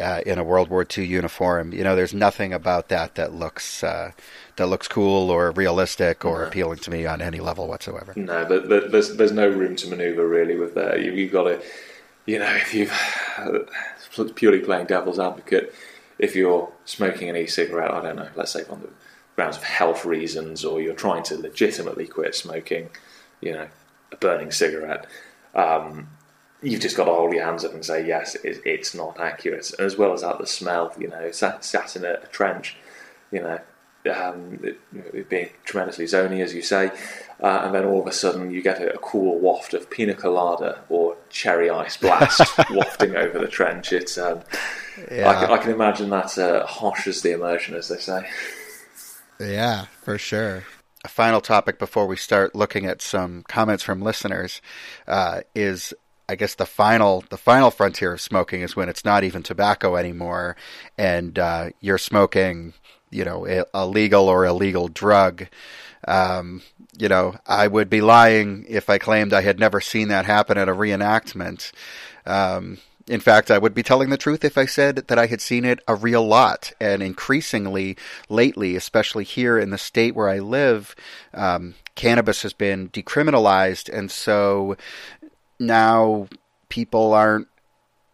uh, 0.00 0.22
in 0.24 0.38
a 0.38 0.44
World 0.44 0.68
War 0.68 0.86
II 0.86 1.04
uniform. 1.04 1.72
You 1.72 1.84
know, 1.84 1.96
there's 1.96 2.14
nothing 2.14 2.52
about 2.52 2.88
that 2.88 3.16
that 3.16 3.34
looks 3.34 3.82
uh, 3.82 4.12
that 4.56 4.66
looks 4.66 4.88
cool 4.88 5.30
or 5.30 5.50
realistic 5.50 6.24
or 6.24 6.40
no. 6.40 6.46
appealing 6.46 6.78
to 6.78 6.90
me 6.90 7.04
on 7.04 7.20
any 7.20 7.40
level 7.40 7.68
whatsoever. 7.68 8.14
No, 8.16 8.44
there's 8.44 9.16
there's 9.16 9.32
no 9.32 9.48
room 9.48 9.76
to 9.76 9.88
manoeuvre 9.88 10.26
really 10.26 10.56
with 10.56 10.74
that. 10.74 11.02
You, 11.02 11.12
you've 11.12 11.32
got 11.32 11.44
to, 11.44 11.62
you 12.26 12.38
know, 12.38 12.52
if 12.54 12.74
you've 12.74 12.92
purely 14.34 14.60
playing 14.60 14.86
devil's 14.86 15.18
advocate, 15.18 15.74
if 16.18 16.36
you're 16.36 16.70
smoking 16.84 17.28
an 17.28 17.36
e-cigarette, 17.36 17.92
I 17.92 18.02
don't 18.02 18.16
know, 18.16 18.28
let's 18.36 18.52
say 18.52 18.64
on 18.70 18.80
the 18.80 18.88
grounds 19.34 19.56
of 19.56 19.64
health 19.64 20.04
reasons 20.04 20.64
or 20.64 20.80
you're 20.80 20.94
trying 20.94 21.22
to 21.24 21.36
legitimately 21.36 22.06
quit 22.06 22.34
smoking, 22.34 22.90
you 23.40 23.52
know, 23.52 23.66
a 24.12 24.16
burning 24.16 24.50
cigarette, 24.50 25.06
um, 25.54 26.08
you've 26.62 26.80
just 26.80 26.96
got 26.96 27.06
to 27.06 27.12
hold 27.12 27.32
your 27.32 27.44
hands 27.44 27.64
up 27.64 27.74
and 27.74 27.84
say, 27.84 28.06
yes, 28.06 28.36
it, 28.36 28.62
it's 28.64 28.94
not 28.94 29.18
accurate. 29.18 29.72
And 29.78 29.86
as 29.86 29.96
well 29.96 30.12
as 30.12 30.20
that, 30.20 30.38
the 30.38 30.46
smell, 30.46 30.92
you 30.98 31.08
know, 31.08 31.30
sat, 31.32 31.64
sat 31.64 31.96
in 31.96 32.04
a, 32.04 32.14
a 32.22 32.26
trench, 32.26 32.76
you 33.32 33.40
know, 33.40 33.58
um, 34.10 34.58
it, 34.62 34.80
it, 35.12 35.28
being 35.28 35.50
tremendously 35.64 36.06
zony, 36.06 36.42
as 36.42 36.54
you 36.54 36.62
say, 36.62 36.90
uh, 37.40 37.62
and 37.64 37.74
then 37.74 37.84
all 37.84 38.00
of 38.00 38.06
a 38.06 38.12
sudden 38.12 38.50
you 38.50 38.62
get 38.62 38.80
a, 38.80 38.94
a, 38.94 38.98
cool 38.98 39.38
waft 39.38 39.74
of 39.74 39.90
pina 39.90 40.14
colada 40.14 40.80
or 40.88 41.16
cherry 41.30 41.70
ice 41.70 41.96
blast 41.96 42.40
wafting 42.70 43.16
over 43.16 43.38
the 43.38 43.48
trench. 43.48 43.92
It's, 43.92 44.18
um, 44.18 44.40
yeah. 45.10 45.28
I, 45.28 45.34
can, 45.34 45.50
I, 45.50 45.58
can, 45.58 45.70
imagine 45.72 46.10
that 46.10 46.36
uh, 46.38 46.66
harsh 46.66 47.06
as 47.06 47.22
the 47.22 47.32
immersion, 47.32 47.74
as 47.74 47.88
they 47.88 47.98
say. 47.98 48.28
Yeah, 49.40 49.86
for 50.02 50.18
sure. 50.18 50.64
A 51.04 51.08
final 51.08 51.40
topic 51.40 51.78
before 51.78 52.06
we 52.06 52.16
start 52.16 52.54
looking 52.54 52.86
at 52.86 53.02
some 53.02 53.42
comments 53.48 53.82
from 53.82 54.02
listeners 54.02 54.60
uh, 55.08 55.40
is 55.54 55.92
I 56.28 56.36
guess 56.36 56.54
the 56.54 56.66
final 56.66 57.24
the 57.28 57.36
final 57.36 57.70
frontier 57.70 58.14
of 58.14 58.20
smoking 58.20 58.62
is 58.62 58.76
when 58.76 58.88
it's 58.88 59.04
not 59.04 59.24
even 59.24 59.42
tobacco 59.42 59.96
anymore, 59.96 60.56
and 60.96 61.38
uh, 61.38 61.70
you're 61.80 61.98
smoking, 61.98 62.74
you 63.12 63.24
know, 63.24 63.64
a 63.72 63.86
legal 63.86 64.28
or 64.28 64.44
illegal 64.44 64.88
drug. 64.88 65.46
Um, 66.08 66.62
you 66.98 67.08
know, 67.08 67.36
I 67.46 67.68
would 67.68 67.88
be 67.88 68.00
lying 68.00 68.66
if 68.68 68.90
I 68.90 68.98
claimed 68.98 69.32
I 69.32 69.42
had 69.42 69.58
never 69.58 69.80
seen 69.80 70.08
that 70.08 70.26
happen 70.26 70.58
at 70.58 70.68
a 70.68 70.74
reenactment. 70.74 71.72
Um, 72.26 72.78
in 73.08 73.20
fact, 73.20 73.50
I 73.50 73.58
would 73.58 73.74
be 73.74 73.82
telling 73.82 74.10
the 74.10 74.16
truth 74.16 74.44
if 74.44 74.56
I 74.56 74.66
said 74.66 74.96
that 75.08 75.18
I 75.18 75.26
had 75.26 75.40
seen 75.40 75.64
it 75.64 75.80
a 75.88 75.94
real 75.94 76.26
lot. 76.26 76.72
And 76.80 77.02
increasingly 77.02 77.96
lately, 78.28 78.76
especially 78.76 79.24
here 79.24 79.58
in 79.58 79.70
the 79.70 79.78
state 79.78 80.14
where 80.14 80.28
I 80.28 80.38
live, 80.38 80.94
um, 81.34 81.74
cannabis 81.94 82.42
has 82.42 82.52
been 82.52 82.90
decriminalized. 82.90 83.92
And 83.92 84.10
so 84.10 84.76
now 85.58 86.28
people 86.68 87.12
aren't, 87.12 87.48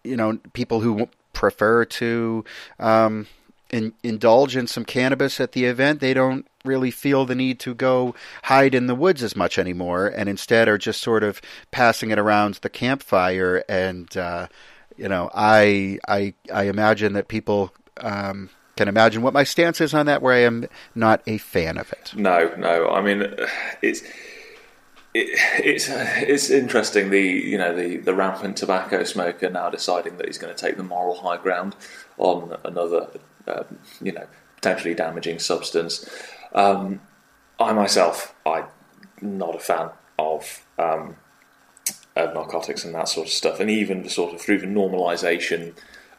you 0.05 0.17
know, 0.17 0.39
people 0.53 0.81
who 0.81 1.09
prefer 1.33 1.85
to 1.85 2.45
um, 2.79 3.27
in, 3.71 3.93
indulge 4.03 4.57
in 4.57 4.67
some 4.67 4.85
cannabis 4.85 5.41
at 5.41 5.53
the 5.53 5.65
event, 5.65 6.01
they 6.01 6.15
don't 6.15 6.47
really 6.65 6.91
feel 6.91 7.25
the 7.25 7.35
need 7.35 7.61
to 7.61 7.75
go 7.75 8.15
hide 8.45 8.75
in 8.75 8.87
the 8.87 8.95
woods 8.95 9.23
as 9.23 9.37
much 9.37 9.59
anymore, 9.59 10.07
and 10.09 10.29
instead 10.29 10.69
are 10.69 10.79
just 10.79 11.01
sort 11.01 11.23
of 11.23 11.41
passing 11.71 12.11
it 12.11 12.19
around 12.19 12.55
the 12.57 12.71
campfire 12.71 13.65
and 13.69 14.17
uh, 14.17 14.49
you 14.99 15.09
know, 15.09 15.31
I 15.33 15.99
I 16.07 16.35
I 16.53 16.65
imagine 16.65 17.15
that 17.15 17.29
people 17.29 17.73
um, 18.01 18.51
can 18.77 18.89
imagine 18.89 19.23
what 19.23 19.33
my 19.33 19.45
stance 19.45 19.81
is 19.81 19.95
on 19.95 20.07
that, 20.07 20.21
where 20.21 20.35
I 20.35 20.41
am 20.41 20.67
not 20.95 21.23
a 21.27 21.39
fan 21.39 21.79
of 21.79 21.91
it. 21.93 22.13
No, 22.15 22.53
no. 22.59 22.89
I 22.89 23.01
mean, 23.01 23.35
it's. 23.81 24.03
It, 25.15 25.31
it's 25.65 25.89
it's 25.89 26.51
interesting 26.51 27.09
the 27.09 27.23
you 27.23 27.57
know 27.57 27.75
the, 27.75 27.97
the 27.97 28.15
rampant 28.15 28.59
tobacco 28.59 29.05
smoker 29.05 29.49
now 29.49 29.71
deciding 29.71 30.19
that 30.19 30.27
he's 30.27 30.37
going 30.37 30.55
to 30.55 30.61
take 30.61 30.77
the 30.77 30.83
moral 30.83 31.17
high 31.17 31.39
ground 31.39 31.75
on 32.19 32.59
another 32.63 33.09
um, 33.49 33.79
you 34.01 34.13
know 34.13 34.27
potentially 34.57 34.95
damaging 34.95 35.39
substance. 35.39 36.09
Um, 36.55 37.01
I 37.59 37.73
myself 37.73 38.35
I'm 38.47 38.67
not 39.21 39.55
a 39.55 39.61
fan 39.61 39.91
of 40.19 40.65
um, 40.79 41.17
of 42.17 42.35
narcotics 42.35 42.85
and 42.85 42.95
that 42.95 43.09
sort 43.09 43.29
of 43.29 43.33
stuff, 43.33 43.61
and 43.61 43.71
even 43.71 44.03
the 44.03 44.11
sort 44.11 44.35
of 44.35 44.41
through 44.41 44.59
the 44.59 44.67
normalisation 44.67 45.75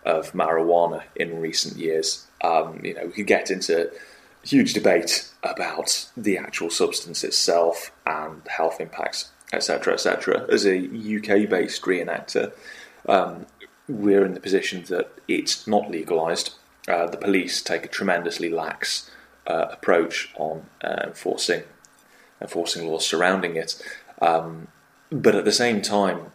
of 0.05 0.31
marijuana 0.31 1.03
in 1.15 1.39
recent 1.39 1.77
years. 1.77 2.25
Um, 2.41 2.81
you 2.83 2.93
know, 2.93 3.05
we 3.05 3.11
could 3.11 3.27
get 3.27 3.51
into 3.51 3.91
huge 4.43 4.73
debate 4.73 5.29
about 5.43 6.09
the 6.15 6.37
actual 6.37 6.69
substance 6.69 7.23
itself 7.23 7.91
and 8.05 8.41
health 8.47 8.79
impacts, 8.79 9.31
etc., 9.51 9.93
etc. 9.93 10.45
As 10.49 10.65
a 10.65 10.77
UK-based 10.77 11.81
reenactor, 11.83 12.53
um, 13.07 13.45
we're 13.87 14.25
in 14.25 14.33
the 14.33 14.39
position 14.39 14.83
that 14.87 15.11
it's 15.27 15.67
not 15.67 15.91
legalised. 15.91 16.53
Uh, 16.89 17.07
the 17.07 17.17
police 17.17 17.61
take 17.61 17.85
a 17.85 17.87
tremendously 17.87 18.49
lax 18.49 19.11
uh, 19.47 19.67
approach 19.71 20.33
on 20.37 20.65
uh, 20.83 21.03
enforcing 21.03 21.63
enforcing 22.41 22.87
laws 22.87 23.05
surrounding 23.05 23.55
it. 23.55 23.81
Um, 24.21 24.69
but 25.11 25.35
at 25.35 25.45
the 25.45 25.51
same 25.51 25.81
time, 25.81 26.31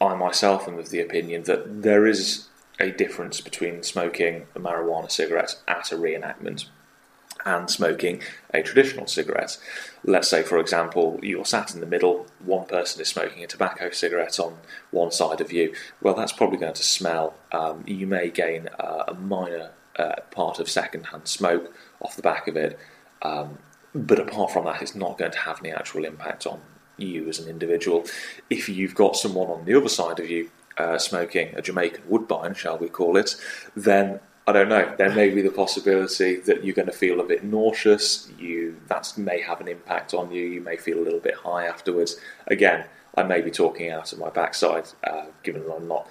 I 0.00 0.14
myself 0.14 0.66
am 0.68 0.78
of 0.78 0.90
the 0.90 1.00
opinion 1.00 1.44
that 1.44 1.82
there 1.82 2.06
is 2.06 2.48
a 2.78 2.90
difference 2.90 3.40
between 3.40 3.82
smoking 3.82 4.46
a 4.54 4.60
marijuana 4.60 5.10
cigarette 5.10 5.56
at 5.66 5.92
a 5.92 5.96
reenactment 5.96 6.66
and 7.44 7.70
smoking 7.70 8.20
a 8.52 8.62
traditional 8.62 9.06
cigarette. 9.06 9.56
Let's 10.04 10.28
say, 10.28 10.42
for 10.42 10.58
example, 10.58 11.18
you're 11.22 11.44
sat 11.44 11.74
in 11.74 11.80
the 11.80 11.86
middle, 11.86 12.26
one 12.44 12.66
person 12.66 13.00
is 13.00 13.08
smoking 13.08 13.44
a 13.44 13.46
tobacco 13.46 13.90
cigarette 13.90 14.40
on 14.40 14.58
one 14.90 15.12
side 15.12 15.40
of 15.40 15.52
you. 15.52 15.74
Well, 16.02 16.14
that's 16.14 16.32
probably 16.32 16.58
going 16.58 16.74
to 16.74 16.82
smell. 16.82 17.34
Um, 17.52 17.84
you 17.86 18.06
may 18.06 18.30
gain 18.30 18.68
uh, 18.80 19.04
a 19.08 19.14
minor 19.14 19.70
uh, 19.98 20.16
part 20.30 20.58
of 20.58 20.68
secondhand 20.68 21.28
smoke 21.28 21.72
off 22.00 22.16
the 22.16 22.22
back 22.22 22.48
of 22.48 22.56
it. 22.56 22.78
Um, 23.22 23.58
but 23.94 24.20
apart 24.20 24.50
from 24.50 24.66
that, 24.66 24.82
it's 24.82 24.94
not 24.94 25.18
going 25.18 25.32
to 25.32 25.38
have 25.38 25.60
any 25.60 25.70
actual 25.70 26.04
impact 26.04 26.46
on 26.46 26.60
you 26.98 27.28
as 27.28 27.38
an 27.38 27.48
individual. 27.48 28.04
If 28.50 28.68
you've 28.68 28.94
got 28.94 29.16
someone 29.16 29.48
on 29.48 29.64
the 29.64 29.74
other 29.74 29.88
side 29.88 30.20
of 30.20 30.28
you 30.28 30.50
uh, 30.76 30.98
smoking 30.98 31.54
a 31.54 31.62
Jamaican 31.62 32.04
Woodbine, 32.08 32.54
shall 32.54 32.78
we 32.78 32.88
call 32.88 33.16
it, 33.16 33.36
then 33.74 34.20
I 34.46 34.52
don't 34.52 34.68
know. 34.68 34.94
There 34.96 35.12
may 35.12 35.30
be 35.30 35.42
the 35.42 35.50
possibility 35.50 36.36
that 36.36 36.62
you're 36.62 36.74
going 36.74 36.86
to 36.86 36.92
feel 36.92 37.20
a 37.20 37.24
bit 37.24 37.42
nauseous. 37.42 38.30
You 38.38 38.76
that 38.86 39.12
may 39.16 39.40
have 39.40 39.60
an 39.60 39.66
impact 39.66 40.14
on 40.14 40.30
you. 40.30 40.44
You 40.44 40.60
may 40.60 40.76
feel 40.76 40.98
a 40.98 41.04
little 41.04 41.18
bit 41.18 41.34
high 41.34 41.66
afterwards. 41.66 42.16
Again, 42.46 42.84
I 43.16 43.24
may 43.24 43.40
be 43.40 43.50
talking 43.50 43.90
out 43.90 44.12
of 44.12 44.18
my 44.18 44.30
backside, 44.30 44.88
uh, 45.02 45.26
given 45.42 45.64
that 45.64 45.74
I'm 45.74 45.88
not 45.88 46.06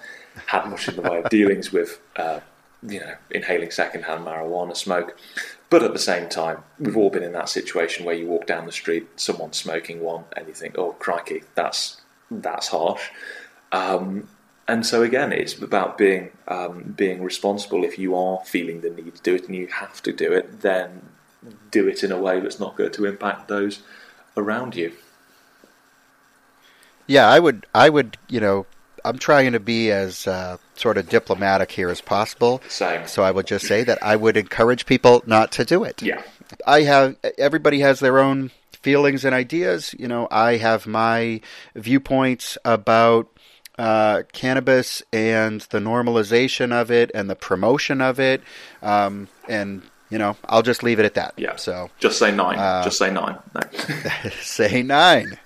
had 0.46 0.66
much 0.66 0.88
in 0.88 0.96
the 0.96 1.02
way 1.02 1.18
of 1.18 1.30
dealings 1.30 1.72
with, 1.72 1.98
uh, 2.16 2.40
you 2.82 3.00
know, 3.00 3.14
inhaling 3.30 3.70
secondhand 3.70 4.24
marijuana 4.24 4.76
smoke. 4.76 5.18
But 5.68 5.82
at 5.82 5.92
the 5.92 5.98
same 5.98 6.28
time, 6.28 6.62
we've 6.78 6.96
all 6.96 7.10
been 7.10 7.24
in 7.24 7.32
that 7.32 7.48
situation 7.48 8.04
where 8.04 8.14
you 8.14 8.26
walk 8.26 8.46
down 8.46 8.66
the 8.66 8.72
street, 8.72 9.08
someone's 9.16 9.56
smoking 9.56 10.00
one, 10.00 10.24
and 10.36 10.46
you 10.46 10.54
think, 10.54 10.78
"Oh, 10.78 10.92
crikey, 10.92 11.42
that's 11.54 12.00
that's 12.30 12.68
harsh." 12.68 13.10
Um, 13.72 14.28
and 14.68 14.86
so 14.86 15.02
again, 15.02 15.32
it's 15.32 15.54
about 15.60 15.98
being 15.98 16.30
um, 16.48 16.94
being 16.96 17.22
responsible. 17.22 17.84
If 17.84 17.98
you 17.98 18.14
are 18.14 18.40
feeling 18.44 18.80
the 18.80 18.90
need 18.90 19.14
to 19.16 19.22
do 19.22 19.34
it 19.34 19.46
and 19.46 19.56
you 19.56 19.66
have 19.68 20.02
to 20.02 20.12
do 20.12 20.32
it, 20.32 20.60
then 20.60 21.02
do 21.70 21.88
it 21.88 22.02
in 22.02 22.12
a 22.12 22.18
way 22.18 22.40
that's 22.40 22.60
not 22.60 22.76
going 22.76 22.92
to 22.92 23.04
impact 23.04 23.48
those 23.48 23.82
around 24.36 24.74
you. 24.74 24.92
Yeah, 27.06 27.28
I 27.28 27.38
would. 27.38 27.66
I 27.74 27.88
would. 27.88 28.18
You 28.28 28.40
know, 28.40 28.66
I'm 29.04 29.18
trying 29.18 29.52
to 29.52 29.60
be 29.60 29.90
as 29.90 30.26
uh, 30.26 30.58
sort 30.78 30.98
of 30.98 31.08
diplomatic 31.08 31.70
here 31.72 31.88
as 31.88 32.00
possible. 32.00 32.62
Same. 32.68 33.06
So 33.06 33.22
I 33.22 33.30
would 33.30 33.46
just 33.46 33.66
say 33.66 33.84
that 33.84 34.02
I 34.02 34.16
would 34.16 34.36
encourage 34.36 34.86
people 34.86 35.22
not 35.26 35.52
to 35.52 35.64
do 35.64 35.84
it. 35.84 36.02
Yeah. 36.02 36.22
I 36.66 36.82
have. 36.82 37.16
Everybody 37.38 37.80
has 37.80 38.00
their 38.00 38.18
own 38.18 38.50
feelings 38.72 39.24
and 39.24 39.34
ideas. 39.34 39.94
You 39.98 40.08
know, 40.08 40.28
I 40.30 40.56
have 40.56 40.86
my 40.86 41.40
viewpoints 41.74 42.56
about 42.64 43.28
uh, 43.78 44.22
cannabis 44.32 45.02
and 45.12 45.60
the 45.62 45.78
normalization 45.78 46.72
of 46.72 46.90
it 46.90 47.10
and 47.14 47.28
the 47.28 47.36
promotion 47.36 48.00
of 48.00 48.20
it. 48.20 48.42
Um, 48.82 49.28
and 49.48 49.82
you 50.08 50.18
know, 50.18 50.36
I'll 50.44 50.62
just 50.62 50.82
leave 50.82 51.00
it 51.00 51.04
at 51.04 51.14
that. 51.14 51.34
Yeah. 51.36 51.56
So 51.56 51.90
just 51.98 52.18
say 52.18 52.30
nein. 52.30 52.58
Uh, 52.58 52.84
just 52.84 52.98
say 52.98 53.10
nein. 53.10 53.38
No. 53.54 54.30
say 54.40 54.82
nein. 54.82 55.38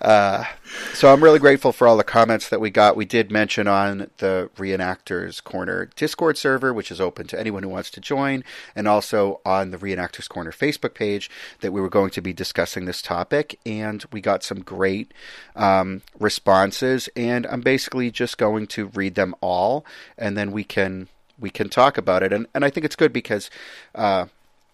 Uh, 0.00 0.44
so 0.92 1.12
I'm 1.12 1.24
really 1.24 1.38
grateful 1.38 1.72
for 1.72 1.88
all 1.88 1.96
the 1.96 2.04
comments 2.04 2.48
that 2.48 2.60
we 2.60 2.70
got. 2.70 2.96
We 2.96 3.04
did 3.04 3.30
mention 3.30 3.66
on 3.66 4.10
the 4.18 4.50
Reenactors 4.56 5.42
Corner 5.42 5.88
Discord 5.96 6.36
server, 6.36 6.72
which 6.72 6.90
is 6.90 7.00
open 7.00 7.26
to 7.28 7.40
anyone 7.40 7.62
who 7.62 7.68
wants 7.68 7.90
to 7.92 8.00
join, 8.00 8.44
and 8.74 8.86
also 8.86 9.40
on 9.44 9.70
the 9.70 9.78
Reenactors 9.78 10.28
Corner 10.28 10.52
Facebook 10.52 10.94
page 10.94 11.30
that 11.60 11.72
we 11.72 11.80
were 11.80 11.88
going 11.88 12.10
to 12.10 12.20
be 12.20 12.32
discussing 12.32 12.84
this 12.84 13.00
topic. 13.00 13.58
And 13.64 14.04
we 14.12 14.20
got 14.20 14.42
some 14.42 14.60
great 14.60 15.12
um, 15.54 16.02
responses, 16.18 17.08
and 17.16 17.46
I'm 17.46 17.62
basically 17.62 18.10
just 18.10 18.36
going 18.38 18.66
to 18.68 18.86
read 18.86 19.14
them 19.14 19.34
all, 19.40 19.84
and 20.18 20.36
then 20.36 20.52
we 20.52 20.64
can 20.64 21.08
we 21.38 21.50
can 21.50 21.68
talk 21.68 21.98
about 21.98 22.22
it. 22.22 22.32
And 22.32 22.46
and 22.54 22.64
I 22.64 22.70
think 22.70 22.84
it's 22.84 22.96
good 22.96 23.12
because 23.12 23.50
uh, 23.94 24.26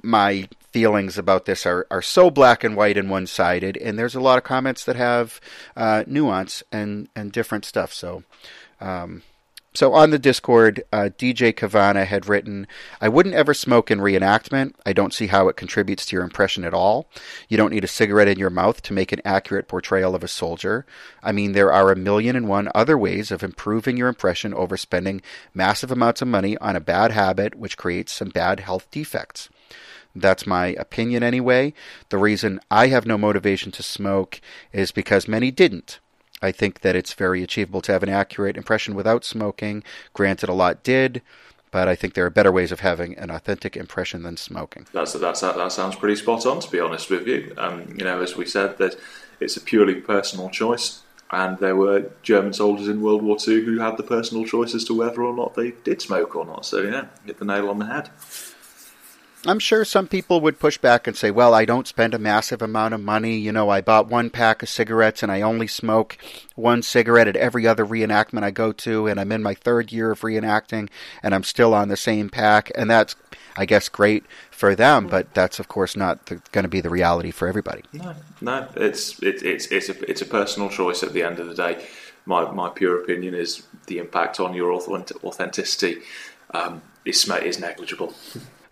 my 0.03 0.48
feelings 0.72 1.18
about 1.18 1.44
this 1.44 1.66
are, 1.66 1.86
are 1.90 2.03
so 2.03 2.30
black 2.30 2.64
and 2.64 2.76
white 2.76 2.96
and 2.96 3.11
one 3.11 3.26
sided, 3.26 3.76
and 3.76 3.98
there's 3.98 4.14
a 4.14 4.20
lot 4.20 4.38
of 4.38 4.44
comments 4.44 4.84
that 4.84 4.96
have 4.96 5.40
uh, 5.76 6.05
nuance 6.07 6.62
and, 6.72 7.09
and 7.14 7.30
different 7.30 7.64
stuff. 7.64 7.92
So, 7.92 8.24
um, 8.80 9.22
so 9.74 9.94
on 9.94 10.11
the 10.11 10.18
Discord, 10.18 10.82
uh, 10.92 11.09
DJ 11.16 11.55
Kavana 11.55 12.05
had 12.05 12.28
written, 12.28 12.66
I 13.00 13.09
wouldn't 13.09 13.34
ever 13.34 13.55
smoke 13.55 13.90
in 13.90 14.00
reenactment. 14.00 14.74
I 14.84 14.92
don't 14.92 15.14
see 15.14 15.28
how 15.28 15.48
it 15.48 15.57
contributes 15.57 16.05
to 16.07 16.16
your 16.16 16.24
impression 16.24 16.64
at 16.64 16.74
all. 16.74 17.09
You 17.48 17.57
don't 17.57 17.72
need 17.72 17.84
a 17.84 17.88
cigarette 17.88 18.28
in 18.28 18.38
your 18.38 18.50
mouth 18.50 18.82
to 18.82 18.92
make 18.92 19.12
an 19.12 19.22
accurate 19.24 19.68
portrayal 19.68 20.14
of 20.14 20.22
a 20.22 20.28
soldier. 20.28 20.84
I 21.22 21.32
mean, 21.32 21.53
there 21.53 21.72
are 21.72 21.90
a 21.90 21.96
million 21.96 22.36
and 22.36 22.48
one 22.48 22.68
other 22.74 22.98
ways 22.98 23.30
of 23.30 23.42
improving 23.42 23.96
your 23.96 24.09
impression 24.09 24.53
over 24.53 24.76
spending 24.76 25.22
massive 25.55 25.90
amounts 25.90 26.20
of 26.20 26.28
money 26.28 26.59
on 26.59 26.76
a 26.76 26.80
bad 26.80 27.11
habit, 27.12 27.55
which 27.55 27.78
creates 27.78 28.12
some 28.12 28.28
bad 28.28 28.61
health 28.61 28.90
defects. 28.90 29.48
That's 30.14 30.46
my 30.46 30.68
opinion 30.68 31.22
anyway. 31.22 31.72
The 32.10 32.18
reason 32.18 32.60
I 32.70 32.88
have 32.88 33.06
no 33.06 33.16
motivation 33.16 33.72
to 33.72 33.82
smoke 33.82 34.40
is 34.72 34.92
because 34.92 35.26
many 35.26 35.50
didn't. 35.50 36.00
I 36.42 36.52
think 36.52 36.80
that 36.80 36.96
it's 36.96 37.14
very 37.14 37.42
achievable 37.42 37.80
to 37.82 37.92
have 37.92 38.02
an 38.02 38.08
accurate 38.08 38.56
impression 38.56 38.94
without 38.94 39.24
smoking. 39.24 39.84
Granted, 40.12 40.48
a 40.48 40.54
lot 40.54 40.82
did, 40.82 41.22
but 41.70 41.88
I 41.88 41.94
think 41.94 42.14
there 42.14 42.26
are 42.26 42.30
better 42.30 42.52
ways 42.52 42.72
of 42.72 42.80
having 42.80 43.16
an 43.16 43.30
authentic 43.30 43.76
impression 43.76 44.24
than 44.24 44.36
smoking. 44.36 44.86
That's, 44.92 45.12
that's 45.14 45.40
that 45.40 45.56
that 45.56 45.72
sounds 45.72 45.96
pretty 45.96 46.16
spot 46.16 46.44
on, 46.44 46.60
to 46.60 46.70
be 46.70 46.80
honest 46.80 47.10
with 47.10 47.26
you. 47.26 47.54
Um, 47.56 47.94
you 47.96 48.04
know, 48.04 48.20
as 48.20 48.36
we 48.36 48.44
said, 48.44 48.78
that 48.78 48.96
it's 49.40 49.56
a 49.56 49.60
purely 49.60 49.94
personal 49.94 50.50
choice, 50.50 51.02
and 51.30 51.58
there 51.58 51.76
were 51.76 52.10
German 52.22 52.52
soldiers 52.52 52.88
in 52.88 53.00
World 53.00 53.22
War 53.22 53.36
II 53.46 53.64
who 53.64 53.78
had 53.78 53.96
the 53.96 54.02
personal 54.02 54.44
choice 54.44 54.74
as 54.74 54.84
to 54.84 54.94
whether 54.94 55.22
or 55.22 55.34
not 55.34 55.54
they 55.54 55.70
did 55.84 56.02
smoke 56.02 56.34
or 56.34 56.44
not. 56.44 56.66
So 56.66 56.82
yeah, 56.82 57.06
hit 57.24 57.38
the 57.38 57.44
nail 57.44 57.70
on 57.70 57.78
the 57.78 57.86
head. 57.86 58.10
I'm 59.45 59.59
sure 59.59 59.84
some 59.84 60.07
people 60.07 60.40
would 60.40 60.61
push 60.61 60.78
back 60.78 61.09
and 61.09 61.16
say, 61.16 61.32
well, 61.32 61.53
I 61.53 61.64
don't 61.64 61.88
spend 61.88 62.14
a 62.14 62.18
massive 62.18 62.62
amount 62.62 62.95
of 62.95 63.01
money. 63.01 63.36
You 63.36 63.51
know, 63.51 63.70
I 63.70 63.80
bought 63.80 64.07
one 64.07 64.30
pack 64.30 64.62
of 64.62 64.68
cigarettes 64.68 65.22
and 65.22 65.32
I 65.32 65.40
only 65.40 65.66
smoke 65.66 66.16
one 66.55 66.82
cigarette 66.82 67.26
at 67.26 67.36
every 67.36 67.66
other 67.66 67.84
reenactment 67.84 68.45
I 68.45 68.53
go 68.53 68.70
to, 68.72 69.09
and 69.09 69.18
I'm 69.18 69.32
in 69.32 69.43
my 69.43 69.55
third 69.55 69.90
year 69.90 70.12
of 70.12 70.20
reenacting 70.20 70.88
and 71.24 71.34
I'm 71.34 71.43
still 71.43 71.74
on 71.74 71.88
the 71.88 71.97
same 71.97 72.30
pack. 72.30 72.70
And 72.76 72.88
that's, 72.88 73.16
I 73.57 73.66
guess, 73.66 73.88
great 73.88 74.24
for 74.53 74.76
them, 74.76 75.09
but 75.09 75.34
that's, 75.34 75.59
of 75.59 75.66
course, 75.66 75.97
not 75.97 76.24
going 76.53 76.62
to 76.62 76.68
be 76.68 76.80
the 76.80 76.90
reality 76.90 77.32
for 77.32 77.49
everybody. 77.49 77.82
No, 77.93 78.14
no, 78.40 78.68
it's, 78.76 79.20
it, 79.24 79.43
it's, 79.43 79.66
it's, 79.66 79.88
a, 79.88 80.09
it's 80.09 80.22
a 80.22 80.26
personal 80.26 80.68
choice 80.68 81.03
at 81.03 81.14
the 81.14 81.24
end 81.24 81.40
of 81.40 81.49
the 81.49 81.55
day. 81.55 81.84
My, 82.26 82.49
my 82.53 82.68
pure 82.68 83.03
opinion 83.03 83.34
is 83.34 83.66
the 83.88 83.99
impact 83.99 84.38
on 84.38 84.55
your 84.55 84.72
authenticity 84.72 86.03
um, 86.55 86.82
is, 87.05 87.28
is 87.28 87.59
negligible. 87.59 88.14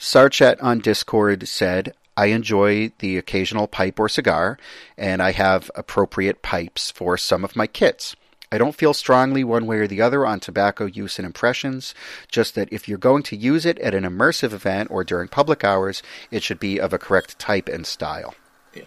Sarchet 0.03 0.59
on 0.63 0.79
Discord 0.79 1.47
said, 1.47 1.93
I 2.17 2.29
enjoy 2.29 2.91
the 3.01 3.19
occasional 3.19 3.67
pipe 3.67 4.01
or 4.01 4.09
cigar, 4.09 4.59
and 4.97 5.23
I 5.23 5.33
have 5.33 5.71
appropriate 5.75 6.41
pipes 6.41 6.91
for 6.91 7.19
some 7.19 7.45
of 7.45 7.55
my 7.55 7.67
kits. 7.67 8.17
I 8.51 8.57
don't 8.57 8.75
feel 8.75 8.95
strongly 8.95 9.45
one 9.45 9.67
way 9.67 9.77
or 9.77 9.87
the 9.87 10.01
other 10.01 10.25
on 10.25 10.41
tobacco 10.41 10.87
use 10.87 11.19
and 11.19 11.27
impressions, 11.27 11.95
just 12.29 12.55
that 12.55 12.73
if 12.73 12.89
you're 12.89 12.97
going 12.97 13.23
to 13.25 13.37
use 13.37 13.67
it 13.67 13.79
at 13.81 13.95
an 13.95 14.05
immersive 14.05 14.55
event 14.55 14.91
or 14.91 15.05
during 15.05 15.29
public 15.29 15.65
hours, 15.65 16.03
it 16.31 16.43
should 16.43 16.59
be 16.59 16.81
of 16.81 16.95
a 16.95 16.99
correct 16.99 17.39
type 17.39 17.69
and 17.69 17.87
style. 17.87 18.35
Yeah. 18.73 18.85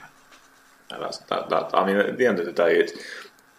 That's, 0.89 1.19
that, 1.19 1.47
that, 1.47 1.69
I 1.75 1.85
mean, 1.85 1.97
at 1.97 2.17
the 2.17 2.25
end 2.25 2.39
of 2.39 2.47
the 2.47 2.51
day, 2.51 2.79
it, 2.79 2.91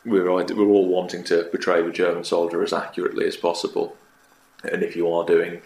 we're, 0.05 0.25
we're 0.25 0.69
all 0.69 0.89
wanting 0.89 1.23
to 1.25 1.45
portray 1.45 1.81
the 1.83 1.93
German 1.93 2.25
soldier 2.25 2.65
as 2.65 2.73
accurately 2.73 3.29
as 3.29 3.37
possible. 3.37 3.97
And 4.65 4.83
if 4.83 4.97
you 4.97 5.09
are 5.09 5.25
doing 5.25 5.63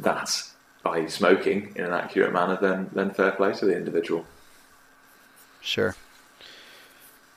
that 0.00 0.42
by 0.82 1.06
smoking 1.06 1.72
in 1.76 1.84
an 1.84 1.92
accurate 1.92 2.32
manner, 2.32 2.58
then 2.60 2.90
then 2.92 3.10
fair 3.10 3.32
play 3.32 3.52
to 3.54 3.66
the 3.66 3.76
individual. 3.76 4.24
Sure. 5.60 5.96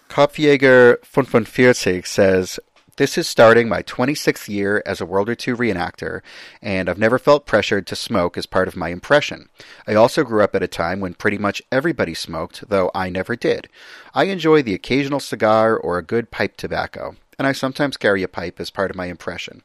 Kopfjäger 0.10 1.04
45 1.06 2.06
says, 2.06 2.60
This 2.98 3.18
is 3.18 3.28
starting 3.28 3.70
my 3.70 3.82
26th 3.82 4.50
year 4.50 4.84
as 4.86 5.00
a 5.00 5.06
World 5.06 5.28
War 5.28 5.36
II 5.36 5.54
reenactor, 5.56 6.22
and 6.62 6.90
I've 6.90 6.98
never 6.98 7.18
felt 7.18 7.46
pressured 7.46 7.88
to 7.88 7.96
smoke 7.96 8.38
as 8.38 8.46
part 8.46 8.68
of 8.68 8.76
my 8.76 8.90
impression. 8.90 9.48
I 9.88 9.96
also 9.96 10.24
grew 10.24 10.44
up 10.44 10.54
at 10.54 10.64
a 10.64 10.68
time 10.68 11.00
when 11.00 11.14
pretty 11.14 11.38
much 11.38 11.62
everybody 11.72 12.14
smoked, 12.14 12.68
though 12.68 12.92
I 12.94 13.10
never 13.10 13.38
did. 13.38 13.70
I 14.14 14.26
enjoy 14.26 14.62
the 14.62 14.74
occasional 14.74 15.22
cigar 15.22 15.78
or 15.78 15.98
a 15.98 16.04
good 16.04 16.30
pipe 16.30 16.58
tobacco 16.58 17.16
and 17.42 17.48
I 17.48 17.54
sometimes 17.54 17.98
carry 17.98 18.22
a 18.22 18.28
pipe 18.28 18.60
as 18.60 18.70
part 18.70 18.92
of 18.92 18.96
my 18.96 19.08
impression. 19.08 19.64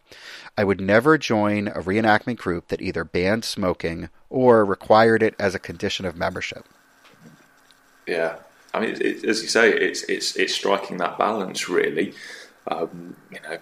I 0.57 0.65
would 0.65 0.81
never 0.81 1.19
join 1.19 1.69
a 1.69 1.83
reenactment 1.83 2.39
group 2.39 2.69
that 2.69 2.81
either 2.81 3.05
banned 3.05 3.45
smoking 3.45 4.09
or 4.31 4.65
required 4.65 5.23
it 5.23 5.35
as 5.39 5.55
a 5.55 5.59
condition 5.59 6.07
of 6.07 6.17
membership. 6.17 6.65
Yeah, 8.07 8.37
I 8.73 8.81
mean, 8.81 8.97
it, 8.99 9.27
as 9.27 9.43
you 9.43 9.49
say, 9.49 9.71
it's 9.75 10.05
it's 10.05 10.37
it's 10.37 10.55
striking 10.55 10.97
that 10.97 11.19
balance 11.19 11.69
really. 11.69 12.15
Um, 12.67 13.15
you 13.31 13.41
know, 13.43 13.59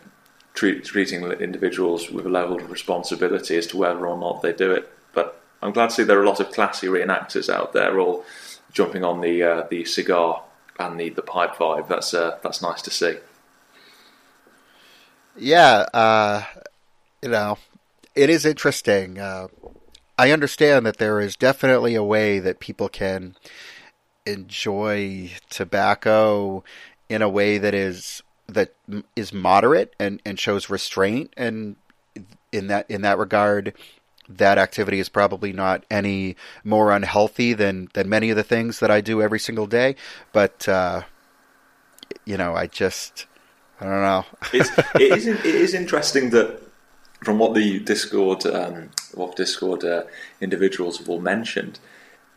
treat, 0.55 0.85
treating 0.85 1.25
individuals 1.25 2.09
with 2.09 2.25
a 2.25 2.29
level 2.29 2.59
of 2.59 2.71
responsibility 2.71 3.57
as 3.57 3.67
to 3.67 3.77
whether 3.79 4.07
or 4.07 4.17
not 4.17 4.43
they 4.43 4.53
do 4.53 4.71
it. 4.71 4.93
But 5.13 5.43
I'm 5.61 5.73
glad 5.73 5.91
to 5.91 5.97
see 5.97 6.05
there 6.05 6.21
are 6.21 6.23
a 6.23 6.29
lot 6.29 6.39
of 6.39 6.53
classy 6.53 6.87
reenactors 6.87 7.53
out 7.53 7.73
there, 7.73 7.99
all 7.99 8.25
jumping 8.73 9.03
on 9.03 9.23
the 9.23 9.43
uh, 9.43 9.67
the 9.69 9.85
cigar 9.85 10.45
and 10.79 11.01
the, 11.01 11.09
the 11.09 11.23
pipe 11.23 11.57
vibe. 11.57 11.89
That's 11.89 12.15
uh, 12.15 12.39
that's 12.45 12.63
nice 12.63 12.81
to 12.83 12.93
see. 12.93 13.17
Yeah, 15.37 15.87
uh, 15.93 16.45
you 17.23 17.29
know, 17.29 17.59
it 18.15 18.31
is 18.31 18.45
interesting. 18.47 19.19
Uh, 19.19 19.49
I 20.17 20.31
understand 20.31 20.87
that 20.87 20.99
there 20.99 21.21
is 21.21 21.37
definitely 21.37 21.95
a 21.95 22.05
way 22.05 22.39
that 22.39 22.61
people 22.61 22.89
can 22.89 23.35
enjoy 24.27 25.33
tobacco 25.51 26.63
in 27.09 27.21
a 27.21 27.29
way 27.29 27.59
that 27.59 27.75
is 27.75 28.23
that 28.47 28.75
is 29.17 29.33
moderate 29.33 29.95
and, 29.99 30.21
and 30.25 30.39
shows 30.39 30.71
restraint 30.71 31.33
and 31.37 31.77
in 32.53 32.69
that 32.69 32.89
in 32.91 33.03
that 33.03 33.19
regard 33.19 33.75
that 34.29 34.57
activity 34.57 34.99
is 34.99 35.09
probably 35.09 35.53
not 35.53 35.85
any 35.91 36.37
more 36.63 36.91
unhealthy 36.93 37.53
than 37.53 37.89
than 37.95 38.09
many 38.09 38.31
of 38.31 38.37
the 38.37 38.43
things 38.43 38.81
that 38.81 38.91
I 38.91 39.01
do 39.01 39.21
every 39.21 39.41
single 39.41 39.67
day. 39.67 39.97
But 40.33 40.67
uh, 40.69 41.03
you 42.25 42.37
know, 42.37 42.55
I 42.55 42.67
just 42.67 43.27
I 43.81 43.85
don't 43.85 44.03
know. 44.03 44.25
it's, 44.53 44.71
it 44.95 45.13
is 45.13 45.27
it 45.27 45.45
is 45.45 45.75
interesting 45.75 46.31
that 46.31 46.61
from 47.23 47.39
what 47.39 47.55
the 47.55 47.81
Discord 47.81 48.47
um, 48.47 48.91
what 49.15 49.37
Discord 49.37 49.85
uh, 49.85 50.05
individuals 50.41 50.99
have 50.99 51.09
all 51.09 51.21
mentioned, 51.21 51.79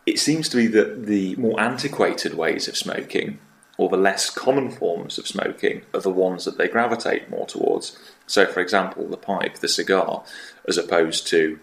it 0.05 0.19
seems 0.19 0.49
to 0.49 0.57
be 0.57 0.67
that 0.67 1.05
the 1.05 1.35
more 1.35 1.59
antiquated 1.59 2.33
ways 2.35 2.67
of 2.67 2.77
smoking 2.77 3.39
or 3.77 3.89
the 3.89 3.97
less 3.97 4.29
common 4.29 4.71
forms 4.71 5.17
of 5.17 5.27
smoking 5.27 5.83
are 5.93 6.01
the 6.01 6.09
ones 6.09 6.45
that 6.45 6.57
they 6.57 6.67
gravitate 6.67 7.29
more 7.29 7.45
towards. 7.45 7.97
So, 8.25 8.45
for 8.45 8.59
example, 8.59 9.07
the 9.07 9.17
pipe, 9.17 9.55
the 9.57 9.67
cigar, 9.67 10.23
as 10.67 10.77
opposed 10.77 11.27
to 11.27 11.59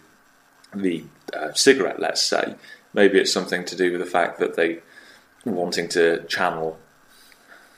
the 0.72 1.04
uh, 1.32 1.52
cigarette, 1.52 1.98
let's 1.98 2.22
say, 2.22 2.54
maybe 2.92 3.18
it's 3.18 3.32
something 3.32 3.64
to 3.64 3.76
do 3.76 3.90
with 3.90 4.00
the 4.00 4.06
fact 4.06 4.38
that 4.38 4.54
they 4.54 4.80
wanting 5.44 5.88
to 5.90 6.24
channel. 6.24 6.78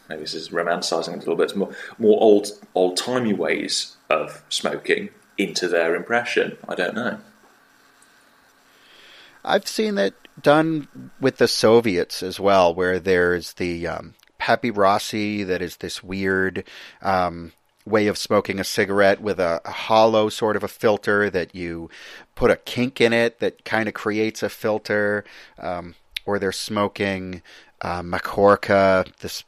Maybe 0.08 0.22
this 0.22 0.34
is 0.34 0.50
romanticising 0.50 1.14
a 1.14 1.18
little 1.18 1.36
bit 1.36 1.56
more, 1.56 1.74
more 1.98 2.20
old 2.20 2.48
old 2.74 2.96
timey 2.96 3.32
ways 3.32 3.96
of 4.08 4.42
smoking 4.48 5.10
into 5.38 5.68
their 5.68 5.94
impression. 5.94 6.56
I 6.68 6.74
don't 6.74 6.94
know. 6.94 7.18
I've 9.44 9.68
seen 9.68 9.98
it 9.98 10.14
done 10.40 11.10
with 11.20 11.36
the 11.36 11.48
Soviets 11.48 12.22
as 12.22 12.40
well, 12.40 12.74
where 12.74 12.98
there's 12.98 13.54
the 13.54 13.86
um, 13.86 14.14
papyrossi 14.40 15.46
that 15.46 15.62
is 15.62 15.76
this 15.76 16.02
weird 16.02 16.64
um, 17.00 17.52
way 17.84 18.08
of 18.08 18.18
smoking 18.18 18.58
a 18.58 18.64
cigarette 18.64 19.20
with 19.20 19.38
a, 19.38 19.60
a, 19.64 19.70
hollow 19.70 20.28
sort 20.28 20.56
of 20.56 20.64
a 20.64 20.68
filter 20.68 21.30
that 21.30 21.54
you 21.54 21.88
put 22.34 22.50
a 22.50 22.56
kink 22.56 23.00
in 23.00 23.12
it 23.12 23.38
that 23.38 23.64
kind 23.64 23.86
of 23.86 23.94
creates 23.94 24.42
a 24.42 24.48
filter. 24.48 25.24
Um, 25.58 25.94
or 26.26 26.38
they're 26.38 26.52
smoking 26.52 27.40
uh, 27.80 28.02
Machorka. 28.02 29.06
This 29.18 29.44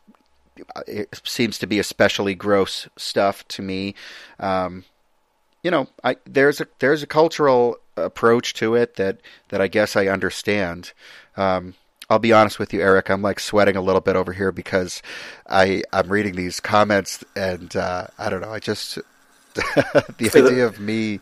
it 0.87 1.21
seems 1.25 1.59
to 1.59 1.67
be 1.67 1.79
especially 1.79 2.35
gross 2.35 2.89
stuff 2.97 3.47
to 3.49 3.63
me. 3.63 3.95
Um, 4.39 4.85
you 5.63 5.71
know, 5.71 5.89
I, 6.05 6.17
there's 6.25 6.61
a 6.61 6.67
there's 6.79 7.03
a 7.03 7.07
cultural 7.07 7.79
approach 7.97 8.55
to 8.55 8.75
it 8.75 8.97
that 8.97 9.21
that 9.49 9.61
I 9.61 9.69
guess 9.69 9.97
I 9.97 10.07
understand. 10.07 10.93
Um, 11.37 11.75
I'll 12.11 12.19
be 12.19 12.33
honest 12.33 12.59
with 12.59 12.73
you, 12.73 12.81
Erich. 12.81 13.11
I'm 13.11 13.23
like 13.23 13.39
sweating 13.39 13.77
a 13.77 13.83
little 13.83 14.01
bit 14.01 14.17
over 14.17 14.33
here 14.33 14.53
because 14.53 15.03
I 15.49 15.83
I'm 15.93 16.09
reading 16.09 16.37
these 16.37 16.61
comments 16.61 17.23
and 17.37 17.75
uh, 17.77 18.07
I 18.19 18.31
don't 18.31 18.41
know. 18.41 18.53
I 18.53 18.61
just 18.61 18.99
the 19.55 20.31
idea 20.35 20.67
of 20.67 20.81
me 20.81 21.21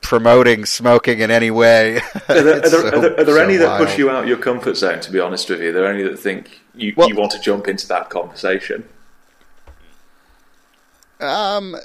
promoting 0.00 0.64
smoking 0.64 1.20
in 1.20 1.30
any 1.30 1.50
way. 1.50 1.96
Are 2.28 2.42
there, 2.42 2.56
are 2.56 2.60
there, 2.60 2.66
so, 2.68 2.86
are 2.86 3.00
there, 3.00 3.20
are 3.20 3.24
there 3.24 3.36
so 3.36 3.42
any 3.42 3.56
that 3.56 3.78
push 3.78 3.96
you 3.96 4.10
out 4.10 4.26
your 4.26 4.36
comfort 4.36 4.76
zone? 4.76 5.00
To 5.00 5.12
be 5.12 5.20
honest 5.20 5.48
with 5.48 5.60
you, 5.60 5.70
are 5.70 5.72
there 5.72 5.86
any 5.86 6.02
that 6.02 6.18
think 6.18 6.60
you 6.76 6.94
well, 6.96 7.08
you 7.08 7.16
want 7.16 7.32
to 7.32 7.40
jump 7.40 7.68
into 7.68 7.86
that 7.88 8.10
conversation? 8.10 8.88
Um, 11.20 11.76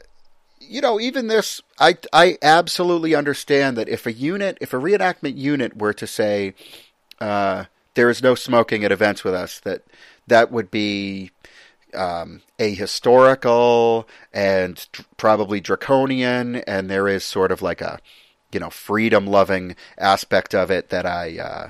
you 0.60 0.82
know, 0.82 1.00
even 1.00 1.28
this, 1.28 1.62
I 1.80 1.98
I 2.12 2.38
absolutely 2.42 3.16
understand 3.16 3.78
that 3.78 3.90
if 3.90 4.06
a 4.06 4.14
unit, 4.14 4.58
if 4.62 4.74
a 4.74 4.78
reenactment 4.78 5.38
unit 5.38 5.78
were 5.78 5.94
to 5.94 6.08
say. 6.08 6.54
Uh, 7.20 7.66
there 7.96 8.10
is 8.10 8.24
no 8.24 8.34
smoking 8.34 8.86
at 8.86 8.94
events 8.94 9.26
with 9.26 9.34
us. 9.34 9.60
That 9.60 9.84
that 10.28 10.52
would 10.54 10.72
be 10.72 11.32
um, 11.94 12.42
ahistorical 12.58 14.06
and 14.34 14.88
probably 15.18 15.60
draconian, 15.60 16.58
and 16.58 16.90
there 16.90 17.08
is 17.08 17.24
sort 17.24 17.52
of 17.52 17.62
like 17.62 17.82
a 17.82 18.00
you 18.52 18.60
know 18.60 18.70
freedom 18.70 19.28
loving 19.28 19.76
aspect 19.98 20.56
of 20.56 20.72
it 20.72 20.90
that 20.90 21.06
I, 21.06 21.40
uh, 21.40 21.70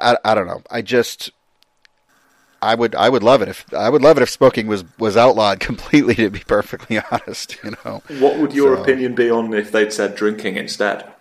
I 0.00 0.16
I 0.24 0.34
don't 0.34 0.46
know. 0.46 0.62
I 0.70 0.82
just 0.82 1.32
I 2.62 2.74
would 2.74 2.94
I 2.94 3.08
would 3.08 3.22
love 3.22 3.42
it 3.42 3.48
if 3.48 3.72
I 3.74 3.90
would 3.90 4.02
love 4.02 4.16
it 4.16 4.22
if 4.22 4.30
smoking 4.30 4.68
was 4.68 4.84
was 4.98 5.16
outlawed 5.16 5.60
completely. 5.68 6.14
To 6.14 6.30
be 6.30 6.40
perfectly 6.40 7.00
honest, 7.10 7.58
you 7.62 7.74
know. 7.84 8.02
What 8.20 8.38
would 8.38 8.54
your 8.54 8.76
so, 8.76 8.82
opinion 8.82 9.14
be 9.14 9.30
on 9.30 9.52
if 9.52 9.72
they'd 9.72 9.92
said 9.92 10.14
drinking 10.14 10.56
instead? 10.56 11.12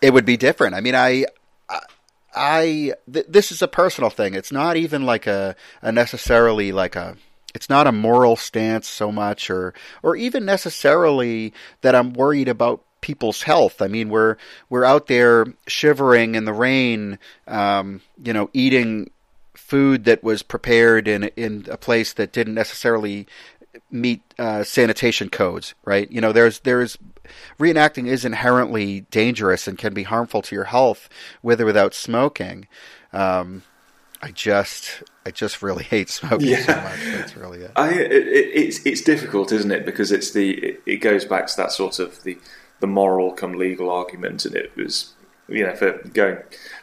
it 0.00 0.12
would 0.12 0.24
be 0.24 0.36
different. 0.36 0.74
I 0.74 0.80
mean, 0.80 0.94
I, 0.94 1.26
I, 2.34 2.94
th- 3.12 3.26
this 3.28 3.50
is 3.50 3.62
a 3.62 3.68
personal 3.68 4.10
thing. 4.10 4.34
It's 4.34 4.52
not 4.52 4.76
even 4.76 5.04
like 5.04 5.26
a, 5.26 5.56
a 5.82 5.92
necessarily 5.92 6.72
like 6.72 6.96
a, 6.96 7.16
it's 7.54 7.68
not 7.68 7.86
a 7.86 7.92
moral 7.92 8.36
stance 8.36 8.88
so 8.88 9.10
much, 9.10 9.50
or, 9.50 9.74
or 10.02 10.14
even 10.16 10.44
necessarily 10.44 11.52
that 11.80 11.94
I'm 11.94 12.12
worried 12.12 12.48
about 12.48 12.84
people's 13.00 13.42
health. 13.42 13.80
I 13.80 13.88
mean, 13.88 14.08
we're 14.08 14.36
we're 14.68 14.84
out 14.84 15.06
there 15.06 15.46
shivering 15.66 16.34
in 16.34 16.44
the 16.44 16.52
rain, 16.52 17.18
um, 17.46 18.00
you 18.22 18.32
know, 18.32 18.50
eating 18.52 19.10
food 19.54 20.04
that 20.04 20.22
was 20.22 20.42
prepared 20.42 21.08
in 21.08 21.24
in 21.36 21.66
a 21.70 21.76
place 21.76 22.12
that 22.14 22.32
didn't 22.32 22.54
necessarily 22.54 23.26
meet 23.90 24.22
uh, 24.38 24.64
sanitation 24.64 25.28
codes, 25.28 25.74
right? 25.84 26.10
You 26.10 26.20
know, 26.20 26.32
there's 26.32 26.60
there's 26.60 26.98
reenacting 27.58 28.06
is 28.06 28.24
inherently 28.24 29.02
dangerous 29.10 29.68
and 29.68 29.76
can 29.76 29.94
be 29.94 30.04
harmful 30.04 30.42
to 30.42 30.54
your 30.54 30.64
health 30.64 31.08
with 31.42 31.60
or 31.60 31.66
without 31.66 31.94
smoking. 31.94 32.66
Um, 33.12 33.62
I 34.20 34.30
just 34.30 35.02
I 35.24 35.30
just 35.30 35.62
really 35.62 35.84
hate 35.94 36.08
smoking 36.08 36.48
yeah. 36.48 36.62
so 36.62 36.74
much. 36.74 37.16
That's 37.16 37.36
really 37.36 37.60
it. 37.60 37.72
I, 37.76 37.90
it, 37.90 38.12
it's 38.12 38.84
it's 38.84 39.02
difficult, 39.02 39.52
isn't 39.52 39.70
it? 39.70 39.84
Because 39.84 40.12
it's 40.12 40.32
the 40.32 40.52
it, 40.52 40.82
it, 40.86 40.96
goes 40.96 41.24
back 41.24 41.46
to 41.48 41.56
that 41.58 41.72
sort 41.72 41.98
of 41.98 42.22
the 42.24 42.38
the 42.80 42.86
moral 42.86 43.32
come 43.32 43.52
legal 43.52 43.90
argument, 43.90 44.44
and 44.44 44.54
it 44.54 44.76
was 44.76 45.12
you 45.48 45.64
know 45.64 45.74
for 45.74 45.92
going 46.14 46.38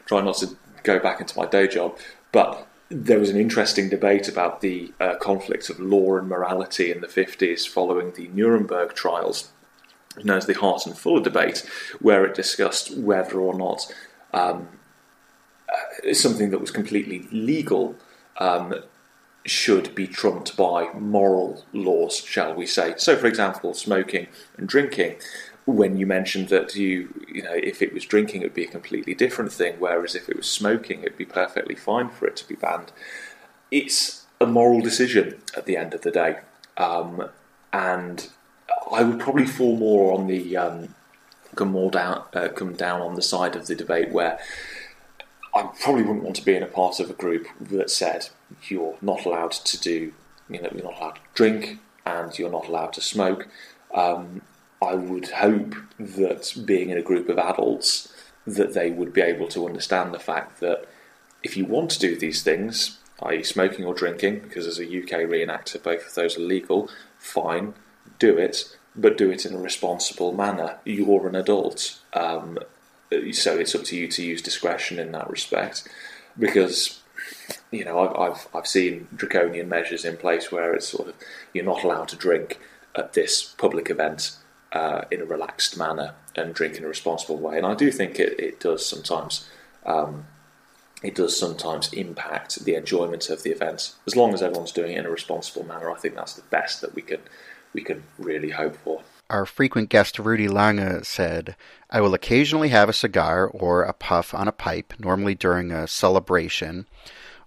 trying 0.05 0.25
not 0.25 0.37
to 0.37 0.55
go 0.83 0.99
back 0.99 1.19
into 1.19 1.37
my 1.37 1.45
day 1.45 1.67
job, 1.67 1.97
but 2.31 2.67
there 2.89 3.19
was 3.19 3.29
an 3.29 3.37
interesting 3.37 3.89
debate 3.89 4.27
about 4.27 4.61
the 4.61 4.93
uh, 4.99 5.15
conflict 5.15 5.69
of 5.69 5.79
law 5.79 6.17
and 6.17 6.29
morality 6.29 6.91
in 6.91 7.01
the 7.01 7.07
50s 7.07 7.67
following 7.67 8.11
the 8.11 8.27
Nuremberg 8.27 8.93
trials 8.93 9.51
known 10.23 10.37
as 10.37 10.45
the 10.45 10.53
Hart 10.53 10.85
and 10.85 10.97
Fuller 10.97 11.21
debate, 11.21 11.67
where 11.99 12.25
it 12.25 12.35
discussed 12.35 12.95
whether 12.95 13.39
or 13.39 13.57
not 13.57 13.93
um, 14.33 14.67
uh, 15.67 16.13
something 16.13 16.51
that 16.51 16.61
was 16.61 16.71
completely 16.71 17.27
legal 17.31 17.95
um, 18.37 18.75
should 19.45 19.93
be 19.93 20.07
trumped 20.07 20.55
by 20.55 20.91
moral 20.93 21.65
laws, 21.73 22.17
shall 22.17 22.53
we 22.53 22.65
say. 22.65 22.93
So, 22.97 23.15
for 23.15 23.27
example, 23.27 23.73
smoking 23.73 24.27
and 24.57 24.67
drinking. 24.67 25.15
When 25.65 25.97
you 25.97 26.05
mentioned 26.05 26.49
that 26.49 26.75
you, 26.75 27.25
you 27.27 27.41
know, 27.41 27.53
if 27.53 27.81
it 27.81 27.93
was 27.93 28.05
drinking, 28.05 28.41
it 28.41 28.45
would 28.45 28.53
be 28.53 28.65
a 28.65 28.71
completely 28.71 29.15
different 29.15 29.51
thing, 29.51 29.75
whereas 29.79 30.13
if 30.13 30.29
it 30.29 30.37
was 30.37 30.47
smoking, 30.47 31.01
it'd 31.01 31.17
be 31.17 31.25
perfectly 31.25 31.75
fine 31.75 32.09
for 32.09 32.27
it 32.27 32.35
to 32.37 32.47
be 32.47 32.55
banned. 32.55 32.91
It's 33.71 34.25
a 34.39 34.45
moral 34.45 34.81
decision 34.81 35.41
at 35.57 35.65
the 35.65 35.75
end 35.75 35.93
of 35.93 36.01
the 36.01 36.11
day, 36.11 36.39
um, 36.77 37.29
and 37.73 38.29
I 38.91 39.03
would 39.03 39.19
probably 39.19 39.45
fall 39.45 39.75
more 39.75 40.13
on 40.13 40.27
the 40.27 40.55
um, 40.55 40.93
come 41.55 41.71
more 41.71 41.89
down 41.89 42.23
uh, 42.33 42.49
come 42.49 42.73
down 42.73 43.01
on 43.01 43.15
the 43.15 43.21
side 43.21 43.55
of 43.55 43.67
the 43.67 43.75
debate 43.75 44.11
where 44.11 44.39
I 45.55 45.63
probably 45.81 46.03
wouldn't 46.03 46.23
want 46.23 46.35
to 46.35 46.45
be 46.45 46.55
in 46.55 46.63
a 46.63 46.67
part 46.67 46.99
of 46.99 47.09
a 47.09 47.13
group 47.13 47.47
that 47.61 47.89
said 47.89 48.29
you're 48.67 48.97
not 49.01 49.25
allowed 49.25 49.53
to 49.53 49.79
do, 49.79 50.11
you 50.49 50.61
know, 50.61 50.69
you're 50.73 50.83
not 50.83 50.97
allowed 50.99 51.15
to 51.15 51.21
drink 51.33 51.79
and 52.05 52.37
you're 52.37 52.51
not 52.51 52.67
allowed 52.67 52.91
to 52.93 53.01
smoke. 53.01 53.47
Um, 53.93 54.41
I 54.81 54.95
would 54.95 55.29
hope 55.29 55.75
that 55.99 56.53
being 56.65 56.89
in 56.89 56.97
a 56.97 57.03
group 57.03 57.29
of 57.29 57.39
adults, 57.39 58.13
that 58.45 58.73
they 58.73 58.91
would 58.91 59.13
be 59.13 59.21
able 59.21 59.47
to 59.49 59.65
understand 59.65 60.13
the 60.13 60.19
fact 60.19 60.59
that 60.59 60.85
if 61.43 61.55
you 61.57 61.65
want 61.65 61.91
to 61.91 61.99
do 61.99 62.17
these 62.17 62.43
things, 62.43 62.99
i.e., 63.23 63.43
smoking 63.43 63.85
or 63.85 63.93
drinking, 63.93 64.39
because 64.39 64.67
as 64.67 64.79
a 64.79 64.85
UK 64.85 65.21
reenactor, 65.29 65.81
both 65.81 66.07
of 66.07 66.13
those 66.15 66.37
are 66.37 66.41
legal, 66.41 66.89
fine 67.17 67.73
do 68.19 68.37
it, 68.37 68.77
but 68.95 69.17
do 69.17 69.29
it 69.29 69.45
in 69.45 69.53
a 69.53 69.59
responsible 69.59 70.31
manner. 70.31 70.77
You're 70.85 71.27
an 71.27 71.35
adult, 71.35 71.99
um, 72.13 72.59
so 73.31 73.57
it's 73.57 73.75
up 73.75 73.83
to 73.85 73.97
you 73.97 74.07
to 74.09 74.23
use 74.23 74.41
discretion 74.41 74.99
in 74.99 75.11
that 75.11 75.29
respect. 75.29 75.87
Because 76.37 77.01
you 77.71 77.85
know, 77.85 77.99
I've, 77.99 78.15
I've 78.15 78.47
I've 78.53 78.67
seen 78.67 79.07
draconian 79.15 79.69
measures 79.69 80.05
in 80.05 80.17
place 80.17 80.51
where 80.51 80.73
it's 80.73 80.87
sort 80.87 81.09
of 81.09 81.15
you're 81.53 81.65
not 81.65 81.83
allowed 81.83 82.09
to 82.09 82.15
drink 82.15 82.59
at 82.95 83.13
this 83.13 83.43
public 83.43 83.89
event 83.89 84.37
uh, 84.75 85.05
in 85.09 85.21
a 85.21 85.25
relaxed 85.25 85.77
manner 85.77 86.13
and 86.35 86.53
drink 86.53 86.75
in 86.75 86.83
a 86.83 86.87
responsible 86.87 87.37
way. 87.37 87.57
And 87.57 87.65
I 87.65 87.73
do 87.73 87.91
think 87.91 88.19
it, 88.19 88.37
it 88.39 88.59
does 88.59 88.85
sometimes. 88.85 89.49
Um, 89.85 90.27
it 91.01 91.15
does 91.15 91.37
sometimes 91.39 91.93
impact 91.93 92.65
the 92.65 92.75
enjoyment 92.75 93.29
of 93.29 93.43
the 93.43 93.51
event. 93.51 93.93
As 94.05 94.15
long 94.15 94.33
as 94.33 94.41
everyone's 94.41 94.71
doing 94.71 94.93
it 94.93 94.99
in 94.99 95.05
a 95.05 95.09
responsible 95.09 95.65
manner, 95.65 95.89
I 95.89 95.95
think 95.95 96.15
that's 96.15 96.33
the 96.33 96.41
best 96.49 96.81
that 96.81 96.93
we 96.93 97.01
can 97.01 97.19
we 97.73 97.81
could 97.81 98.03
really 98.17 98.51
hope 98.51 98.75
for. 98.77 99.01
Our 99.29 99.45
frequent 99.45 99.89
guest 99.89 100.17
Rudy 100.17 100.47
Lange 100.47 101.03
said, 101.03 101.55
I 101.89 101.99
will 101.99 102.13
occasionally 102.13 102.69
have 102.69 102.89
a 102.89 102.93
cigar 102.93 103.47
or 103.47 103.83
a 103.83 103.91
puff 103.91 104.33
on 104.33 104.47
a 104.47 104.53
pipe, 104.53 104.93
normally 104.99 105.35
during 105.35 105.71
a 105.71 105.87
celebration, 105.87 106.87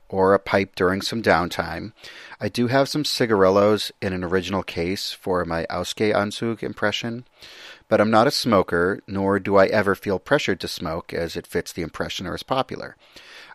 or 0.08 0.34
a 0.34 0.38
pipe 0.38 0.74
during 0.74 1.02
some 1.02 1.22
downtime. 1.22 1.92
I 2.40 2.48
do 2.48 2.68
have 2.68 2.88
some 2.88 3.04
cigarillos 3.04 3.92
in 4.00 4.12
an 4.12 4.24
original 4.24 4.62
case 4.62 5.12
for 5.12 5.44
my 5.44 5.66
Ausgehanzug 5.70 6.62
impression, 6.62 7.24
but 7.88 8.00
I'm 8.00 8.10
not 8.10 8.26
a 8.26 8.30
smoker, 8.32 9.00
nor 9.06 9.38
do 9.38 9.56
I 9.56 9.66
ever 9.66 9.94
feel 9.94 10.18
pressured 10.18 10.60
to 10.60 10.68
smoke 10.68 11.12
as 11.12 11.36
it 11.36 11.46
fits 11.46 11.72
the 11.72 11.82
impression 11.82 12.26
or 12.26 12.34
is 12.34 12.42
popular. 12.42 12.96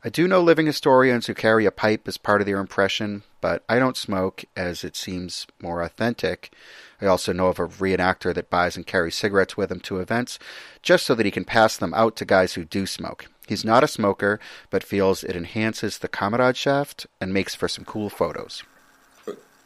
I 0.06 0.10
do 0.10 0.28
know 0.28 0.41
living 0.41 0.66
historians 0.66 1.28
who 1.28 1.34
carry 1.34 1.66
a 1.66 1.72
pipe 1.72 2.08
as 2.10 2.18
part 2.18 2.41
of 2.41 2.47
their 2.47 2.60
impression, 2.60 3.24
but 3.39 3.64
I 3.70 3.80
don't 3.80 3.95
smoke 3.95 4.43
as 4.56 4.84
it 4.84 4.97
seems 4.97 5.47
more 5.62 5.82
authentic. 5.82 6.54
I 6.99 7.06
also 7.06 7.32
know 7.32 7.47
of 7.47 7.58
a 7.58 7.68
reenactor 7.68 8.34
that 8.34 8.49
buys 8.49 8.76
and 8.76 8.86
carries 8.86 9.16
cigarettes 9.16 9.56
with 9.56 9.72
him 9.72 9.80
to 9.82 9.99
events 9.99 10.39
just 10.82 11.06
so 11.06 11.16
that 11.16 11.26
he 11.26 11.32
can 11.32 11.45
pass 11.45 11.78
them 11.78 11.93
out 11.93 12.18
to 12.18 12.26
guys 12.26 12.54
who 12.54 12.66
do 12.66 12.86
smoke. 12.86 13.28
He's 13.48 13.66
not 13.66 13.84
a 13.84 13.88
smoker, 13.88 14.39
but 14.70 14.84
feels 14.84 15.24
it 15.24 15.36
enhances 15.36 15.98
the 15.98 16.08
comradeship 16.08 17.02
and 17.20 17.34
makes 17.34 17.56
for 17.56 17.68
some 17.68 17.86
cool 17.86 18.10
photos. 18.10 18.64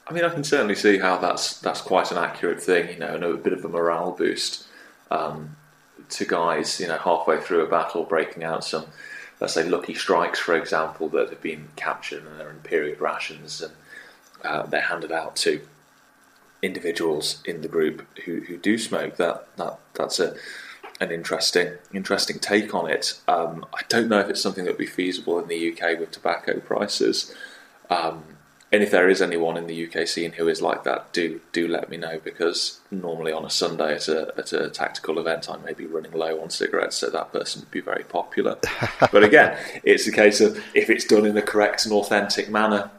I 0.10 0.14
mean, 0.14 0.24
I 0.24 0.30
can 0.30 0.44
certainly 0.44 0.76
see 0.76 1.00
how 1.00 1.18
that's 1.18 1.60
that's 1.60 1.82
quite 1.82 2.12
an 2.12 2.18
accurate 2.18 2.62
thing, 2.62 2.90
you 2.90 3.00
know, 3.00 3.14
and 3.16 3.24
a 3.24 3.34
bit 3.36 3.54
of 3.54 3.66
a 3.66 3.70
morale 3.70 4.12
boost 4.12 4.66
um, 5.12 5.58
to 6.10 6.26
guys, 6.26 6.80
you 6.80 6.88
know, 6.88 6.98
halfway 6.98 7.40
through 7.42 7.66
a 7.66 7.70
battle, 7.70 8.04
breaking 8.04 8.44
out 8.44 8.64
some, 8.64 8.86
let's 9.42 9.54
say, 9.54 9.68
lucky 9.68 9.94
strikes, 9.94 10.40
for 10.40 10.56
example, 10.56 11.10
that 11.10 11.30
have 11.30 11.42
been 11.42 11.68
captured 11.76 12.26
and 12.26 12.40
they're 12.40 12.50
in 12.50 12.60
period 12.60 13.02
rations, 13.02 13.62
and 13.62 13.74
uh, 14.44 14.66
they're 14.66 14.82
handed 14.82 15.12
out 15.12 15.36
to 15.38 15.62
individuals 16.62 17.42
in 17.46 17.62
the 17.62 17.68
group 17.68 18.06
who, 18.26 18.42
who 18.42 18.58
do 18.58 18.78
smoke. 18.78 19.18
That 19.18 19.56
that 19.58 19.78
that's 19.94 20.20
a 20.20 20.36
an 21.00 21.12
interesting 21.12 21.74
interesting 21.94 22.40
take 22.40 22.74
on 22.74 22.90
it. 22.90 23.20
Um, 23.28 23.66
I 23.74 23.82
don't 23.90 24.08
know 24.08 24.20
if 24.20 24.30
it's 24.30 24.42
something 24.42 24.66
that 24.66 24.72
would 24.72 24.78
be 24.78 24.86
feasible 24.86 25.40
in 25.40 25.48
the 25.48 25.72
UK 25.72 26.00
with 26.00 26.12
tobacco 26.12 26.60
prices. 26.60 27.34
Um, 27.90 28.24
and 28.70 28.84
if 28.84 28.92
there 28.92 29.08
is 29.08 29.22
anyone 29.22 29.56
in 29.56 29.68
the 29.68 29.88
UK 29.88 30.06
scene 30.08 30.34
who 30.34 30.50
is 30.50 30.62
like 30.62 30.84
that, 30.84 31.14
do 31.14 31.40
do 31.54 31.70
let 31.70 31.90
me 31.90 31.96
know 31.96 32.20
because 32.22 32.82
normally 32.92 33.32
on 33.32 33.46
a 33.46 33.50
Sunday 33.50 33.96
at 33.96 34.10
a 34.10 34.34
at 34.38 34.52
a 34.52 34.70
tactical 34.70 35.20
event, 35.20 35.50
I 35.50 35.56
may 35.58 35.74
be 35.74 35.86
running 35.86 36.12
low 36.12 36.42
on 36.42 36.50
cigarettes, 36.50 36.98
so 36.98 37.10
that 37.10 37.32
person 37.32 37.62
would 37.62 37.72
be 37.72 37.80
very 37.80 38.04
popular. 38.04 38.58
but 39.12 39.24
again, 39.24 39.58
it's 39.84 40.06
a 40.06 40.12
case 40.12 40.42
of 40.42 40.62
if 40.74 40.90
it's 40.90 41.06
done 41.06 41.26
in 41.26 41.38
a 41.38 41.42
correct 41.42 41.86
and 41.86 41.94
authentic 41.94 42.50
manner, 42.50 42.92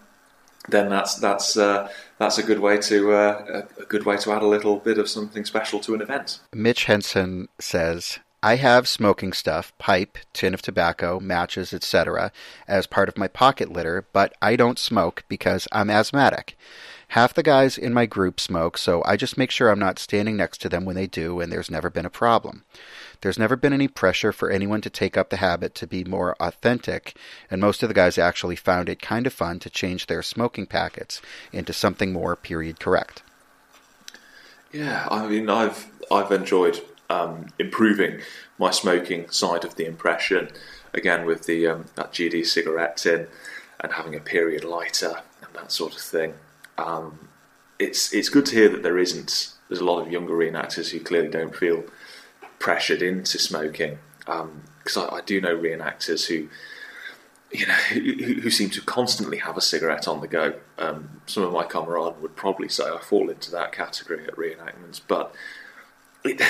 then 0.69 0.89
that's 0.89 1.16
that's 1.16 1.57
uh, 1.57 1.91
that's 2.19 2.39
a 2.39 2.43
good 2.43 2.61
way 2.61 2.79
to 2.79 3.12
uh, 3.12 3.66
a 3.79 3.85
good 3.85 4.05
way 4.05 4.16
to 4.19 4.33
add 4.33 4.43
a 4.43 4.47
little 4.47 4.77
bit 4.77 4.99
of 4.99 5.09
something 5.09 5.45
special 5.45 5.81
to 5.81 5.95
an 5.95 6.01
event. 6.01 6.41
Mitch 6.53 6.85
Henson 6.85 7.49
says, 7.59 8.19
I 8.43 8.57
have 8.57 8.87
smoking 8.87 9.33
stuff, 9.33 9.77
pipe, 9.79 10.16
tin 10.33 10.55
of 10.55 10.62
tobacco, 10.62 11.19
matches, 11.19 11.73
etc., 11.73 12.31
as 12.69 12.87
part 12.87 13.09
of 13.09 13.19
my 13.19 13.27
pocket 13.27 13.73
litter, 13.73 14.07
but 14.12 14.33
I 14.41 14.55
don't 14.55 14.79
smoke 14.79 15.25
because 15.29 15.66
I'm 15.73 15.91
asthmatic. 15.91 16.57
Half 17.09 17.35
the 17.35 17.43
guys 17.43 17.77
in 17.77 17.93
my 17.93 18.07
group 18.07 18.39
smoke, 18.39 18.79
so 18.79 19.03
I 19.05 19.16
just 19.16 19.39
make 19.39 19.51
sure 19.51 19.71
I'm 19.71 19.79
not 19.79 19.99
standing 19.99 20.37
next 20.37 20.59
to 20.61 20.69
them 20.69 20.85
when 20.85 20.95
they 20.95 21.07
do, 21.07 21.41
and 21.41 21.51
there's 21.51 21.71
never 21.71 21.91
been 21.91 22.07
a 22.07 22.11
problem. 22.11 22.64
There's 23.21 23.39
never 23.39 23.57
been 23.57 23.73
any 23.73 23.89
pressure 23.89 24.33
for 24.33 24.51
anyone 24.51 24.81
to 24.83 24.91
take 24.91 25.16
up 25.16 25.31
the 25.31 25.39
habit 25.39 25.75
to 25.77 25.87
be 25.87 26.05
more 26.05 26.37
authentic, 26.41 27.16
and 27.51 27.61
most 27.61 27.83
of 27.83 27.89
the 27.89 27.95
guys 27.95 28.19
actually 28.19 28.57
found 28.57 28.89
it 28.89 29.03
kind 29.03 29.27
of 29.27 29.33
fun 29.33 29.59
to 29.61 29.71
change 29.71 30.07
their 30.07 30.23
smoking 30.23 30.66
packets 30.66 31.21
into 31.53 31.73
something 31.73 32.12
more 32.12 32.37
period 32.37 32.79
correct. 32.79 33.23
Yeah, 34.73 35.09
I 35.11 35.27
mean, 35.27 35.49
I've 35.51 35.91
I've 36.11 36.31
enjoyed 36.31 36.81
um, 37.11 37.47
improving 37.59 38.21
my 38.59 38.71
smoking 38.71 39.31
side 39.31 39.64
of 39.64 39.77
the 39.77 39.87
impression. 39.87 40.51
Again, 40.95 41.27
with 41.27 41.47
the 41.47 41.66
um, 41.66 41.87
that 41.97 42.12
GD 42.12 42.47
cigarette 42.47 42.99
tin 42.99 43.27
and 43.81 43.93
having 43.93 44.14
a 44.14 44.21
period 44.21 44.64
lighter 44.64 45.23
and 45.43 45.55
that 45.55 45.73
sort 45.73 45.95
of 45.95 46.01
thing. 46.01 46.35
Um, 46.77 47.29
it's 47.79 48.12
it's 48.12 48.29
good 48.29 48.47
to 48.47 48.55
hear 48.55 48.69
that 48.69 48.83
there 48.83 48.99
isn't. 48.99 49.55
There's 49.69 49.81
a 49.81 49.85
lot 49.85 50.01
of 50.01 50.11
younger 50.11 50.35
reenactors 50.35 50.91
who 50.91 51.01
clearly 51.01 51.29
don't 51.29 51.55
feel 51.55 51.85
pressured 52.59 53.03
into 53.03 53.39
smoking. 53.39 53.99
Because 54.21 54.97
um, 54.97 55.09
I, 55.11 55.17
I, 55.17 55.21
do 55.23 55.41
know 55.41 55.57
reenactors 55.57 56.27
who, 56.27 56.49
you 57.57 57.67
know, 57.67 57.75
who, 57.75 58.41
who, 58.41 58.51
seem 58.51 58.69
to 58.71 58.83
constantly 58.83 59.39
have 59.39 59.57
a 59.57 59.63
cigarette 59.63 60.07
on 60.07 60.21
the 60.21 60.29
go. 60.29 60.55
Um, 60.79 61.23
some 61.27 61.45
of 61.45 61.53
my 61.53 61.65
camaraderie 61.65 62.21
would 62.21 62.37
probably 62.37 62.69
say 62.69 62.85
I 62.85 62.99
fall 62.99 63.31
into 63.31 63.51
that 63.53 63.73
category 63.73 64.27
at 64.27 64.37
reenactments, 64.37 65.01
but 65.07 65.35
it, 66.25 66.43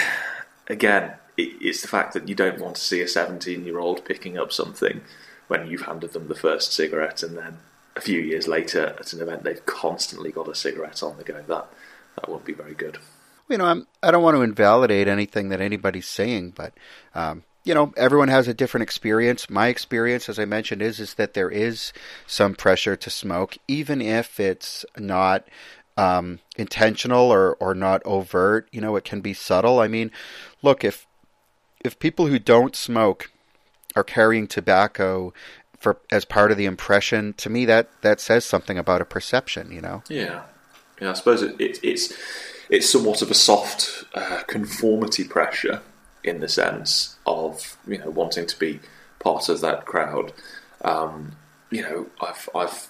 again, 0.67 1.15
it, 1.37 1.55
it's 1.61 1.83
the 1.83 1.89
fact 1.89 2.15
that 2.15 2.29
you 2.29 2.35
don't 2.35 2.61
want 2.61 2.77
to 2.77 2.83
see 2.83 3.01
a 3.01 3.09
17 3.09 3.65
year 3.65 3.79
old 3.79 4.05
picking 4.05 4.37
up 4.37 4.53
something 4.53 5.03
when 5.47 5.67
you've 5.67 5.83
handed 5.83 6.13
them 6.13 6.29
the 6.29 6.35
first 6.35 6.73
cigarette 6.73 7.23
and 7.23 7.37
then 7.39 7.59
a 7.97 8.01
few 8.01 8.21
years 8.21 8.47
later 8.47 8.95
at 8.99 9.13
an 9.13 9.21
event 9.21 9.43
they've 9.43 9.65
constantly 9.67 10.31
got 10.31 10.49
a 10.49 10.55
cigarette 10.55 11.03
on 11.03 11.17
the 11.17 11.25
go. 11.25 11.43
That 11.47 11.69
that 12.17 12.29
won't 12.29 12.45
be 12.45 12.53
very 12.53 12.75
good. 12.75 12.99
You 13.49 13.59
know, 13.59 13.65
I'm, 13.65 13.87
I 14.03 14.11
don't 14.11 14.23
want 14.23 14.37
to 14.37 14.43
invalidate 14.43 15.09
anything 15.09 15.49
that 15.49 15.61
anybody's 15.61 16.07
saying, 16.07 16.53
but 16.57 16.75
um, 17.15 17.45
you 17.65 17.75
know, 17.75 17.93
everyone 17.97 18.29
has 18.29 18.49
a 18.49 18.55
different 18.55 18.83
experience. 18.83 19.51
My 19.51 19.69
experience, 19.69 20.29
as 20.29 20.39
I 20.39 20.45
mentioned, 20.47 20.81
is 20.81 21.01
is 21.01 21.15
that 21.15 21.35
there 21.35 21.51
is 21.51 21.93
some 22.27 22.55
pressure 22.55 22.97
to 22.97 23.11
smoke, 23.11 23.59
even 23.69 24.01
if 24.01 24.41
it's 24.41 24.87
not 24.97 25.47
um, 25.99 26.39
intentional 26.57 27.31
or, 27.31 27.57
or 27.57 27.75
not 27.75 28.01
overt. 28.07 28.69
You 28.73 28.81
know, 28.81 28.97
it 28.97 29.05
can 29.05 29.21
be 29.21 29.35
subtle. 29.35 29.81
I 29.81 29.89
mean, 29.89 30.11
look, 30.63 30.85
if 30.85 31.07
if 31.85 31.99
people 31.99 32.27
who 32.27 32.39
don't 32.39 32.75
smoke 32.75 33.31
are 33.95 34.05
carrying 34.05 34.47
tobacco 34.47 35.33
for 35.79 35.99
as 36.11 36.25
part 36.25 36.51
of 36.51 36.57
the 36.57 36.65
impression, 36.65 37.35
to 37.35 37.51
me 37.51 37.65
that 37.67 37.91
that 38.03 38.21
says 38.21 38.45
something 38.45 38.79
about 38.79 39.03
a 39.03 39.05
perception. 39.05 39.73
You 39.73 39.81
know. 39.81 40.03
Yeah, 40.09 40.45
yeah. 41.01 41.11
I 41.11 41.13
suppose 41.15 41.43
it, 41.43 41.61
it, 41.61 41.79
it's 41.83 42.15
it's 42.69 42.91
somewhat 42.91 43.23
of 43.23 43.31
a 43.31 43.35
soft 43.35 44.05
uh, 44.15 44.43
conformity 44.47 45.25
pressure 45.25 45.81
in 46.25 46.41
the 46.41 46.49
sense 46.49 47.17
of 47.27 47.77
you 47.87 47.99
know 47.99 48.11
wanting 48.11 48.47
to 48.47 48.59
be 48.59 48.81
part 49.19 49.49
of 49.49 49.61
that 49.61 49.87
crowd. 49.87 50.33
Um, 50.83 51.37
you 51.71 51.83
know, 51.83 52.07
I've 52.21 52.49
I've 52.55 52.89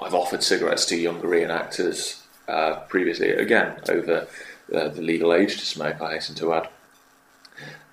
I've 0.00 0.14
offered 0.14 0.42
cigarettes 0.42 0.86
to 0.86 0.96
younger 0.96 1.28
reenactors 1.28 2.20
uh, 2.48 2.80
previously, 2.88 3.30
again, 3.30 3.78
over 3.88 4.26
uh, 4.74 4.88
the 4.88 5.02
legal 5.02 5.32
age 5.32 5.58
to 5.58 5.66
smoke, 5.66 6.00
I 6.00 6.14
hasten 6.14 6.34
to 6.36 6.54
add. 6.54 6.68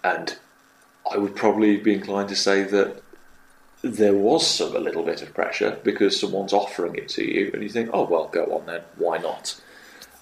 And 0.04 0.38
I 1.12 1.18
would 1.18 1.36
probably 1.36 1.78
be 1.78 1.94
inclined 1.94 2.30
to 2.30 2.36
say 2.36 2.64
that 2.64 3.02
there 3.82 4.14
was 4.14 4.48
some 4.48 4.76
a 4.76 4.80
little 4.80 5.04
bit 5.04 5.22
of 5.22 5.34
pressure 5.34 5.78
because 5.84 6.20
someone's 6.20 6.54
offering 6.54 6.96
it 6.96 7.10
to 7.10 7.24
you, 7.24 7.52
and 7.54 7.62
you 7.62 7.70
think, 7.70 7.90
"Oh 7.94 8.06
well, 8.06 8.28
go 8.28 8.46
on 8.46 8.66
then. 8.66 8.82
Why 8.98 9.18
not?" 9.18 9.60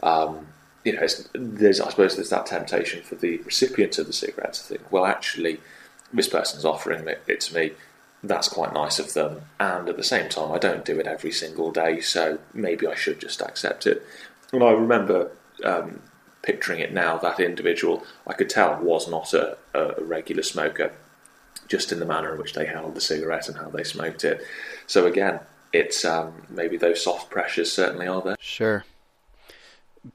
Um, 0.03 0.47
you 0.85 0.93
know, 0.93 1.05
there's 1.33 1.81
I 1.81 1.89
suppose 1.89 2.15
there's 2.15 2.29
that 2.29 2.45
temptation 2.45 3.03
for 3.03 3.15
the 3.15 3.37
recipient 3.39 3.97
of 3.97 4.07
the 4.07 4.13
cigarette 4.13 4.53
to 4.53 4.63
think, 4.63 4.91
"Well, 4.91 5.05
actually, 5.05 5.59
this 6.13 6.29
person's 6.29 6.63
offering 6.63 7.05
it 7.27 7.41
to 7.41 7.55
me 7.55 7.71
that's 8.27 8.47
quite 8.47 8.73
nice 8.73 8.99
of 8.99 9.13
them. 9.13 9.41
And 9.59 9.89
at 9.89 9.97
the 9.97 10.03
same 10.03 10.29
time, 10.29 10.51
I 10.51 10.57
don't 10.57 10.85
do 10.85 10.99
it 10.99 11.07
every 11.07 11.31
single 11.31 11.71
day, 11.71 12.01
so 12.01 12.39
maybe 12.53 12.87
I 12.87 12.95
should 12.95 13.19
just 13.19 13.41
accept 13.41 13.87
it. 13.87 14.05
And 14.51 14.63
I 14.63 14.71
remember 14.71 15.31
um, 15.63 16.01
picturing 16.41 16.79
it 16.79 16.93
now, 16.93 17.17
that 17.17 17.39
individual, 17.39 18.03
I 18.27 18.33
could 18.33 18.49
tell 18.49 18.79
was 18.81 19.09
not 19.09 19.33
a, 19.33 19.57
a, 19.73 20.01
regular 20.03 20.43
smoker, 20.43 20.91
just 21.67 21.91
in 21.91 21.99
the 21.99 22.05
manner 22.05 22.33
in 22.33 22.39
which 22.39 22.53
they 22.53 22.65
held 22.65 22.95
the 22.95 23.01
cigarette 23.01 23.47
and 23.47 23.57
how 23.57 23.69
they 23.69 23.83
smoked 23.83 24.23
it. 24.23 24.41
So 24.87 25.05
again, 25.05 25.39
it's 25.73 26.05
um, 26.05 26.43
maybe 26.49 26.77
those 26.77 27.03
soft 27.03 27.29
pressures 27.29 27.71
certainly 27.71 28.07
are 28.07 28.21
there. 28.21 28.37
Sure. 28.39 28.85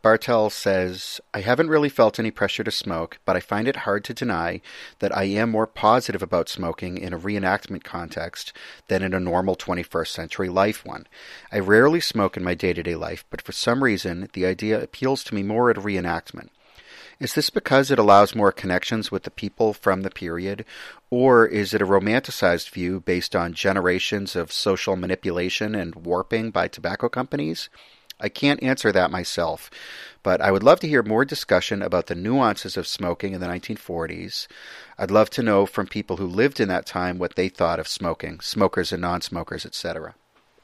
Bartel 0.03 0.51
says, 0.51 1.21
I 1.35 1.41
haven't 1.41 1.69
really 1.69 1.89
felt 1.89 2.21
any 2.21 2.31
pressure 2.31 2.63
to 2.63 2.71
smoke, 2.71 3.19
but 3.25 3.35
I 3.35 3.41
find 3.41 3.67
it 3.67 3.77
hard 3.77 4.05
to 4.05 4.15
deny 4.15 4.61
that 5.01 5.15
I 5.17 5.25
am 5.25 5.51
more 5.51 5.67
positive 5.67 6.23
about 6.23 6.49
smoking 6.49 6.97
in 6.97 7.13
a 7.13 7.19
reenactment 7.19 7.83
context 7.83 8.53
than 8.87 9.03
in 9.03 9.13
a 9.13 9.19
normal 9.19 9.57
21st 9.57 10.07
century 10.07 10.49
life 10.49 10.85
one. 10.85 11.09
I 11.51 11.59
rarely 11.59 12.01
smoke 12.01 12.37
in 12.37 12.45
my 12.45 12.55
day 12.55 12.73
to 12.73 12.85
day 12.85 12.95
life, 12.95 13.25
but 13.31 13.43
for 13.43 13.51
some 13.51 13.83
reason, 13.83 14.29
the 14.33 14.47
idea 14.47 14.81
appeals 14.81 15.25
to 15.25 15.35
me 15.35 15.43
more 15.43 15.71
at 15.71 15.79
a 15.79 15.83
reenactment. 15.83 16.51
Is 17.19 17.35
this 17.35 17.51
because 17.51 17.91
it 17.91 17.99
allows 17.99 18.33
more 18.33 18.53
connections 18.53 19.11
with 19.11 19.25
the 19.25 19.31
people 19.31 19.75
from 19.75 20.03
the 20.03 20.11
period, 20.11 20.65
or 21.11 21.47
is 21.47 21.75
it 21.75 21.83
a 21.83 21.87
romanticized 21.87 22.71
view 22.71 23.01
based 23.01 23.35
on 23.35 23.55
generations 23.55 24.37
of 24.37 24.53
social 24.53 24.95
manipulation 24.95 25.75
and 25.75 25.97
warping 25.97 26.53
by 26.53 26.69
tobacco 26.69 27.09
companies? 27.09 27.69
I 28.21 28.29
can't 28.29 28.63
answer 28.63 28.93
that 28.93 29.11
myself, 29.11 29.71
but 30.23 30.41
I 30.41 30.51
would 30.51 30.63
love 30.63 30.81
to 30.81 30.89
hear 30.89 31.03
more 31.03 31.25
discussion 31.25 31.83
about 31.83 32.07
the 32.07 32.15
nuances 32.15 32.77
of 32.77 32.87
smoking 32.87 33.33
in 33.33 33.41
the 33.41 33.47
1940s. 33.47 34.47
I'd 34.99 35.11
love 35.11 35.31
to 35.31 35.43
know 35.43 35.67
from 35.67 35.87
people 35.87 36.19
who 36.19 36.27
lived 36.27 36.61
in 36.61 36.69
that 36.69 36.87
time 36.87 37.19
what 37.19 37.37
they 37.37 37.49
thought 37.49 37.81
of 37.81 37.89
smoking, 37.89 38.41
smokers 38.41 38.93
and 38.93 39.01
non-smokers, 39.01 39.65
etc. 39.65 40.15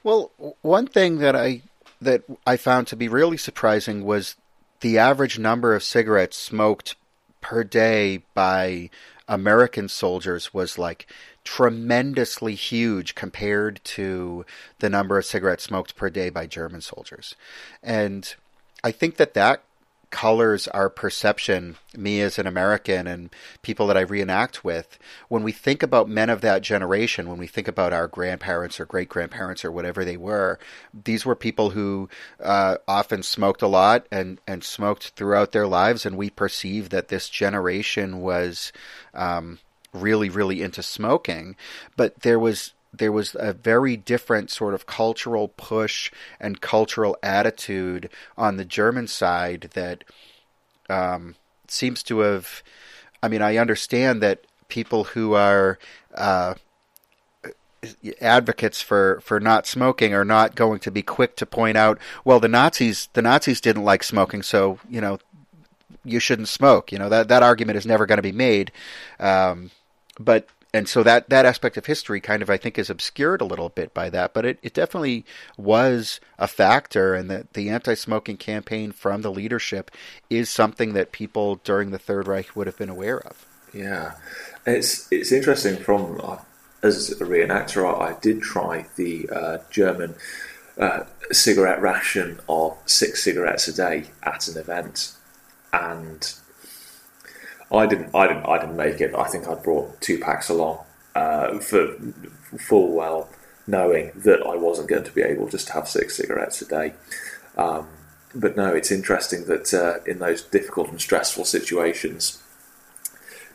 Well, 0.03 0.31
one 0.63 0.87
thing 0.87 1.19
that 1.19 1.35
I 1.35 1.63
that 2.01 2.25
I 2.47 2.57
found 2.59 2.87
to 2.89 2.97
be 2.97 3.09
really 3.09 3.39
surprising 3.39 4.05
was 4.05 4.37
the 4.81 4.99
average 4.99 5.39
number 5.39 5.75
of 5.75 5.83
cigarettes 5.83 6.37
smoked 6.37 6.95
per 7.41 7.65
day 7.65 8.23
by 8.35 8.91
American 9.29 9.89
soldiers 9.89 10.53
was 10.53 10.79
like 10.79 11.07
tremendously 11.47 12.55
huge 12.55 13.15
compared 13.15 13.81
to 13.85 14.45
the 14.81 14.91
number 14.91 15.17
of 15.17 15.25
cigarettes 15.25 15.65
smoked 15.65 15.97
per 15.97 16.11
day 16.11 16.29
by 16.29 16.47
German 16.47 16.81
soldiers. 16.81 17.37
And 17.83 18.35
I 18.83 18.91
think 18.91 19.17
that 19.17 19.35
that 19.35 19.63
colors 20.11 20.67
our 20.69 20.89
perception, 20.89 21.77
me 21.97 22.21
as 22.21 22.39
an 22.39 22.47
American 22.47 23.07
and 23.07 23.31
people 23.63 23.87
that 23.87 23.97
I 23.97 24.01
reenact 24.01 24.65
with, 24.65 24.99
when 25.29 25.43
we 25.43 25.53
think 25.53 25.83
about 25.83 26.09
men 26.09 26.31
of 26.31 26.41
that 26.41 26.63
generation, 26.63 27.29
when 27.29 27.39
we 27.39 27.47
think 27.47 27.69
about 27.69 27.93
our 27.93 28.09
grandparents 28.09 28.81
or 28.81 28.87
great 28.87 29.09
grandparents 29.09 29.65
or 29.65 29.71
whatever 29.71 30.05
they 30.05 30.17
were, 30.17 30.59
these 30.93 31.25
were 31.25 31.37
people 31.37 31.71
who 31.71 32.09
uh, 32.43 32.77
often 32.89 33.23
smoked 33.23 33.63
a 33.63 33.69
lot 33.69 34.07
and, 34.11 34.41
and 34.47 34.65
smoked 34.65 35.11
throughout 35.11 35.53
their 35.53 35.67
lives, 35.67 36.07
and 36.07 36.17
we 36.17 36.31
perceive 36.31 36.91
that 36.91 37.09
this 37.09 37.29
generation 37.29 38.21
was 38.21 38.73
um, 39.15 39.59
really, 40.01 40.29
really 40.29 40.63
into 40.63 40.83
smoking. 40.83 41.57
But 41.97 42.21
there 42.21 42.39
was 42.39 42.73
there 42.93 43.13
was 43.13 43.37
a 43.39 43.53
very 43.53 43.97
different 43.97 44.51
sort 44.51 44.73
of 44.73 44.87
cultural 44.87 45.49
push 45.49 46.11
and 46.41 46.61
cultural 46.61 47.17
attitude 47.23 48.09
on 48.39 48.57
the 48.57 48.65
German 48.65 49.07
side 49.07 49.71
that 49.75 50.05
um, 50.89 51.35
seems 51.69 52.03
to 52.05 52.21
have. 52.21 52.63
I 53.23 53.29
mean, 53.29 53.43
I 53.43 53.57
understand 53.57 54.23
that 54.23 54.45
people 54.69 55.05
who 55.05 55.35
are 55.35 55.79
uh, 56.15 56.55
advocates 58.21 58.83
for, 58.83 59.21
for 59.23 59.41
not 59.41 59.67
smoking 59.67 60.15
are 60.15 60.25
not 60.25 60.55
going 60.55 60.79
to 60.81 60.91
be 60.91 61.03
quick 61.03 61.37
to 61.37 61.47
point 61.47 61.77
out, 61.77 61.99
well, 62.25 62.41
the 62.41 62.49
Nazis 62.49 63.09
the 63.13 63.23
Nazis 63.23 63.61
didn't 63.61 63.85
like 63.85 64.03
smoking, 64.03 64.43
so 64.43 64.79
you 64.89 65.01
know 65.01 65.19
you 66.05 66.21
shouldn't 66.21 66.49
smoke. 66.49 66.93
You 66.93 66.99
know 66.99 67.09
that 67.09 67.29
that 67.29 67.43
argument 67.43 67.79
is 67.79 67.87
never 67.87 68.07
going 68.07 68.19
to 68.19 68.23
be 68.23 68.33
made. 68.33 68.73
Um, 69.19 69.71
but 70.19 70.49
and 70.75 70.89
so 70.89 71.03
that 71.03 71.31
that 71.31 71.47
aspect 71.47 71.77
of 71.77 71.87
history 71.87 72.21
kind 72.21 72.43
of 72.43 72.51
I 72.51 72.57
think 72.59 72.79
is 72.79 72.91
obscured 72.91 73.41
a 73.41 73.47
little 73.47 73.71
bit 73.71 73.95
by 73.95 74.11
that, 74.11 74.35
but 74.35 74.45
it, 74.45 74.59
it 74.63 74.75
definitely 74.75 75.25
was 75.57 76.21
a 76.39 76.47
factor, 76.47 77.15
and 77.15 77.31
that 77.31 77.55
the 77.55 77.71
anti-smoking 77.71 78.37
campaign 78.37 78.93
from 78.93 79.23
the 79.23 79.33
leadership 79.33 79.91
is 80.29 80.51
something 80.51 80.93
that 80.93 81.13
people 81.13 81.57
during 81.57 81.91
the 81.91 81.99
Third 81.99 82.29
Reich 82.29 82.55
would 82.55 82.67
have 82.67 82.77
been 82.77 82.91
aware 82.91 83.21
of. 83.21 83.47
Yeah, 83.73 84.17
it's 84.67 85.11
it's 85.11 85.33
interesting. 85.33 85.77
From 85.77 86.21
uh, 86.23 86.39
as 86.83 87.11
a 87.11 87.25
reenactor, 87.25 87.87
I 88.01 88.19
did 88.21 88.43
try 88.43 88.87
the 88.97 89.29
uh, 89.31 89.59
German 89.71 90.15
uh, 90.79 91.05
cigarette 91.33 91.81
ration 91.81 92.41
of 92.49 92.77
six 92.87 93.25
cigarettes 93.25 93.69
a 93.69 93.73
day 93.73 94.11
at 94.23 94.47
an 94.49 94.59
event, 94.59 95.15
and 95.73 96.35
I 97.73 97.87
didn't. 97.87 98.15
I 98.15 98.27
didn't. 98.29 98.47
I 98.47 98.59
didn't 98.59 98.77
make 98.77 99.01
it. 99.01 99.15
I 99.15 99.25
think 99.25 99.49
I 99.49 99.55
brought 99.55 100.01
two 100.01 100.19
packs 100.19 100.49
along 100.49 100.85
uh, 101.15 101.59
for 101.59 101.95
full 102.59 102.93
well 102.93 103.29
knowing 103.67 104.13
that 104.15 104.41
I 104.47 104.55
wasn't 104.55 104.89
going 104.89 105.05
to 105.05 105.11
be 105.11 105.23
able 105.23 105.49
just 105.49 105.67
to 105.69 105.73
have 105.73 105.89
six 105.89 106.17
cigarettes 106.17 106.63
a 106.63 106.67
day. 106.67 106.95
Um, 107.57 107.89
but 108.35 108.57
no, 108.57 108.73
it's 108.75 108.93
interesting 108.93 109.47
that 109.47 109.75
uh, 109.75 109.99
in 110.09 110.19
those 110.19 110.43
difficult 110.43 110.91
and 110.91 111.01
stressful 111.01 111.45
situations, 111.45 112.43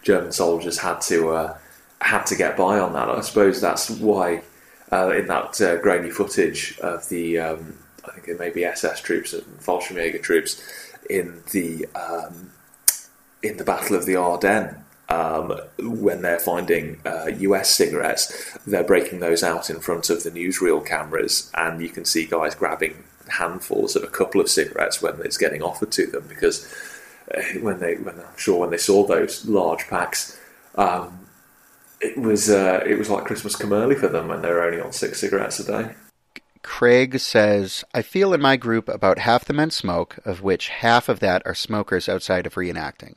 German 0.01 0.31
soldiers 0.31 0.79
had 0.79 0.99
to 1.01 1.29
uh, 1.29 1.57
had 2.01 2.25
to 2.25 2.35
get 2.35 2.57
by 2.57 2.79
on 2.79 2.93
that. 2.93 3.09
I 3.09 3.21
suppose 3.21 3.61
that's 3.61 3.89
why 3.89 4.41
uh, 4.91 5.11
in 5.11 5.27
that 5.27 5.61
uh, 5.61 5.77
grainy 5.77 6.09
footage 6.09 6.77
of 6.79 7.07
the 7.09 7.39
um, 7.39 7.77
I 8.05 8.11
think 8.13 8.27
it 8.27 8.39
may 8.39 8.49
be 8.49 8.65
SS 8.65 9.01
troops 9.01 9.33
and 9.33 9.43
Fallschirmjäger 9.59 10.21
troops 10.21 10.61
in 11.09 11.43
the 11.51 11.85
um, 11.95 12.51
in 13.43 13.57
the 13.57 13.63
Battle 13.63 13.95
of 13.95 14.05
the 14.05 14.15
Ardennes, 14.15 14.75
um, 15.09 15.59
when 15.79 16.21
they're 16.21 16.39
finding 16.39 16.99
uh, 17.05 17.27
US 17.27 17.69
cigarettes, 17.69 18.57
they're 18.65 18.83
breaking 18.83 19.19
those 19.19 19.43
out 19.43 19.69
in 19.69 19.79
front 19.79 20.09
of 20.09 20.23
the 20.23 20.31
newsreel 20.31 20.85
cameras, 20.85 21.51
and 21.55 21.81
you 21.81 21.89
can 21.89 22.05
see 22.05 22.25
guys 22.25 22.55
grabbing 22.55 23.03
handfuls 23.27 23.95
of 23.95 24.03
a 24.03 24.07
couple 24.07 24.41
of 24.41 24.49
cigarettes 24.49 25.01
when 25.01 25.19
it's 25.21 25.37
getting 25.37 25.61
offered 25.61 25.91
to 25.91 26.07
them 26.07 26.25
because 26.27 26.65
uh, 27.35 27.41
when 27.61 27.79
they, 27.79 27.95
when 27.95 28.15
I'm 28.19 28.37
sure 28.37 28.59
when 28.59 28.71
they 28.71 28.77
saw 28.77 29.05
those 29.05 29.45
large 29.45 29.87
packs, 29.87 30.39
um, 30.75 31.27
it 31.99 32.17
was 32.17 32.49
uh, 32.49 32.83
it 32.85 32.97
was 32.97 33.09
like 33.09 33.25
Christmas 33.25 33.55
come 33.55 33.73
early 33.73 33.95
for 33.95 34.07
them 34.07 34.27
when 34.27 34.41
they 34.41 34.49
were 34.49 34.63
only 34.63 34.81
on 34.81 34.91
six 34.91 35.19
cigarettes 35.19 35.59
a 35.59 35.65
day. 35.65 35.93
Craig 36.63 37.19
says, 37.19 37.83
I 37.93 38.03
feel 38.03 38.33
in 38.33 38.41
my 38.41 38.55
group 38.55 38.87
about 38.87 39.17
half 39.17 39.45
the 39.45 39.53
men 39.53 39.71
smoke, 39.71 40.19
of 40.23 40.43
which 40.43 40.69
half 40.69 41.09
of 41.09 41.19
that 41.19 41.41
are 41.45 41.55
smokers 41.55 42.07
outside 42.07 42.45
of 42.45 42.53
reenacting. 42.53 43.15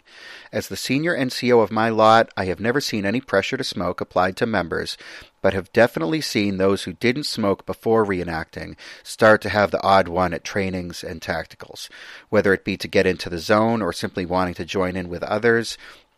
As 0.50 0.68
the 0.68 0.76
senior 0.76 1.14
NCO 1.16 1.62
of 1.62 1.70
my 1.70 1.90
lot, 1.90 2.30
I 2.38 2.46
have 2.46 2.58
never 2.58 2.80
seen 2.80 3.04
any 3.04 3.20
pressure 3.20 3.58
to 3.58 3.64
smoke 3.64 4.00
applied 4.00 4.36
to 4.38 4.46
members, 4.46 4.96
but 5.42 5.52
have 5.52 5.72
definitely 5.74 6.22
seen 6.22 6.56
those 6.56 6.84
who 6.84 6.94
didn't 6.94 7.24
smoke 7.24 7.66
before 7.66 8.02
reenacting 8.04 8.76
start 9.02 9.42
to 9.42 9.50
have 9.50 9.70
the 9.70 9.82
odd 9.82 10.08
one 10.08 10.32
at 10.32 10.42
trainings 10.42 11.04
and 11.04 11.20
tacticals. 11.20 11.90
Whether 12.30 12.54
it 12.54 12.64
be 12.64 12.78
to 12.78 12.88
get 12.88 13.06
into 13.06 13.28
the 13.28 13.38
zone 13.38 13.82
or 13.82 13.92
simply 13.92 14.24
wanting 14.24 14.54
to 14.54 14.64
join 14.64 14.96
in 14.96 15.10
with 15.10 15.22
others, 15.22 15.76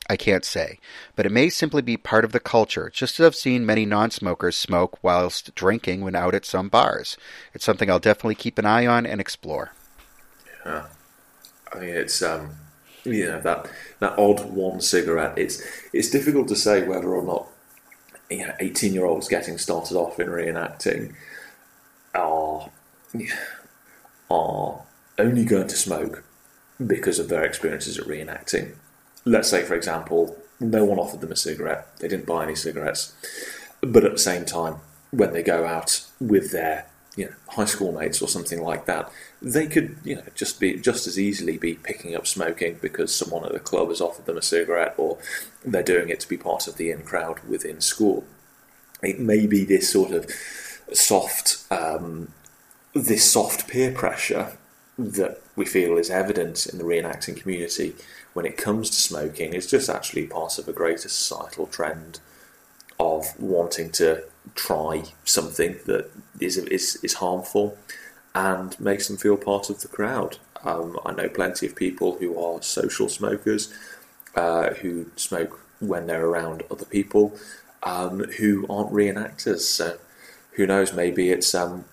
I 0.09 0.17
can't 0.17 0.45
say, 0.45 0.79
but 1.17 1.27
it 1.27 1.33
may 1.33 1.49
simply 1.49 1.83
be 1.83 1.97
part 1.97 2.25
of 2.25 2.33
the 2.33 2.41
culture, 2.41 2.91
just 2.93 3.19
as 3.19 3.27
I've 3.27 3.35
seen 3.35 3.67
many 3.67 3.85
non 3.85 4.11
smokers 4.11 4.57
smoke 4.57 5.03
whilst 5.03 5.55
drinking 5.55 6.03
when 6.03 6.15
out 6.15 6.35
at 6.35 6.45
some 6.45 6.69
bars. 6.69 7.17
It's 7.53 7.65
something 7.65 7.91
I'll 7.91 7.99
definitely 7.99 8.37
keep 8.37 8.59
an 8.59 8.67
eye 8.67 8.87
on 8.87 9.05
and 9.05 9.21
explore. 9.21 9.73
Yeah. 10.65 10.87
I 11.73 11.79
mean, 11.81 11.89
it's, 11.91 12.23
um, 12.23 12.51
you 13.05 13.27
know, 13.27 13.41
that, 13.41 13.69
that 13.99 14.19
odd 14.19 14.45
one 14.51 14.81
cigarette. 14.81 15.37
It's, 15.37 15.63
it's 15.93 16.11
difficult 16.11 16.47
to 16.49 16.57
say 16.57 16.87
whether 16.87 17.13
or 17.13 17.25
not, 17.25 17.49
you 18.31 18.47
know, 18.47 18.55
18 18.61 18.95
year 18.95 19.07
olds 19.07 19.29
getting 19.29 19.59
started 19.59 19.97
off 19.97 20.21
in 20.21 20.29
reenacting 20.29 21.15
are, 22.15 22.71
are 24.31 24.83
only 25.19 25.45
going 25.45 25.67
to 25.67 25.77
smoke 25.77 26.23
because 26.85 27.19
of 27.19 27.29
their 27.29 27.45
experiences 27.45 27.99
at 27.99 28.07
reenacting 28.07 28.75
let's 29.27 29.51
say, 29.51 29.63
for 29.63 29.75
example, 29.75 30.39
no 30.59 30.85
one 30.85 30.99
offered 30.99 31.21
them 31.21 31.33
a 31.33 31.37
cigarette, 31.37 31.87
they 31.99 32.09
didn't 32.09 32.25
buy 32.27 32.45
any 32.45 32.55
cigarettes, 32.55 33.15
but 33.83 34.05
at 34.05 34.13
the 34.13 34.19
same 34.19 34.47
time, 34.47 34.77
when 35.11 35.33
they 35.33 35.43
go 35.43 35.67
out 35.67 36.07
with 36.19 36.53
their 36.53 36.87
you 37.17 37.27
know, 37.27 37.33
high 37.49 37.65
school 37.65 37.93
mates 37.93 38.23
or 38.23 38.29
something 38.29 38.63
like 38.63 38.87
that, 38.87 39.11
they 39.43 39.67
could 39.67 39.97
you 40.05 40.17
know 40.17 40.23
just 40.35 40.61
be 40.61 40.77
just 40.77 41.07
as 41.07 41.19
easily 41.19 41.59
be 41.59 41.75
picking 41.75 42.15
up 42.15 42.27
smoking 42.27 42.79
because 42.81 43.15
someone 43.15 43.45
at 43.45 43.53
the 43.53 43.61
club 43.61 43.89
has 43.89 44.01
offered 44.01 44.27
them 44.27 44.37
a 44.37 44.43
cigarette, 44.43 44.95
or 44.97 45.19
they're 45.65 45.83
doing 45.83 46.09
it 46.09 46.21
to 46.21 46.29
be 46.29 46.37
part 46.37 46.69
of 46.69 46.77
the 46.77 46.91
in 46.91 47.03
crowd 47.03 47.41
within 47.49 47.81
school. 47.81 48.25
It 49.03 49.19
may 49.19 49.47
be 49.47 49.65
this 49.65 49.93
sort 49.93 50.13
of 50.13 50.31
soft, 50.93 51.65
um, 51.71 52.33
this 52.95 53.31
soft 53.31 53.69
peer 53.69 53.93
pressure 53.93 54.57
that 54.99 55.41
we 55.55 55.67
feel 55.67 55.99
is 55.99 56.11
evident 56.11 56.67
in 56.67 56.79
the 56.79 56.85
reenacting 56.85 57.41
community 57.41 57.95
when 58.33 58.47
it 58.47 58.57
comes 58.57 58.89
to 58.91 58.97
smoking 58.97 59.53
is 59.53 59.67
just 59.67 59.89
actually 59.89 60.27
part 60.27 60.59
of 60.59 60.69
a 60.69 60.73
greater 60.73 61.09
societal 61.09 61.67
trend 61.67 62.21
of 62.99 63.39
wanting 63.39 63.91
to 63.91 64.23
try 64.55 65.03
something 65.25 65.77
that 65.87 66.11
is 66.41 66.57
is, 66.57 66.97
is 67.03 67.15
harmful 67.15 67.77
and 68.35 68.79
makes 68.79 69.09
them 69.09 69.17
feel 69.17 69.37
part 69.37 69.71
of 69.71 69.81
the 69.81 69.89
crowd. 69.89 70.39
Um, 70.65 70.99
I 71.05 71.13
know 71.13 71.29
plenty 71.29 71.67
of 71.67 71.77
people 71.77 72.17
who 72.19 72.39
are 72.39 72.61
social 72.63 73.09
smokers 73.09 73.73
uh, 74.35 74.75
who 74.75 75.07
smoke 75.17 75.61
when 75.81 76.07
they're 76.07 76.27
around 76.27 76.63
other 76.71 76.85
people 76.85 77.37
um, 77.83 78.21
who 78.39 78.67
aren't 78.69 78.93
reenactors. 78.93 79.61
So 79.61 79.99
who 80.53 80.67
knows? 80.67 80.93
Maybe 80.93 81.31
it's 81.31 81.55
um, 81.55 81.85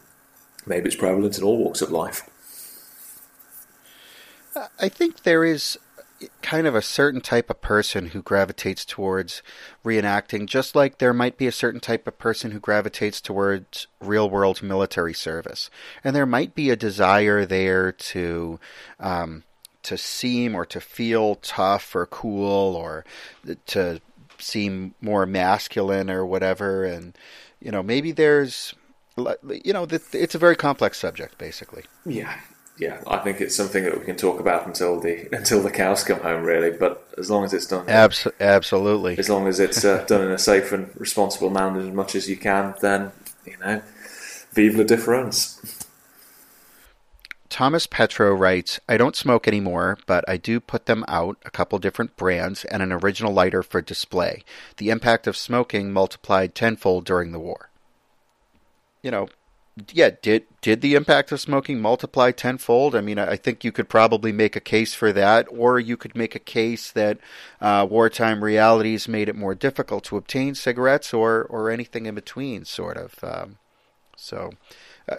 maybe 0.65 0.87
it's 0.87 0.95
prevalent 0.95 1.37
in 1.37 1.43
all 1.43 1.57
walks 1.57 1.81
of 1.81 1.91
life. 1.91 2.29
I 4.79 4.89
think 4.89 5.23
there 5.23 5.43
is 5.43 5.77
kind 6.41 6.67
of 6.67 6.75
a 6.75 6.81
certain 6.81 7.21
type 7.21 7.49
of 7.49 7.61
person 7.61 8.07
who 8.07 8.21
gravitates 8.21 8.85
towards 8.85 9.41
reenacting, 9.83 10.45
just 10.45 10.75
like 10.75 10.97
there 10.97 11.13
might 11.13 11.37
be 11.37 11.47
a 11.47 11.51
certain 11.51 11.79
type 11.79 12.07
of 12.07 12.17
person 12.17 12.51
who 12.51 12.59
gravitates 12.59 13.19
towards 13.19 13.87
real 13.99 14.29
world 14.29 14.61
military 14.61 15.13
service. 15.13 15.69
And 16.03 16.15
there 16.15 16.25
might 16.25 16.55
be 16.55 16.69
a 16.69 16.75
desire 16.75 17.45
there 17.45 17.91
to. 17.91 18.59
Um, 18.99 19.43
to 19.83 19.97
seem 19.97 20.55
or 20.55 20.65
to 20.65 20.79
feel 20.79 21.35
tough 21.35 21.93
or 21.93 22.05
cool 22.05 22.73
or 22.73 23.03
to 23.65 23.99
seem 24.39 24.95
more 25.01 25.25
masculine 25.25 26.09
or 26.09 26.25
whatever 26.25 26.85
and 26.85 27.17
you 27.59 27.69
know 27.69 27.83
maybe 27.83 28.13
there's 28.13 28.73
you 29.17 29.73
know 29.73 29.85
it's 29.89 30.35
a 30.35 30.37
very 30.37 30.55
complex 30.55 30.97
subject 30.97 31.37
basically 31.37 31.83
yeah 32.05 32.39
yeah, 32.77 33.01
I 33.05 33.17
think 33.17 33.39
it's 33.39 33.55
something 33.55 33.83
that 33.83 33.97
we 33.97 34.05
can 34.05 34.15
talk 34.15 34.39
about 34.39 34.65
until 34.65 34.99
the 34.99 35.27
until 35.35 35.61
the 35.61 35.71
cows 35.71 36.03
come 36.03 36.19
home, 36.19 36.43
really. 36.43 36.71
But 36.71 37.07
as 37.17 37.29
long 37.29 37.43
as 37.43 37.53
it's 37.53 37.67
done, 37.67 37.87
Abs- 37.89 38.27
absolutely, 38.39 39.17
as 39.17 39.29
long 39.29 39.47
as 39.47 39.59
it's 39.59 39.85
uh, 39.85 40.03
done 40.07 40.21
in 40.21 40.31
a 40.31 40.39
safe 40.39 40.71
and 40.71 40.89
responsible 40.99 41.49
manner 41.49 41.79
as 41.79 41.93
much 41.93 42.15
as 42.15 42.29
you 42.29 42.37
can, 42.37 42.73
then 42.81 43.11
you 43.45 43.57
know, 43.57 43.81
vive 44.53 44.75
la 44.75 44.83
difference. 44.83 45.79
Thomas 47.49 47.85
Petro 47.85 48.33
writes, 48.33 48.79
I 48.89 48.97
don't 48.97 49.15
smoke 49.15 49.47
anymore, 49.47 49.99
but 50.07 50.27
I 50.27 50.37
do 50.37 50.59
put 50.59 50.87
them 50.87 51.05
out, 51.07 51.37
a 51.45 51.51
couple 51.51 51.77
different 51.77 52.17
brands, 52.17 52.65
and 52.65 52.81
an 52.81 52.91
original 52.91 53.31
lighter 53.31 53.61
for 53.61 53.79
display. 53.79 54.43
The 54.77 54.89
impact 54.89 55.27
of 55.27 55.37
smoking 55.37 55.93
multiplied 55.93 56.55
tenfold 56.55 57.05
during 57.05 57.31
the 57.31 57.37
war. 57.37 57.69
You 59.03 59.11
know, 59.11 59.29
yeah, 59.91 60.11
did 60.21 60.45
did 60.61 60.81
the 60.81 60.93
impact 60.93 61.31
of 61.31 61.41
smoking 61.41 61.81
multiply 61.81 62.31
tenfold? 62.31 62.95
I 62.95 63.01
mean, 63.01 63.17
I 63.17 63.35
think 63.35 63.63
you 63.63 63.71
could 63.71 63.89
probably 63.89 64.31
make 64.31 64.55
a 64.55 64.59
case 64.59 64.93
for 64.93 65.11
that, 65.13 65.47
or 65.49 65.79
you 65.79 65.97
could 65.97 66.15
make 66.15 66.35
a 66.35 66.39
case 66.39 66.91
that 66.91 67.17
uh, 67.59 67.87
wartime 67.89 68.43
realities 68.43 69.07
made 69.07 69.29
it 69.29 69.35
more 69.35 69.55
difficult 69.55 70.03
to 70.05 70.17
obtain 70.17 70.53
cigarettes, 70.53 71.11
or 71.11 71.43
or 71.45 71.71
anything 71.71 72.05
in 72.05 72.13
between, 72.13 72.65
sort 72.65 72.97
of. 72.97 73.23
Um, 73.23 73.57
so, 74.15 74.51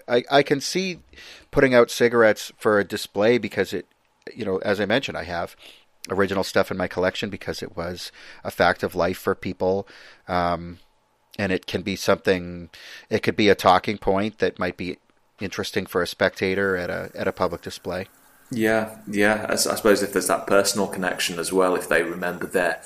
I 0.07 0.23
I 0.31 0.41
can 0.41 0.61
see 0.61 0.99
putting 1.51 1.73
out 1.73 1.91
cigarettes 1.91 2.53
for 2.57 2.79
a 2.79 2.85
display 2.85 3.37
because 3.37 3.73
it, 3.73 3.87
you 4.33 4.45
know, 4.45 4.59
as 4.59 4.79
I 4.79 4.85
mentioned, 4.85 5.17
I 5.17 5.23
have 5.23 5.57
original 6.09 6.45
stuff 6.45 6.71
in 6.71 6.77
my 6.77 6.87
collection 6.87 7.29
because 7.29 7.61
it 7.61 7.75
was 7.75 8.11
a 8.43 8.51
fact 8.51 8.83
of 8.83 8.95
life 8.95 9.17
for 9.17 9.35
people. 9.35 9.85
Um, 10.29 10.79
and 11.37 11.51
it 11.51 11.65
can 11.65 11.81
be 11.81 11.95
something 11.95 12.69
it 13.09 13.23
could 13.23 13.35
be 13.35 13.49
a 13.49 13.55
talking 13.55 13.97
point 13.97 14.39
that 14.39 14.59
might 14.59 14.77
be 14.77 14.97
interesting 15.39 15.85
for 15.85 16.01
a 16.01 16.07
spectator 16.07 16.77
at 16.77 16.89
a 16.89 17.11
at 17.15 17.27
a 17.27 17.31
public 17.31 17.61
display. 17.61 18.07
Yeah 18.51 18.97
yeah. 19.07 19.45
I, 19.49 19.55
suppose 19.55 20.03
if 20.03 20.13
there's 20.13 20.27
that 20.27 20.47
personal 20.47 20.87
connection 20.87 21.39
as 21.39 21.51
well 21.51 21.75
if 21.75 21.89
they 21.89 22.03
remember 22.03 22.45
their 22.45 22.81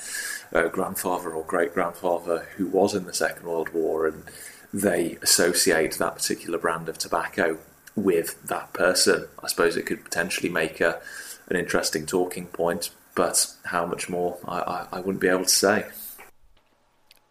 uh, 0.52 0.68
grandfather 0.68 1.30
or 1.30 1.44
great 1.44 1.74
grandfather 1.74 2.48
who 2.56 2.66
was 2.66 2.94
in 2.94 3.04
the 3.04 3.14
second 3.14 3.46
world 3.46 3.68
war 3.70 4.06
and 4.06 4.24
they 4.72 5.18
associate 5.22 5.94
that 5.98 6.14
particular 6.14 6.58
brand 6.58 6.88
of 6.88 6.98
tobacco 6.98 7.58
with 7.96 8.42
that 8.44 8.72
person 8.72 9.26
i 9.42 9.48
suppose 9.48 9.76
it 9.76 9.84
could 9.84 10.02
potentially 10.04 10.48
make 10.48 10.80
a 10.80 11.00
an 11.48 11.56
interesting 11.56 12.06
talking 12.06 12.46
point 12.46 12.90
but 13.14 13.52
how 13.64 13.84
much 13.84 14.08
more 14.08 14.38
I, 14.46 14.58
I, 14.58 14.86
I 14.92 15.00
wouldn't 15.00 15.20
be 15.20 15.28
able 15.28 15.44
to 15.44 15.50
say 15.50 15.86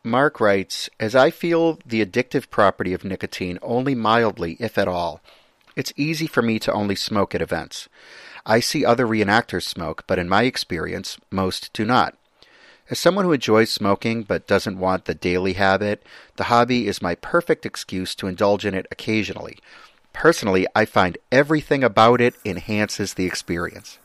Mark 0.04 0.40
writes, 0.40 0.90
As 0.98 1.14
I 1.14 1.30
feel 1.30 1.78
the 1.86 2.06
addictive 2.06 2.50
property 2.50 2.94
of 2.94 3.04
nicotine 3.04 3.60
only 3.62 3.96
mildly, 3.96 4.56
if 4.60 4.78
at 4.78 4.88
all, 4.88 5.20
it's 5.76 5.92
easy 5.98 6.26
for 6.26 6.42
me 6.42 6.58
to 6.60 6.72
only 6.72 6.96
smoke 6.96 7.36
at 7.36 7.42
events. 7.42 7.90
I 8.46 8.62
see 8.62 8.86
other 8.86 9.06
reenactors 9.06 9.64
smoke, 9.64 10.06
but 10.08 10.18
in 10.18 10.30
my 10.30 10.44
experience, 10.44 11.18
most 11.30 11.74
do 11.74 11.84
not. 11.84 12.16
As 12.90 12.98
someone 12.98 13.26
who 13.26 13.34
enjoys 13.34 13.72
smoking 13.72 14.24
but 14.24 14.48
doesn't 14.48 14.80
want 14.80 15.04
the 15.04 15.14
daily 15.14 15.54
habit, 15.54 16.02
the 16.38 16.46
hobby 16.46 16.88
is 16.88 17.02
my 17.02 17.16
perfect 17.16 17.66
excuse 17.66 18.16
to 18.16 18.28
indulge 18.28 18.66
in 18.66 18.74
it 18.74 18.88
occasionally. 18.92 19.60
Personally, 20.14 20.66
I 20.74 20.86
find 20.86 21.18
everything 21.30 21.84
about 21.84 22.22
it 22.22 22.36
enhances 22.46 23.14
the 23.16 23.26
experience. 23.26 24.00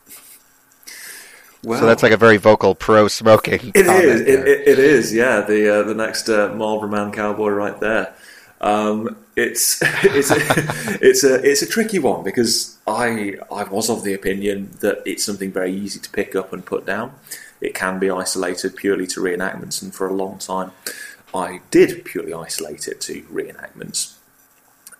So 1.65 1.85
that's 1.85 2.03
like 2.03 2.11
a 2.11 2.17
very 2.17 2.37
vocal 2.37 2.75
pro 2.75 3.07
smoking. 3.07 3.71
It 3.73 3.87
is. 3.87 4.21
It, 4.21 4.47
it, 4.47 4.67
it 4.67 4.79
is. 4.79 5.13
Yeah. 5.13 5.41
The 5.41 5.79
uh, 5.79 5.83
the 5.83 5.95
next 5.95 6.29
uh, 6.29 6.53
Marlboro 6.55 6.89
Man 6.89 7.11
cowboy 7.11 7.49
right 7.49 7.79
there. 7.79 8.13
Um, 8.61 9.17
it's 9.35 9.81
it's 10.03 10.31
a, 10.31 10.37
it's 11.01 11.23
a 11.23 11.35
it's 11.43 11.61
a 11.61 11.67
tricky 11.67 11.99
one 11.99 12.23
because 12.23 12.77
I 12.87 13.37
I 13.51 13.63
was 13.63 13.89
of 13.89 14.03
the 14.03 14.13
opinion 14.13 14.71
that 14.79 15.01
it's 15.05 15.23
something 15.23 15.51
very 15.51 15.73
easy 15.73 15.99
to 15.99 16.09
pick 16.09 16.35
up 16.35 16.53
and 16.53 16.65
put 16.65 16.85
down. 16.85 17.13
It 17.61 17.73
can 17.73 17.99
be 17.99 18.11
isolated 18.11 18.75
purely 18.75 19.07
to 19.07 19.21
reenactments, 19.21 19.81
and 19.81 19.93
for 19.93 20.07
a 20.07 20.13
long 20.13 20.37
time, 20.37 20.71
I 21.33 21.61
did 21.71 22.05
purely 22.05 22.33
isolate 22.33 22.87
it 22.87 23.01
to 23.01 23.21
reenactments. 23.23 24.15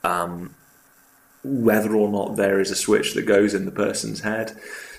Um, 0.03 0.55
whether 1.43 1.95
or 1.95 2.09
not 2.09 2.37
there 2.37 2.59
is 2.59 2.71
a 2.71 2.75
switch 2.75 3.13
that 3.13 3.23
goes 3.23 3.53
in 3.53 3.65
the 3.65 3.71
person's 3.71 4.21
head 4.21 4.57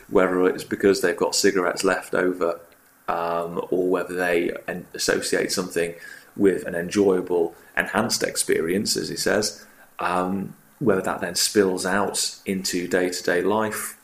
whether 0.08 0.48
it's 0.48 0.64
because 0.64 1.00
they've 1.00 1.16
got 1.16 1.34
cigarettes 1.34 1.84
left 1.84 2.14
over 2.14 2.60
um, 3.08 3.60
or 3.70 3.88
whether 3.88 4.14
they 4.14 4.52
associate 4.94 5.52
something 5.52 5.94
with 6.36 6.66
an 6.66 6.74
enjoyable, 6.74 7.54
enhanced 7.76 8.22
experience, 8.22 8.96
as 8.96 9.08
he 9.08 9.16
says, 9.16 9.64
um, 9.98 10.54
whether 10.78 11.00
that 11.00 11.20
then 11.20 11.34
spills 11.34 11.86
out 11.86 12.36
into 12.44 12.86
day 12.86 13.08
to 13.08 13.22
day 13.22 13.42
life, 13.42 13.98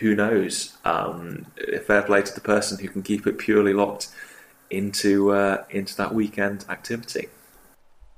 who 0.00 0.14
knows? 0.14 0.76
Um, 0.84 1.46
fair 1.86 2.02
play 2.02 2.22
to 2.22 2.34
the 2.34 2.40
person 2.40 2.78
who 2.78 2.88
can 2.88 3.02
keep 3.02 3.26
it 3.26 3.38
purely 3.38 3.72
locked 3.72 4.08
into 4.70 5.32
uh, 5.32 5.64
into 5.70 5.96
that 5.96 6.14
weekend 6.14 6.64
activity. 6.68 7.28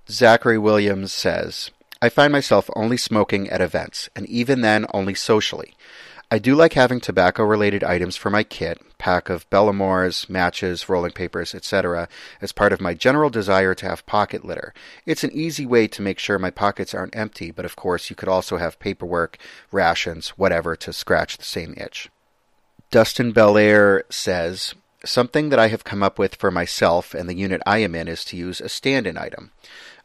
Zachary 0.09 0.59
Williams 0.59 1.13
says, 1.13 1.71
I 2.03 2.11
find 2.11 2.33
myself 2.33 2.69
only 2.77 2.99
smoking 2.99 3.49
at 3.49 3.63
events, 3.63 4.11
and 4.15 4.27
even 4.27 4.61
then 4.61 4.87
only 4.93 5.15
socially. 5.15 5.75
I 6.35 6.39
do 6.39 6.57
like 6.57 6.73
having 6.73 6.99
tobacco 6.99 7.45
related 7.45 7.85
items 7.85 8.17
for 8.17 8.29
my 8.29 8.43
kit, 8.43 8.83
pack 8.99 9.31
of 9.31 9.49
Belomors, 9.51 10.29
matches, 10.29 10.89
rolling 10.89 11.13
papers, 11.13 11.55
etc., 11.55 12.09
as 12.43 12.51
part 12.51 12.73
of 12.73 12.81
my 12.81 12.93
general 12.93 13.31
desire 13.31 13.73
to 13.73 13.87
have 13.87 14.05
pocket 14.05 14.45
litter. 14.45 14.75
It's 15.07 15.23
an 15.23 15.31
easy 15.31 15.65
way 15.65 15.87
to 15.87 16.03
make 16.03 16.19
sure 16.19 16.41
my 16.41 16.51
pockets 16.51 16.93
aren't 16.93 17.15
empty, 17.15 17.53
but 17.53 17.65
of 17.65 17.77
course 17.77 18.11
you 18.11 18.17
could 18.17 18.29
also 18.29 18.57
have 18.57 18.81
paperwork, 18.81 19.39
rations, 19.71 20.31
whatever 20.31 20.75
to 20.75 20.93
scratch 20.93 21.39
the 21.39 21.45
same 21.45 21.73
itch. 21.77 22.11
Dustin 22.91 23.31
Belair 23.31 24.03
says, 24.11 24.75
Something 25.05 25.51
that 25.51 25.61
I 25.61 25.69
have 25.69 25.85
come 25.85 26.03
up 26.03 26.19
with 26.19 26.35
for 26.35 26.51
myself 26.51 27.15
and 27.15 27.29
the 27.29 27.37
unit 27.37 27.63
I 27.65 27.79
am 27.79 27.95
in 27.95 28.09
is 28.09 28.25
to 28.25 28.37
use 28.37 28.61
a 28.61 28.69
stand 28.69 29.07
in 29.07 29.17
item. 29.17 29.53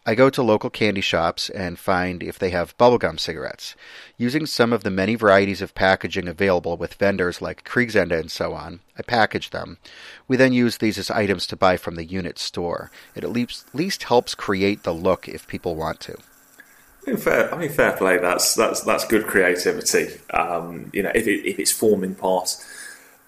I 0.06 0.16
go 0.16 0.30
to 0.30 0.42
local 0.42 0.70
candy 0.70 1.02
shops 1.02 1.50
and 1.50 1.78
find 1.78 2.24
if 2.24 2.40
they 2.40 2.50
have 2.52 2.78
bubblegum 2.78 3.20
cigarettes. 3.20 3.76
Using 4.18 4.46
some 4.46 4.72
of 4.72 4.84
the 4.84 4.90
many 4.90 5.16
varieties 5.16 5.62
of 5.62 5.76
packaging 5.76 6.28
available 6.28 6.78
with 6.78 6.96
vendors 6.96 7.42
like 7.42 7.64
Kriegsende 7.64 8.18
and 8.18 8.32
so 8.32 8.54
on, 8.54 8.80
I 8.98 9.02
package 9.02 9.50
them. 9.50 9.78
We 10.28 10.38
then 10.38 10.54
use 10.54 10.78
these 10.78 10.98
as 10.98 11.12
items 11.12 11.46
to 11.48 11.58
buy 11.58 11.78
from 11.78 11.96
the 11.96 12.06
unit 12.06 12.40
store. 12.40 12.92
It 13.14 13.24
at 13.24 13.32
least, 13.32 13.66
least 13.76 14.04
helps 14.04 14.36
create 14.36 14.84
the 14.84 14.94
look 14.94 15.28
if 15.28 15.48
people 15.48 15.76
want 15.76 16.00
to. 16.02 16.18
I 17.06 17.12
mean, 17.12 17.18
fair, 17.18 17.54
I 17.54 17.58
mean, 17.58 17.70
fair 17.70 17.96
play. 17.96 18.18
That's 18.18 18.56
that's 18.56 18.82
that's 18.82 19.06
good 19.06 19.26
creativity. 19.26 20.20
Um, 20.32 20.90
you 20.94 21.04
know, 21.04 21.12
if, 21.16 21.28
it, 21.28 21.48
if 21.48 21.60
it's 21.60 21.72
forming 21.72 22.16
part 22.16 22.56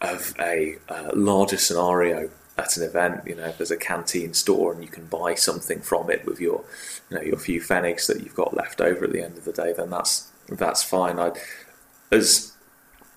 of 0.01 0.33
a 0.39 0.77
uh, 0.89 1.11
larger 1.13 1.57
scenario 1.57 2.29
at 2.61 2.77
an 2.77 2.83
event, 2.83 3.21
you 3.25 3.35
know, 3.35 3.45
if 3.45 3.57
there's 3.57 3.71
a 3.71 3.77
canteen 3.77 4.33
store 4.33 4.73
and 4.73 4.83
you 4.83 4.89
can 4.89 5.05
buy 5.05 5.35
something 5.35 5.81
from 5.81 6.09
it 6.09 6.25
with 6.25 6.39
your, 6.39 6.63
you 7.09 7.17
know, 7.17 7.23
your 7.23 7.37
few 7.37 7.59
pfennigs 7.59 8.07
that 8.07 8.21
you've 8.21 8.35
got 8.35 8.55
left 8.55 8.79
over 8.79 9.05
at 9.05 9.11
the 9.11 9.23
end 9.23 9.37
of 9.37 9.45
the 9.45 9.51
day, 9.51 9.73
then 9.73 9.89
that's 9.89 10.31
that's 10.49 10.83
fine. 10.83 11.19
I, 11.19 11.31
as, 12.11 12.53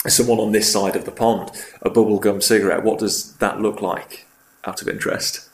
someone 0.06 0.38
on 0.38 0.52
this 0.52 0.70
side 0.70 0.96
of 0.96 1.04
the 1.04 1.10
pond, 1.10 1.50
a 1.82 1.90
bubblegum 1.90 2.42
cigarette, 2.42 2.84
what 2.84 2.98
does 2.98 3.34
that 3.36 3.60
look 3.60 3.80
like? 3.80 4.26
Out 4.66 4.80
of 4.80 4.88
interest, 4.88 5.50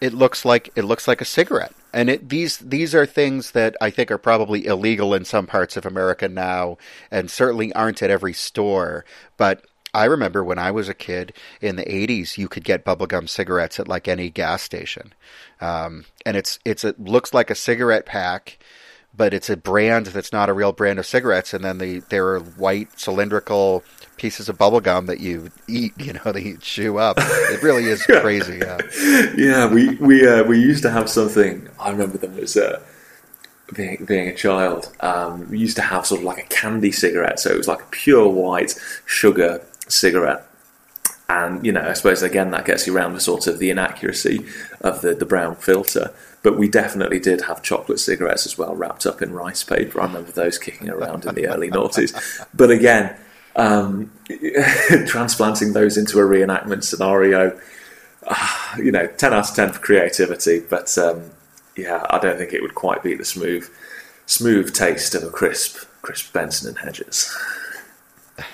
it 0.00 0.12
looks 0.12 0.44
like 0.44 0.70
it 0.74 0.82
looks 0.82 1.06
like 1.06 1.20
a 1.20 1.24
cigarette, 1.24 1.72
and 1.92 2.10
it, 2.10 2.28
these 2.28 2.58
these 2.58 2.94
are 2.96 3.06
things 3.06 3.52
that 3.52 3.76
I 3.80 3.90
think 3.90 4.10
are 4.10 4.18
probably 4.18 4.66
illegal 4.66 5.14
in 5.14 5.24
some 5.24 5.46
parts 5.46 5.76
of 5.76 5.86
America 5.86 6.28
now, 6.28 6.78
and 7.12 7.30
certainly 7.30 7.72
aren't 7.74 8.02
at 8.02 8.10
every 8.10 8.32
store. 8.32 9.04
But 9.36 9.64
I 9.94 10.04
remember 10.04 10.44
when 10.44 10.58
I 10.58 10.70
was 10.70 10.88
a 10.88 10.94
kid 10.94 11.32
in 11.60 11.76
the 11.76 11.84
80s, 11.84 12.36
you 12.36 12.48
could 12.48 12.64
get 12.64 12.84
bubblegum 12.84 13.28
cigarettes 13.28 13.80
at 13.80 13.88
like 13.88 14.06
any 14.08 14.30
gas 14.30 14.62
station. 14.62 15.14
Um, 15.60 16.04
and 16.26 16.36
it's, 16.36 16.58
it's, 16.64 16.84
it 16.84 17.00
looks 17.00 17.32
like 17.32 17.50
a 17.50 17.54
cigarette 17.54 18.04
pack, 18.04 18.58
but 19.16 19.32
it's 19.32 19.48
a 19.48 19.56
brand 19.56 20.06
that's 20.06 20.32
not 20.32 20.48
a 20.48 20.52
real 20.52 20.72
brand 20.72 20.98
of 20.98 21.06
cigarettes. 21.06 21.54
And 21.54 21.64
then 21.64 21.78
the, 21.78 22.00
there 22.10 22.26
are 22.28 22.40
white 22.40 23.00
cylindrical 23.00 23.82
pieces 24.16 24.48
of 24.48 24.58
bubblegum 24.58 25.06
that 25.06 25.20
you 25.20 25.50
eat, 25.66 25.92
you 25.98 26.12
know, 26.12 26.32
that 26.32 26.42
you 26.42 26.58
chew 26.58 26.98
up. 26.98 27.16
It 27.18 27.62
really 27.62 27.84
is 27.84 28.02
crazy. 28.04 28.58
Yeah. 28.58 28.78
yeah. 29.36 29.72
We, 29.72 29.94
we, 29.96 30.28
uh, 30.28 30.44
we 30.44 30.60
used 30.60 30.82
to 30.82 30.90
have 30.90 31.08
something, 31.08 31.68
I 31.80 31.90
remember 31.90 32.18
them 32.18 32.38
as, 32.38 32.56
uh, 32.56 32.82
being, 33.74 34.04
being 34.06 34.28
a 34.28 34.34
child, 34.34 34.94
um, 35.00 35.48
we 35.50 35.58
used 35.58 35.76
to 35.76 35.82
have 35.82 36.06
sort 36.06 36.20
of 36.20 36.24
like 36.24 36.38
a 36.38 36.48
candy 36.48 36.92
cigarette. 36.92 37.40
So 37.40 37.50
it 37.50 37.56
was 37.56 37.68
like 37.68 37.82
a 37.82 37.86
pure 37.90 38.28
white 38.28 38.74
sugar 39.06 39.62
cigarette. 39.88 40.44
And, 41.28 41.64
you 41.64 41.72
know, 41.72 41.82
I 41.82 41.92
suppose 41.92 42.22
again 42.22 42.50
that 42.52 42.64
gets 42.64 42.86
you 42.86 42.96
around 42.96 43.14
the 43.14 43.20
sort 43.20 43.46
of 43.46 43.58
the 43.58 43.70
inaccuracy 43.70 44.46
of 44.80 45.02
the, 45.02 45.14
the 45.14 45.26
brown 45.26 45.56
filter. 45.56 46.12
But 46.42 46.56
we 46.56 46.68
definitely 46.68 47.18
did 47.18 47.42
have 47.42 47.62
chocolate 47.62 48.00
cigarettes 48.00 48.46
as 48.46 48.56
well, 48.56 48.74
wrapped 48.74 49.04
up 49.04 49.20
in 49.20 49.34
rice 49.34 49.64
paper. 49.64 50.00
I 50.00 50.06
remember 50.06 50.30
those 50.30 50.56
kicking 50.56 50.88
around 50.88 51.26
in 51.26 51.34
the 51.34 51.48
early 51.48 51.70
noughties. 51.70 52.14
But 52.54 52.70
again, 52.70 53.16
um, 53.56 54.12
transplanting 55.06 55.72
those 55.72 55.98
into 55.98 56.18
a 56.20 56.22
reenactment 56.22 56.84
scenario, 56.84 57.58
uh, 58.26 58.76
you 58.78 58.92
know, 58.92 59.06
10 59.06 59.34
out 59.34 59.50
of 59.50 59.56
10 59.56 59.72
for 59.72 59.80
creativity. 59.80 60.60
But 60.60 60.96
um, 60.96 61.30
yeah, 61.76 62.06
I 62.08 62.18
don't 62.18 62.38
think 62.38 62.52
it 62.52 62.62
would 62.62 62.74
quite 62.74 63.02
beat 63.02 63.18
the 63.18 63.24
smooth, 63.24 63.68
smooth 64.26 64.72
taste 64.72 65.14
of 65.14 65.24
a 65.24 65.30
crisp, 65.30 65.86
crisp 66.02 66.32
Benson 66.32 66.68
and 66.68 66.78
Hedges. 66.78 67.36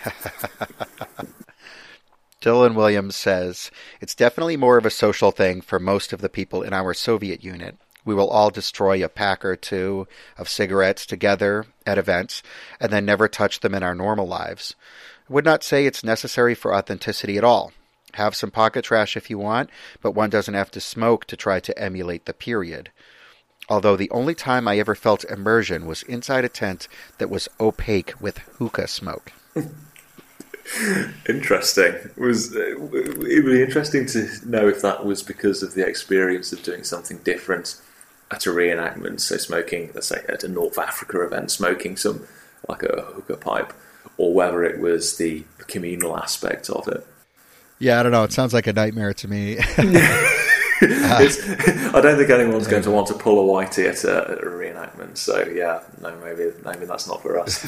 Dylan 2.41 2.75
Williams 2.75 3.17
says, 3.17 3.71
It's 4.01 4.15
definitely 4.15 4.57
more 4.57 4.77
of 4.77 4.85
a 4.85 4.91
social 4.91 5.31
thing 5.31 5.61
for 5.61 5.79
most 5.79 6.13
of 6.13 6.21
the 6.21 6.29
people 6.29 6.63
in 6.63 6.73
our 6.73 6.93
Soviet 6.93 7.43
unit. 7.43 7.77
We 8.05 8.15
will 8.15 8.29
all 8.29 8.51
destroy 8.51 9.03
a 9.03 9.09
pack 9.09 9.45
or 9.45 9.57
two 9.57 10.07
of 10.37 10.49
cigarettes 10.49 11.07
together 11.07 11.65
at 11.87 11.97
events 11.97 12.43
and 12.79 12.93
then 12.93 13.07
never 13.07 13.29
touch 13.29 13.61
them 13.61 13.75
in 13.75 13.83
our 13.83 13.95
normal 13.95 14.27
lives. 14.27 14.75
I 15.29 15.33
would 15.33 15.47
not 15.47 15.65
say 15.65 15.87
it's 15.87 16.05
necessary 16.05 16.55
for 16.55 16.75
authenticity 16.75 17.39
at 17.39 17.45
all. 17.45 17.73
Have 18.13 18.37
some 18.37 18.51
pocket 18.51 18.85
trash 18.85 19.17
if 19.17 19.31
you 19.31 19.39
want, 19.39 19.71
but 20.03 20.13
one 20.13 20.29
doesn't 20.29 20.53
have 20.53 20.71
to 20.73 20.81
smoke 20.81 21.25
to 21.27 21.37
try 21.37 21.61
to 21.61 21.79
emulate 21.79 22.27
the 22.27 22.35
period. 22.35 22.91
although 23.69 23.97
the 23.97 24.11
only 24.11 24.35
time 24.35 24.69
I 24.69 24.79
ever 24.79 24.95
felt 24.95 25.25
immersion 25.25 25.87
was 25.87 26.03
inside 26.03 26.45
a 26.45 26.51
tent 26.51 26.87
that 27.17 27.31
was 27.31 27.49
opaque 27.59 28.13
with 28.21 28.37
hookah 28.59 28.89
smoke. 28.89 29.33
interesting. 31.29 31.95
It 31.95 32.19
was 32.19 32.55
it 32.55 32.81
would 32.81 33.21
be 33.27 33.63
interesting 33.63 34.07
to 34.07 34.29
know 34.45 34.69
if 34.69 34.83
that 34.83 35.05
was 35.05 35.23
because 35.23 35.63
of 35.63 35.75
the 35.75 35.87
experience 35.87 36.53
of 36.53 36.63
doing 36.63 36.85
something 36.85 37.19
different 37.19 37.81
at 38.31 38.47
a 38.47 38.51
reenactment, 38.51 39.21
so 39.21 39.37
smoking, 39.37 39.91
let's 39.95 40.09
say 40.09 40.25
at 40.29 40.43
a 40.45 40.49
North 40.49 40.79
Africa 40.79 41.21
event, 41.23 41.51
smoking 41.51 41.97
some 41.97 42.27
like 42.69 42.83
a 42.83 43.03
hookah 43.03 43.37
pipe, 43.37 43.73
or 44.17 44.33
whether 44.33 44.65
it 44.65 44.81
was 44.81 45.19
the 45.19 45.45
communal 45.59 46.17
aspect 46.17 46.71
of 46.71 46.89
it. 46.89 47.07
Yeah, 47.79 48.01
I 48.01 48.03
don't 48.03 48.13
know. 48.13 48.25
It 48.25 48.33
sounds 48.33 48.55
like 48.55 48.67
a 48.67 48.73
nightmare 48.73 49.15
to 49.15 49.29
me. 49.29 49.59
Uh, 50.83 51.29
I 51.95 52.01
don't 52.01 52.19
think 52.19 52.31
anyone's 52.31 52.67
going 52.67 52.83
to 52.83 52.91
want 52.91 53.07
to 53.07 53.15
pull 53.15 53.39
a 53.39 53.65
whitey 53.65 53.89
at 53.89 54.05
a, 54.05 54.33
at 54.33 54.39
a 54.39 54.51
reenactment. 54.51 55.17
So 55.17 55.45
yeah, 55.45 55.83
no, 56.03 56.15
maybe 56.17 56.53
maybe 56.65 56.85
that's 56.85 57.07
not 57.07 57.23
for 57.23 57.39
us. 57.39 57.65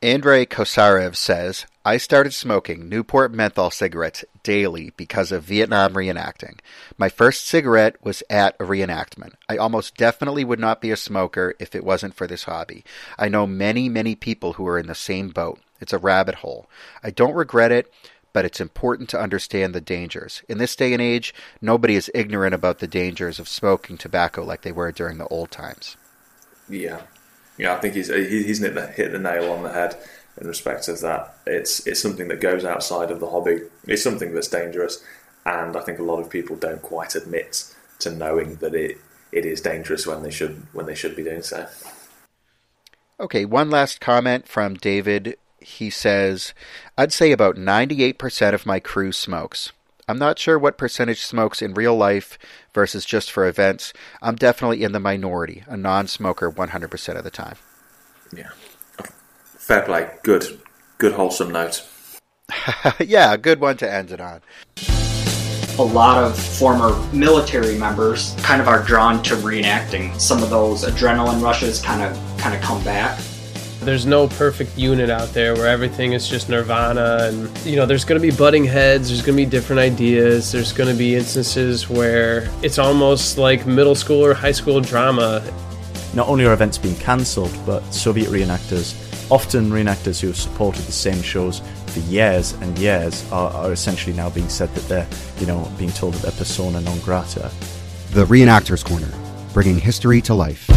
Andrei 0.00 0.46
Kosarev 0.46 1.16
says, 1.16 1.66
I 1.84 1.96
started 1.96 2.32
smoking 2.32 2.88
Newport 2.88 3.32
menthol 3.32 3.72
cigarettes 3.72 4.24
daily 4.44 4.92
because 4.96 5.32
of 5.32 5.42
Vietnam 5.42 5.94
reenacting. 5.94 6.60
My 6.96 7.08
first 7.08 7.48
cigarette 7.48 7.96
was 8.04 8.22
at 8.30 8.54
a 8.60 8.64
reenactment. 8.64 9.32
I 9.48 9.56
almost 9.56 9.96
definitely 9.96 10.44
would 10.44 10.60
not 10.60 10.80
be 10.80 10.92
a 10.92 10.96
smoker 10.96 11.56
if 11.58 11.74
it 11.74 11.82
wasn't 11.82 12.14
for 12.14 12.28
this 12.28 12.44
hobby. 12.44 12.84
I 13.18 13.28
know 13.28 13.44
many, 13.44 13.88
many 13.88 14.14
people 14.14 14.52
who 14.52 14.68
are 14.68 14.78
in 14.78 14.86
the 14.86 14.94
same 14.94 15.30
boat. 15.30 15.58
It's 15.80 15.92
a 15.92 15.98
rabbit 15.98 16.36
hole. 16.36 16.70
I 17.02 17.10
don't 17.10 17.34
regret 17.34 17.72
it, 17.72 17.92
but 18.32 18.44
it's 18.44 18.60
important 18.60 19.08
to 19.08 19.20
understand 19.20 19.74
the 19.74 19.80
dangers. 19.80 20.44
In 20.48 20.58
this 20.58 20.76
day 20.76 20.92
and 20.92 21.02
age, 21.02 21.34
nobody 21.60 21.96
is 21.96 22.08
ignorant 22.14 22.54
about 22.54 22.78
the 22.78 22.86
dangers 22.86 23.40
of 23.40 23.48
smoking 23.48 23.98
tobacco 23.98 24.44
like 24.44 24.62
they 24.62 24.70
were 24.70 24.92
during 24.92 25.18
the 25.18 25.26
old 25.26 25.50
times. 25.50 25.96
Yeah, 26.68 27.00
yeah, 27.58 27.74
I 27.74 27.80
think 27.80 27.94
he's 27.94 28.08
he's 28.08 28.60
hit 28.60 28.74
the, 28.74 28.86
hit 28.86 29.12
the 29.12 29.18
nail 29.18 29.52
on 29.52 29.64
the 29.64 29.72
head 29.72 29.96
in 30.40 30.46
respect 30.46 30.88
of 30.88 31.00
that. 31.00 31.34
It's 31.46 31.86
it's 31.86 32.00
something 32.00 32.28
that 32.28 32.40
goes 32.40 32.64
outside 32.64 33.10
of 33.10 33.20
the 33.20 33.28
hobby. 33.28 33.62
It's 33.86 34.02
something 34.02 34.32
that's 34.32 34.48
dangerous, 34.48 35.04
and 35.44 35.76
I 35.76 35.80
think 35.80 35.98
a 35.98 36.04
lot 36.04 36.20
of 36.20 36.30
people 36.30 36.56
don't 36.56 36.82
quite 36.82 37.14
admit 37.14 37.74
to 38.00 38.10
knowing 38.10 38.56
that 38.56 38.74
it 38.74 38.98
it 39.32 39.44
is 39.44 39.60
dangerous 39.60 40.06
when 40.06 40.22
they 40.22 40.30
should 40.30 40.66
when 40.72 40.86
they 40.86 40.94
should 40.94 41.16
be 41.16 41.24
doing 41.24 41.42
so. 41.42 41.66
Okay, 43.20 43.44
one 43.44 43.68
last 43.68 44.00
comment 44.00 44.46
from 44.46 44.74
David. 44.74 45.36
He 45.60 45.90
says, 45.90 46.54
I'd 46.96 47.12
say 47.12 47.32
about 47.32 47.56
98% 47.56 48.54
of 48.54 48.64
my 48.64 48.78
crew 48.78 49.10
smokes. 49.10 49.72
I'm 50.08 50.18
not 50.18 50.38
sure 50.38 50.58
what 50.58 50.78
percentage 50.78 51.22
smokes 51.22 51.60
in 51.60 51.74
real 51.74 51.94
life 51.94 52.38
versus 52.72 53.04
just 53.04 53.30
for 53.30 53.46
events. 53.46 53.92
I'm 54.22 54.36
definitely 54.36 54.82
in 54.82 54.92
the 54.92 55.00
minority, 55.00 55.64
a 55.66 55.76
non 55.76 56.06
smoker 56.06 56.50
100% 56.50 57.16
of 57.16 57.24
the 57.24 57.30
time. 57.30 57.56
Yeah. 58.34 58.48
Fair 59.42 59.82
play. 59.82 60.10
Good. 60.22 60.60
Good, 60.96 61.12
wholesome 61.12 61.52
note. 61.52 61.86
yeah, 62.98 63.34
a 63.34 63.38
good 63.38 63.60
one 63.60 63.76
to 63.76 63.92
end 63.92 64.10
it 64.10 64.20
on. 64.20 64.40
A 65.78 65.82
lot 65.82 66.24
of 66.24 66.36
former 66.36 66.96
military 67.12 67.78
members 67.78 68.34
kind 68.38 68.62
of 68.62 68.66
are 68.66 68.82
drawn 68.82 69.22
to 69.24 69.36
reenacting. 69.36 70.18
Some 70.18 70.42
of 70.42 70.48
those 70.48 70.84
adrenaline 70.84 71.42
rushes 71.42 71.82
kind 71.82 72.02
of 72.02 72.16
kind 72.38 72.54
of 72.54 72.62
come 72.62 72.82
back. 72.82 73.20
There's 73.80 74.06
no 74.06 74.26
perfect 74.28 74.76
unit 74.76 75.08
out 75.08 75.28
there 75.28 75.54
where 75.54 75.68
everything 75.68 76.12
is 76.12 76.28
just 76.28 76.48
nirvana 76.48 77.18
and 77.22 77.56
you 77.64 77.76
know 77.76 77.86
there's 77.86 78.04
going 78.04 78.20
to 78.20 78.26
be 78.30 78.36
butting 78.36 78.64
heads, 78.64 79.08
there's 79.08 79.22
going 79.22 79.36
to 79.36 79.44
be 79.44 79.48
different 79.48 79.78
ideas, 79.80 80.50
there's 80.50 80.72
going 80.72 80.90
to 80.90 80.96
be 80.96 81.14
instances 81.14 81.88
where 81.88 82.50
it's 82.62 82.78
almost 82.78 83.38
like 83.38 83.66
middle 83.66 83.94
school 83.94 84.24
or 84.24 84.34
high 84.34 84.52
school 84.52 84.80
drama. 84.80 85.42
Not 86.14 86.28
only 86.28 86.44
are 86.44 86.52
events 86.52 86.76
being 86.76 86.96
cancelled, 86.96 87.56
but 87.64 87.82
Soviet 87.94 88.28
reenactors, 88.30 88.96
often 89.30 89.70
reenactors 89.70 90.20
who 90.20 90.26
have 90.28 90.36
supported 90.36 90.82
the 90.82 90.92
same 90.92 91.22
shows 91.22 91.60
for 91.86 92.00
years 92.00 92.54
and 92.54 92.76
years, 92.78 93.30
are, 93.30 93.50
are 93.52 93.72
essentially 93.72 94.16
now 94.16 94.28
being 94.30 94.48
said 94.48 94.74
that 94.74 94.88
they're, 94.88 95.06
you 95.38 95.46
know, 95.46 95.70
being 95.78 95.92
told 95.92 96.14
that 96.14 96.22
they're 96.22 96.32
persona 96.32 96.80
non 96.80 96.98
grata. 97.00 97.50
The 98.10 98.24
Reenactors 98.24 98.84
Corner, 98.84 99.12
bringing 99.52 99.78
history 99.78 100.20
to 100.22 100.34
life. 100.34 100.68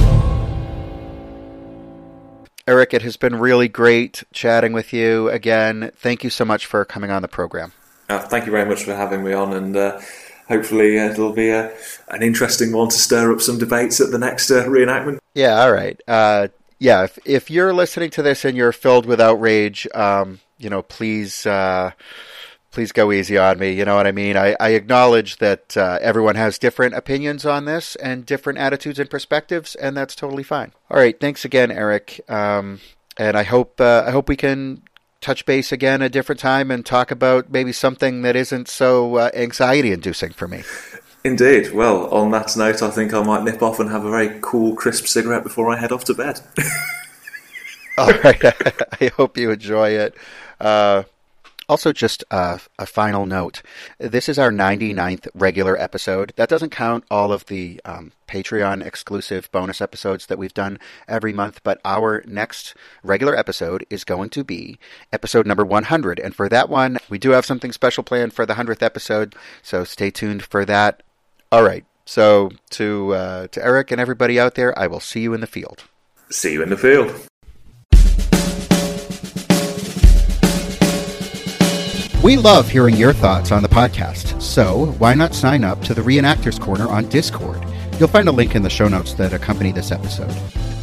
Erich, 2.68 2.94
it 2.94 3.02
has 3.02 3.18
been 3.18 3.36
really 3.36 3.68
great 3.68 4.24
chatting 4.34 4.74
with 4.74 4.94
you 4.94 5.30
again. 5.30 5.92
Thank 5.96 6.24
you 6.24 6.30
so 6.30 6.46
much 6.46 6.66
for 6.66 6.86
coming 6.86 7.10
on 7.10 7.22
the 7.22 7.28
program. 7.28 7.74
Uh, 8.08 8.20
thank 8.20 8.46
you 8.46 8.52
very 8.52 8.68
much 8.68 8.84
for 8.84 8.94
having 8.94 9.24
me 9.24 9.34
on, 9.34 9.54
and 9.54 9.76
uh, 9.76 10.00
hopefully 10.48 11.00
uh, 11.00 11.10
it'll 11.10 11.34
be 11.34 11.50
a, 11.50 11.74
an 12.10 12.22
interesting 12.22 12.72
one 12.72 12.90
to 12.90 12.96
stir 12.96 13.34
up 13.34 13.42
some 13.42 13.58
debates 13.58 14.00
at 14.00 14.12
the 14.12 14.20
next 14.20 14.52
uh, 14.52 14.66
reenactment. 14.66 15.20
Yeah, 15.34 15.62
all 15.62 15.72
right. 15.72 16.00
Uh, 16.08 16.50
yeah, 16.78 17.04
if, 17.04 17.18
if 17.26 17.50
you're 17.50 17.74
listening 17.74 18.10
to 18.12 18.22
this 18.22 18.44
and 18.46 18.58
you're 18.58 18.72
filled 18.72 19.06
with 19.06 19.22
outrage, 19.22 19.88
um, 19.96 20.40
you 20.58 20.70
know, 20.70 20.82
please 20.82 21.46
uh, 21.46 21.92
please 22.72 22.92
go 22.92 23.12
easy 23.12 23.38
on 23.38 23.60
me. 23.60 23.74
You 23.74 23.86
know 23.86 23.96
what 23.96 24.08
I 24.08 24.12
mean? 24.12 24.38
I, 24.38 24.56
I 24.60 24.70
acknowledge 24.70 25.38
that 25.38 25.76
uh, 25.78 26.00
everyone 26.02 26.36
has 26.36 26.58
different 26.58 26.96
opinions 26.96 27.46
on 27.46 27.66
this 27.66 27.96
and 27.98 28.26
different 28.26 28.60
attitudes 28.60 29.00
and 29.00 29.10
perspectives, 29.10 29.76
and 29.76 29.96
that's 29.96 30.16
totally 30.16 30.44
fine. 30.44 30.72
All 30.90 30.98
right, 30.98 31.20
thanks 31.20 31.46
again, 31.46 31.72
Erich. 31.72 32.22
Um, 32.30 32.80
and 33.18 33.38
I 33.38 33.44
hope 33.44 33.80
uh, 33.80 34.04
I 34.08 34.12
hope 34.12 34.30
we 34.30 34.38
can 34.38 34.84
touch 35.20 35.46
base 35.46 35.72
again 35.72 36.02
a 36.02 36.10
different 36.10 36.40
time 36.40 36.72
and 36.72 36.86
talk 36.86 37.12
about 37.12 37.52
maybe 37.52 37.72
something 37.72 38.24
that 38.24 38.36
isn't 38.36 38.68
so 38.68 39.18
uh, 39.18 39.30
anxiety 39.34 39.92
inducing 39.92 40.32
for 40.32 40.48
me. 40.48 40.64
Indeed. 41.24 41.72
Well, 41.72 42.08
on 42.10 42.32
that 42.32 42.56
note, 42.58 42.82
I 42.82 42.90
think 42.90 43.14
I 43.14 43.22
might 43.22 43.44
nip 43.44 43.62
off 43.62 43.80
and 43.80 43.92
have 43.92 44.04
a 44.06 44.10
very 44.10 44.40
cool, 44.42 44.76
crisp 44.76 45.06
cigarette 45.06 45.44
before 45.44 45.70
I 45.70 45.78
head 45.78 45.92
off 45.92 46.04
to 46.06 46.16
bed. 46.16 46.42
All 47.98 48.12
right. 48.24 48.44
I 49.02 49.12
hope 49.16 49.38
you 49.38 49.52
enjoy 49.52 49.90
it. 49.90 50.16
Uh, 50.60 51.04
also, 51.72 51.94
just 51.94 52.22
a, 52.32 52.60
a, 52.78 52.86
final 52.86 53.26
note. 53.26 53.62
This 53.98 54.28
is 54.28 54.38
our 54.38 54.52
99th 54.52 55.30
regular 55.34 55.80
episode. 55.80 56.34
That 56.36 56.50
doesn't 56.50 56.72
count 56.72 57.06
all 57.10 57.32
of 57.32 57.46
the 57.46 57.80
um, 57.86 58.12
Patreon 58.28 58.86
exclusive 58.86 59.50
bonus 59.54 59.80
episodes 59.80 60.26
that 60.26 60.38
we've 60.38 60.54
done 60.54 60.80
every 61.08 61.32
month, 61.32 61.62
but 61.64 61.80
our 61.86 62.26
next 62.28 62.76
regular 63.04 63.38
episode 63.38 63.86
is 63.90 64.04
going 64.04 64.30
to 64.32 64.44
be 64.44 64.80
episode 65.14 65.48
number 65.48 65.64
100. 65.64 66.20
And 66.20 66.36
for 66.36 66.50
that 66.50 66.68
one, 66.68 66.98
we 67.10 67.18
do 67.18 67.30
have 67.30 67.46
something 67.46 67.72
special 67.72 68.04
planned 68.04 68.34
for 68.34 68.46
the 68.46 68.56
100th 68.56 68.84
episode, 68.84 69.34
so 69.62 69.86
stay 69.86 70.12
tuned 70.12 70.44
for 70.44 70.66
that. 70.66 71.02
All 71.54 71.64
right. 71.64 71.86
So, 72.04 72.52
to, 72.72 73.14
uh, 73.14 73.48
to 73.48 73.64
Erich 73.64 73.92
and 73.92 74.02
everybody 74.02 74.38
out 74.38 74.56
there, 74.56 74.78
I 74.78 74.88
will 74.88 75.00
see 75.00 75.22
you 75.22 75.34
in 75.34 75.40
the 75.40 75.48
field. 75.48 75.86
See 76.30 76.52
you 76.52 76.64
in 76.64 76.70
the 76.70 76.78
field. 76.78 77.30
We 82.24 82.38
love 82.38 82.70
hearing 82.70 82.96
your 82.98 83.14
thoughts 83.14 83.52
on 83.52 83.64
the 83.64 83.68
podcast, 83.68 84.40
so 84.40 84.92
why 85.00 85.16
not 85.16 85.34
sign 85.34 85.64
up 85.64 85.82
to 85.82 85.96
the 85.96 86.04
Reenactors 86.04 86.62
Corner 86.62 86.88
on 86.88 87.10
Discord? 87.10 87.66
You'll 87.98 88.10
find 88.10 88.28
a 88.28 88.32
link 88.32 88.54
in 88.54 88.62
the 88.62 88.70
show 88.70 88.88
notes 88.88 89.16
that 89.16 89.34
accompany 89.34 89.72
this 89.72 89.92
episode. 89.92 90.32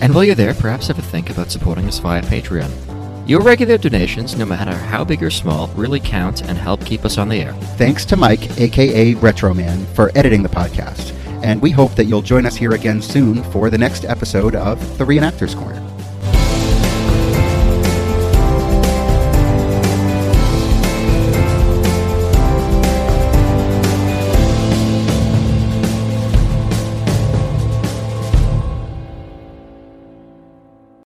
And 0.01 0.13
while 0.13 0.25
you're 0.25 0.35
there, 0.35 0.53
perhaps 0.53 0.89
have 0.89 0.99
a 0.99 1.03
think 1.03 1.31
about 1.31 1.53
supporting 1.53 1.87
us 1.87 2.01
via 2.01 2.23
Patreon. 2.23 3.29
Your 3.29 3.41
regular 3.41 3.79
donations, 3.79 4.37
no 4.37 4.47
matter 4.47 4.75
how 4.75 5.05
big 5.05 5.23
or 5.23 5.31
small, 5.31 5.69
really 5.69 6.01
count 6.01 6.43
and 6.43 6.59
help 6.59 6.85
keep 6.85 7.05
us 7.05 7.19
on 7.19 7.29
the 7.29 7.41
air. 7.41 7.53
Thanks 7.77 8.05
to 8.07 8.17
Mike, 8.17 8.59
aka 8.59 9.15
Retroman, 9.15 9.87
for 9.95 10.11
editing 10.17 10.43
the 10.43 10.49
podcast, 10.49 11.13
and 11.45 11.63
we 11.63 11.71
hope 11.71 11.95
that 11.95 12.07
you'll 12.07 12.21
join 12.21 12.47
us 12.47 12.57
here 12.57 12.73
again 12.73 13.01
soon 13.01 13.45
for 13.53 13.71
the 13.71 13.79
next 13.79 14.05
episode 14.05 14.57
of 14.57 14.99
the 14.99 15.05
Reenactors 15.05 15.55
Corner. 15.55 15.88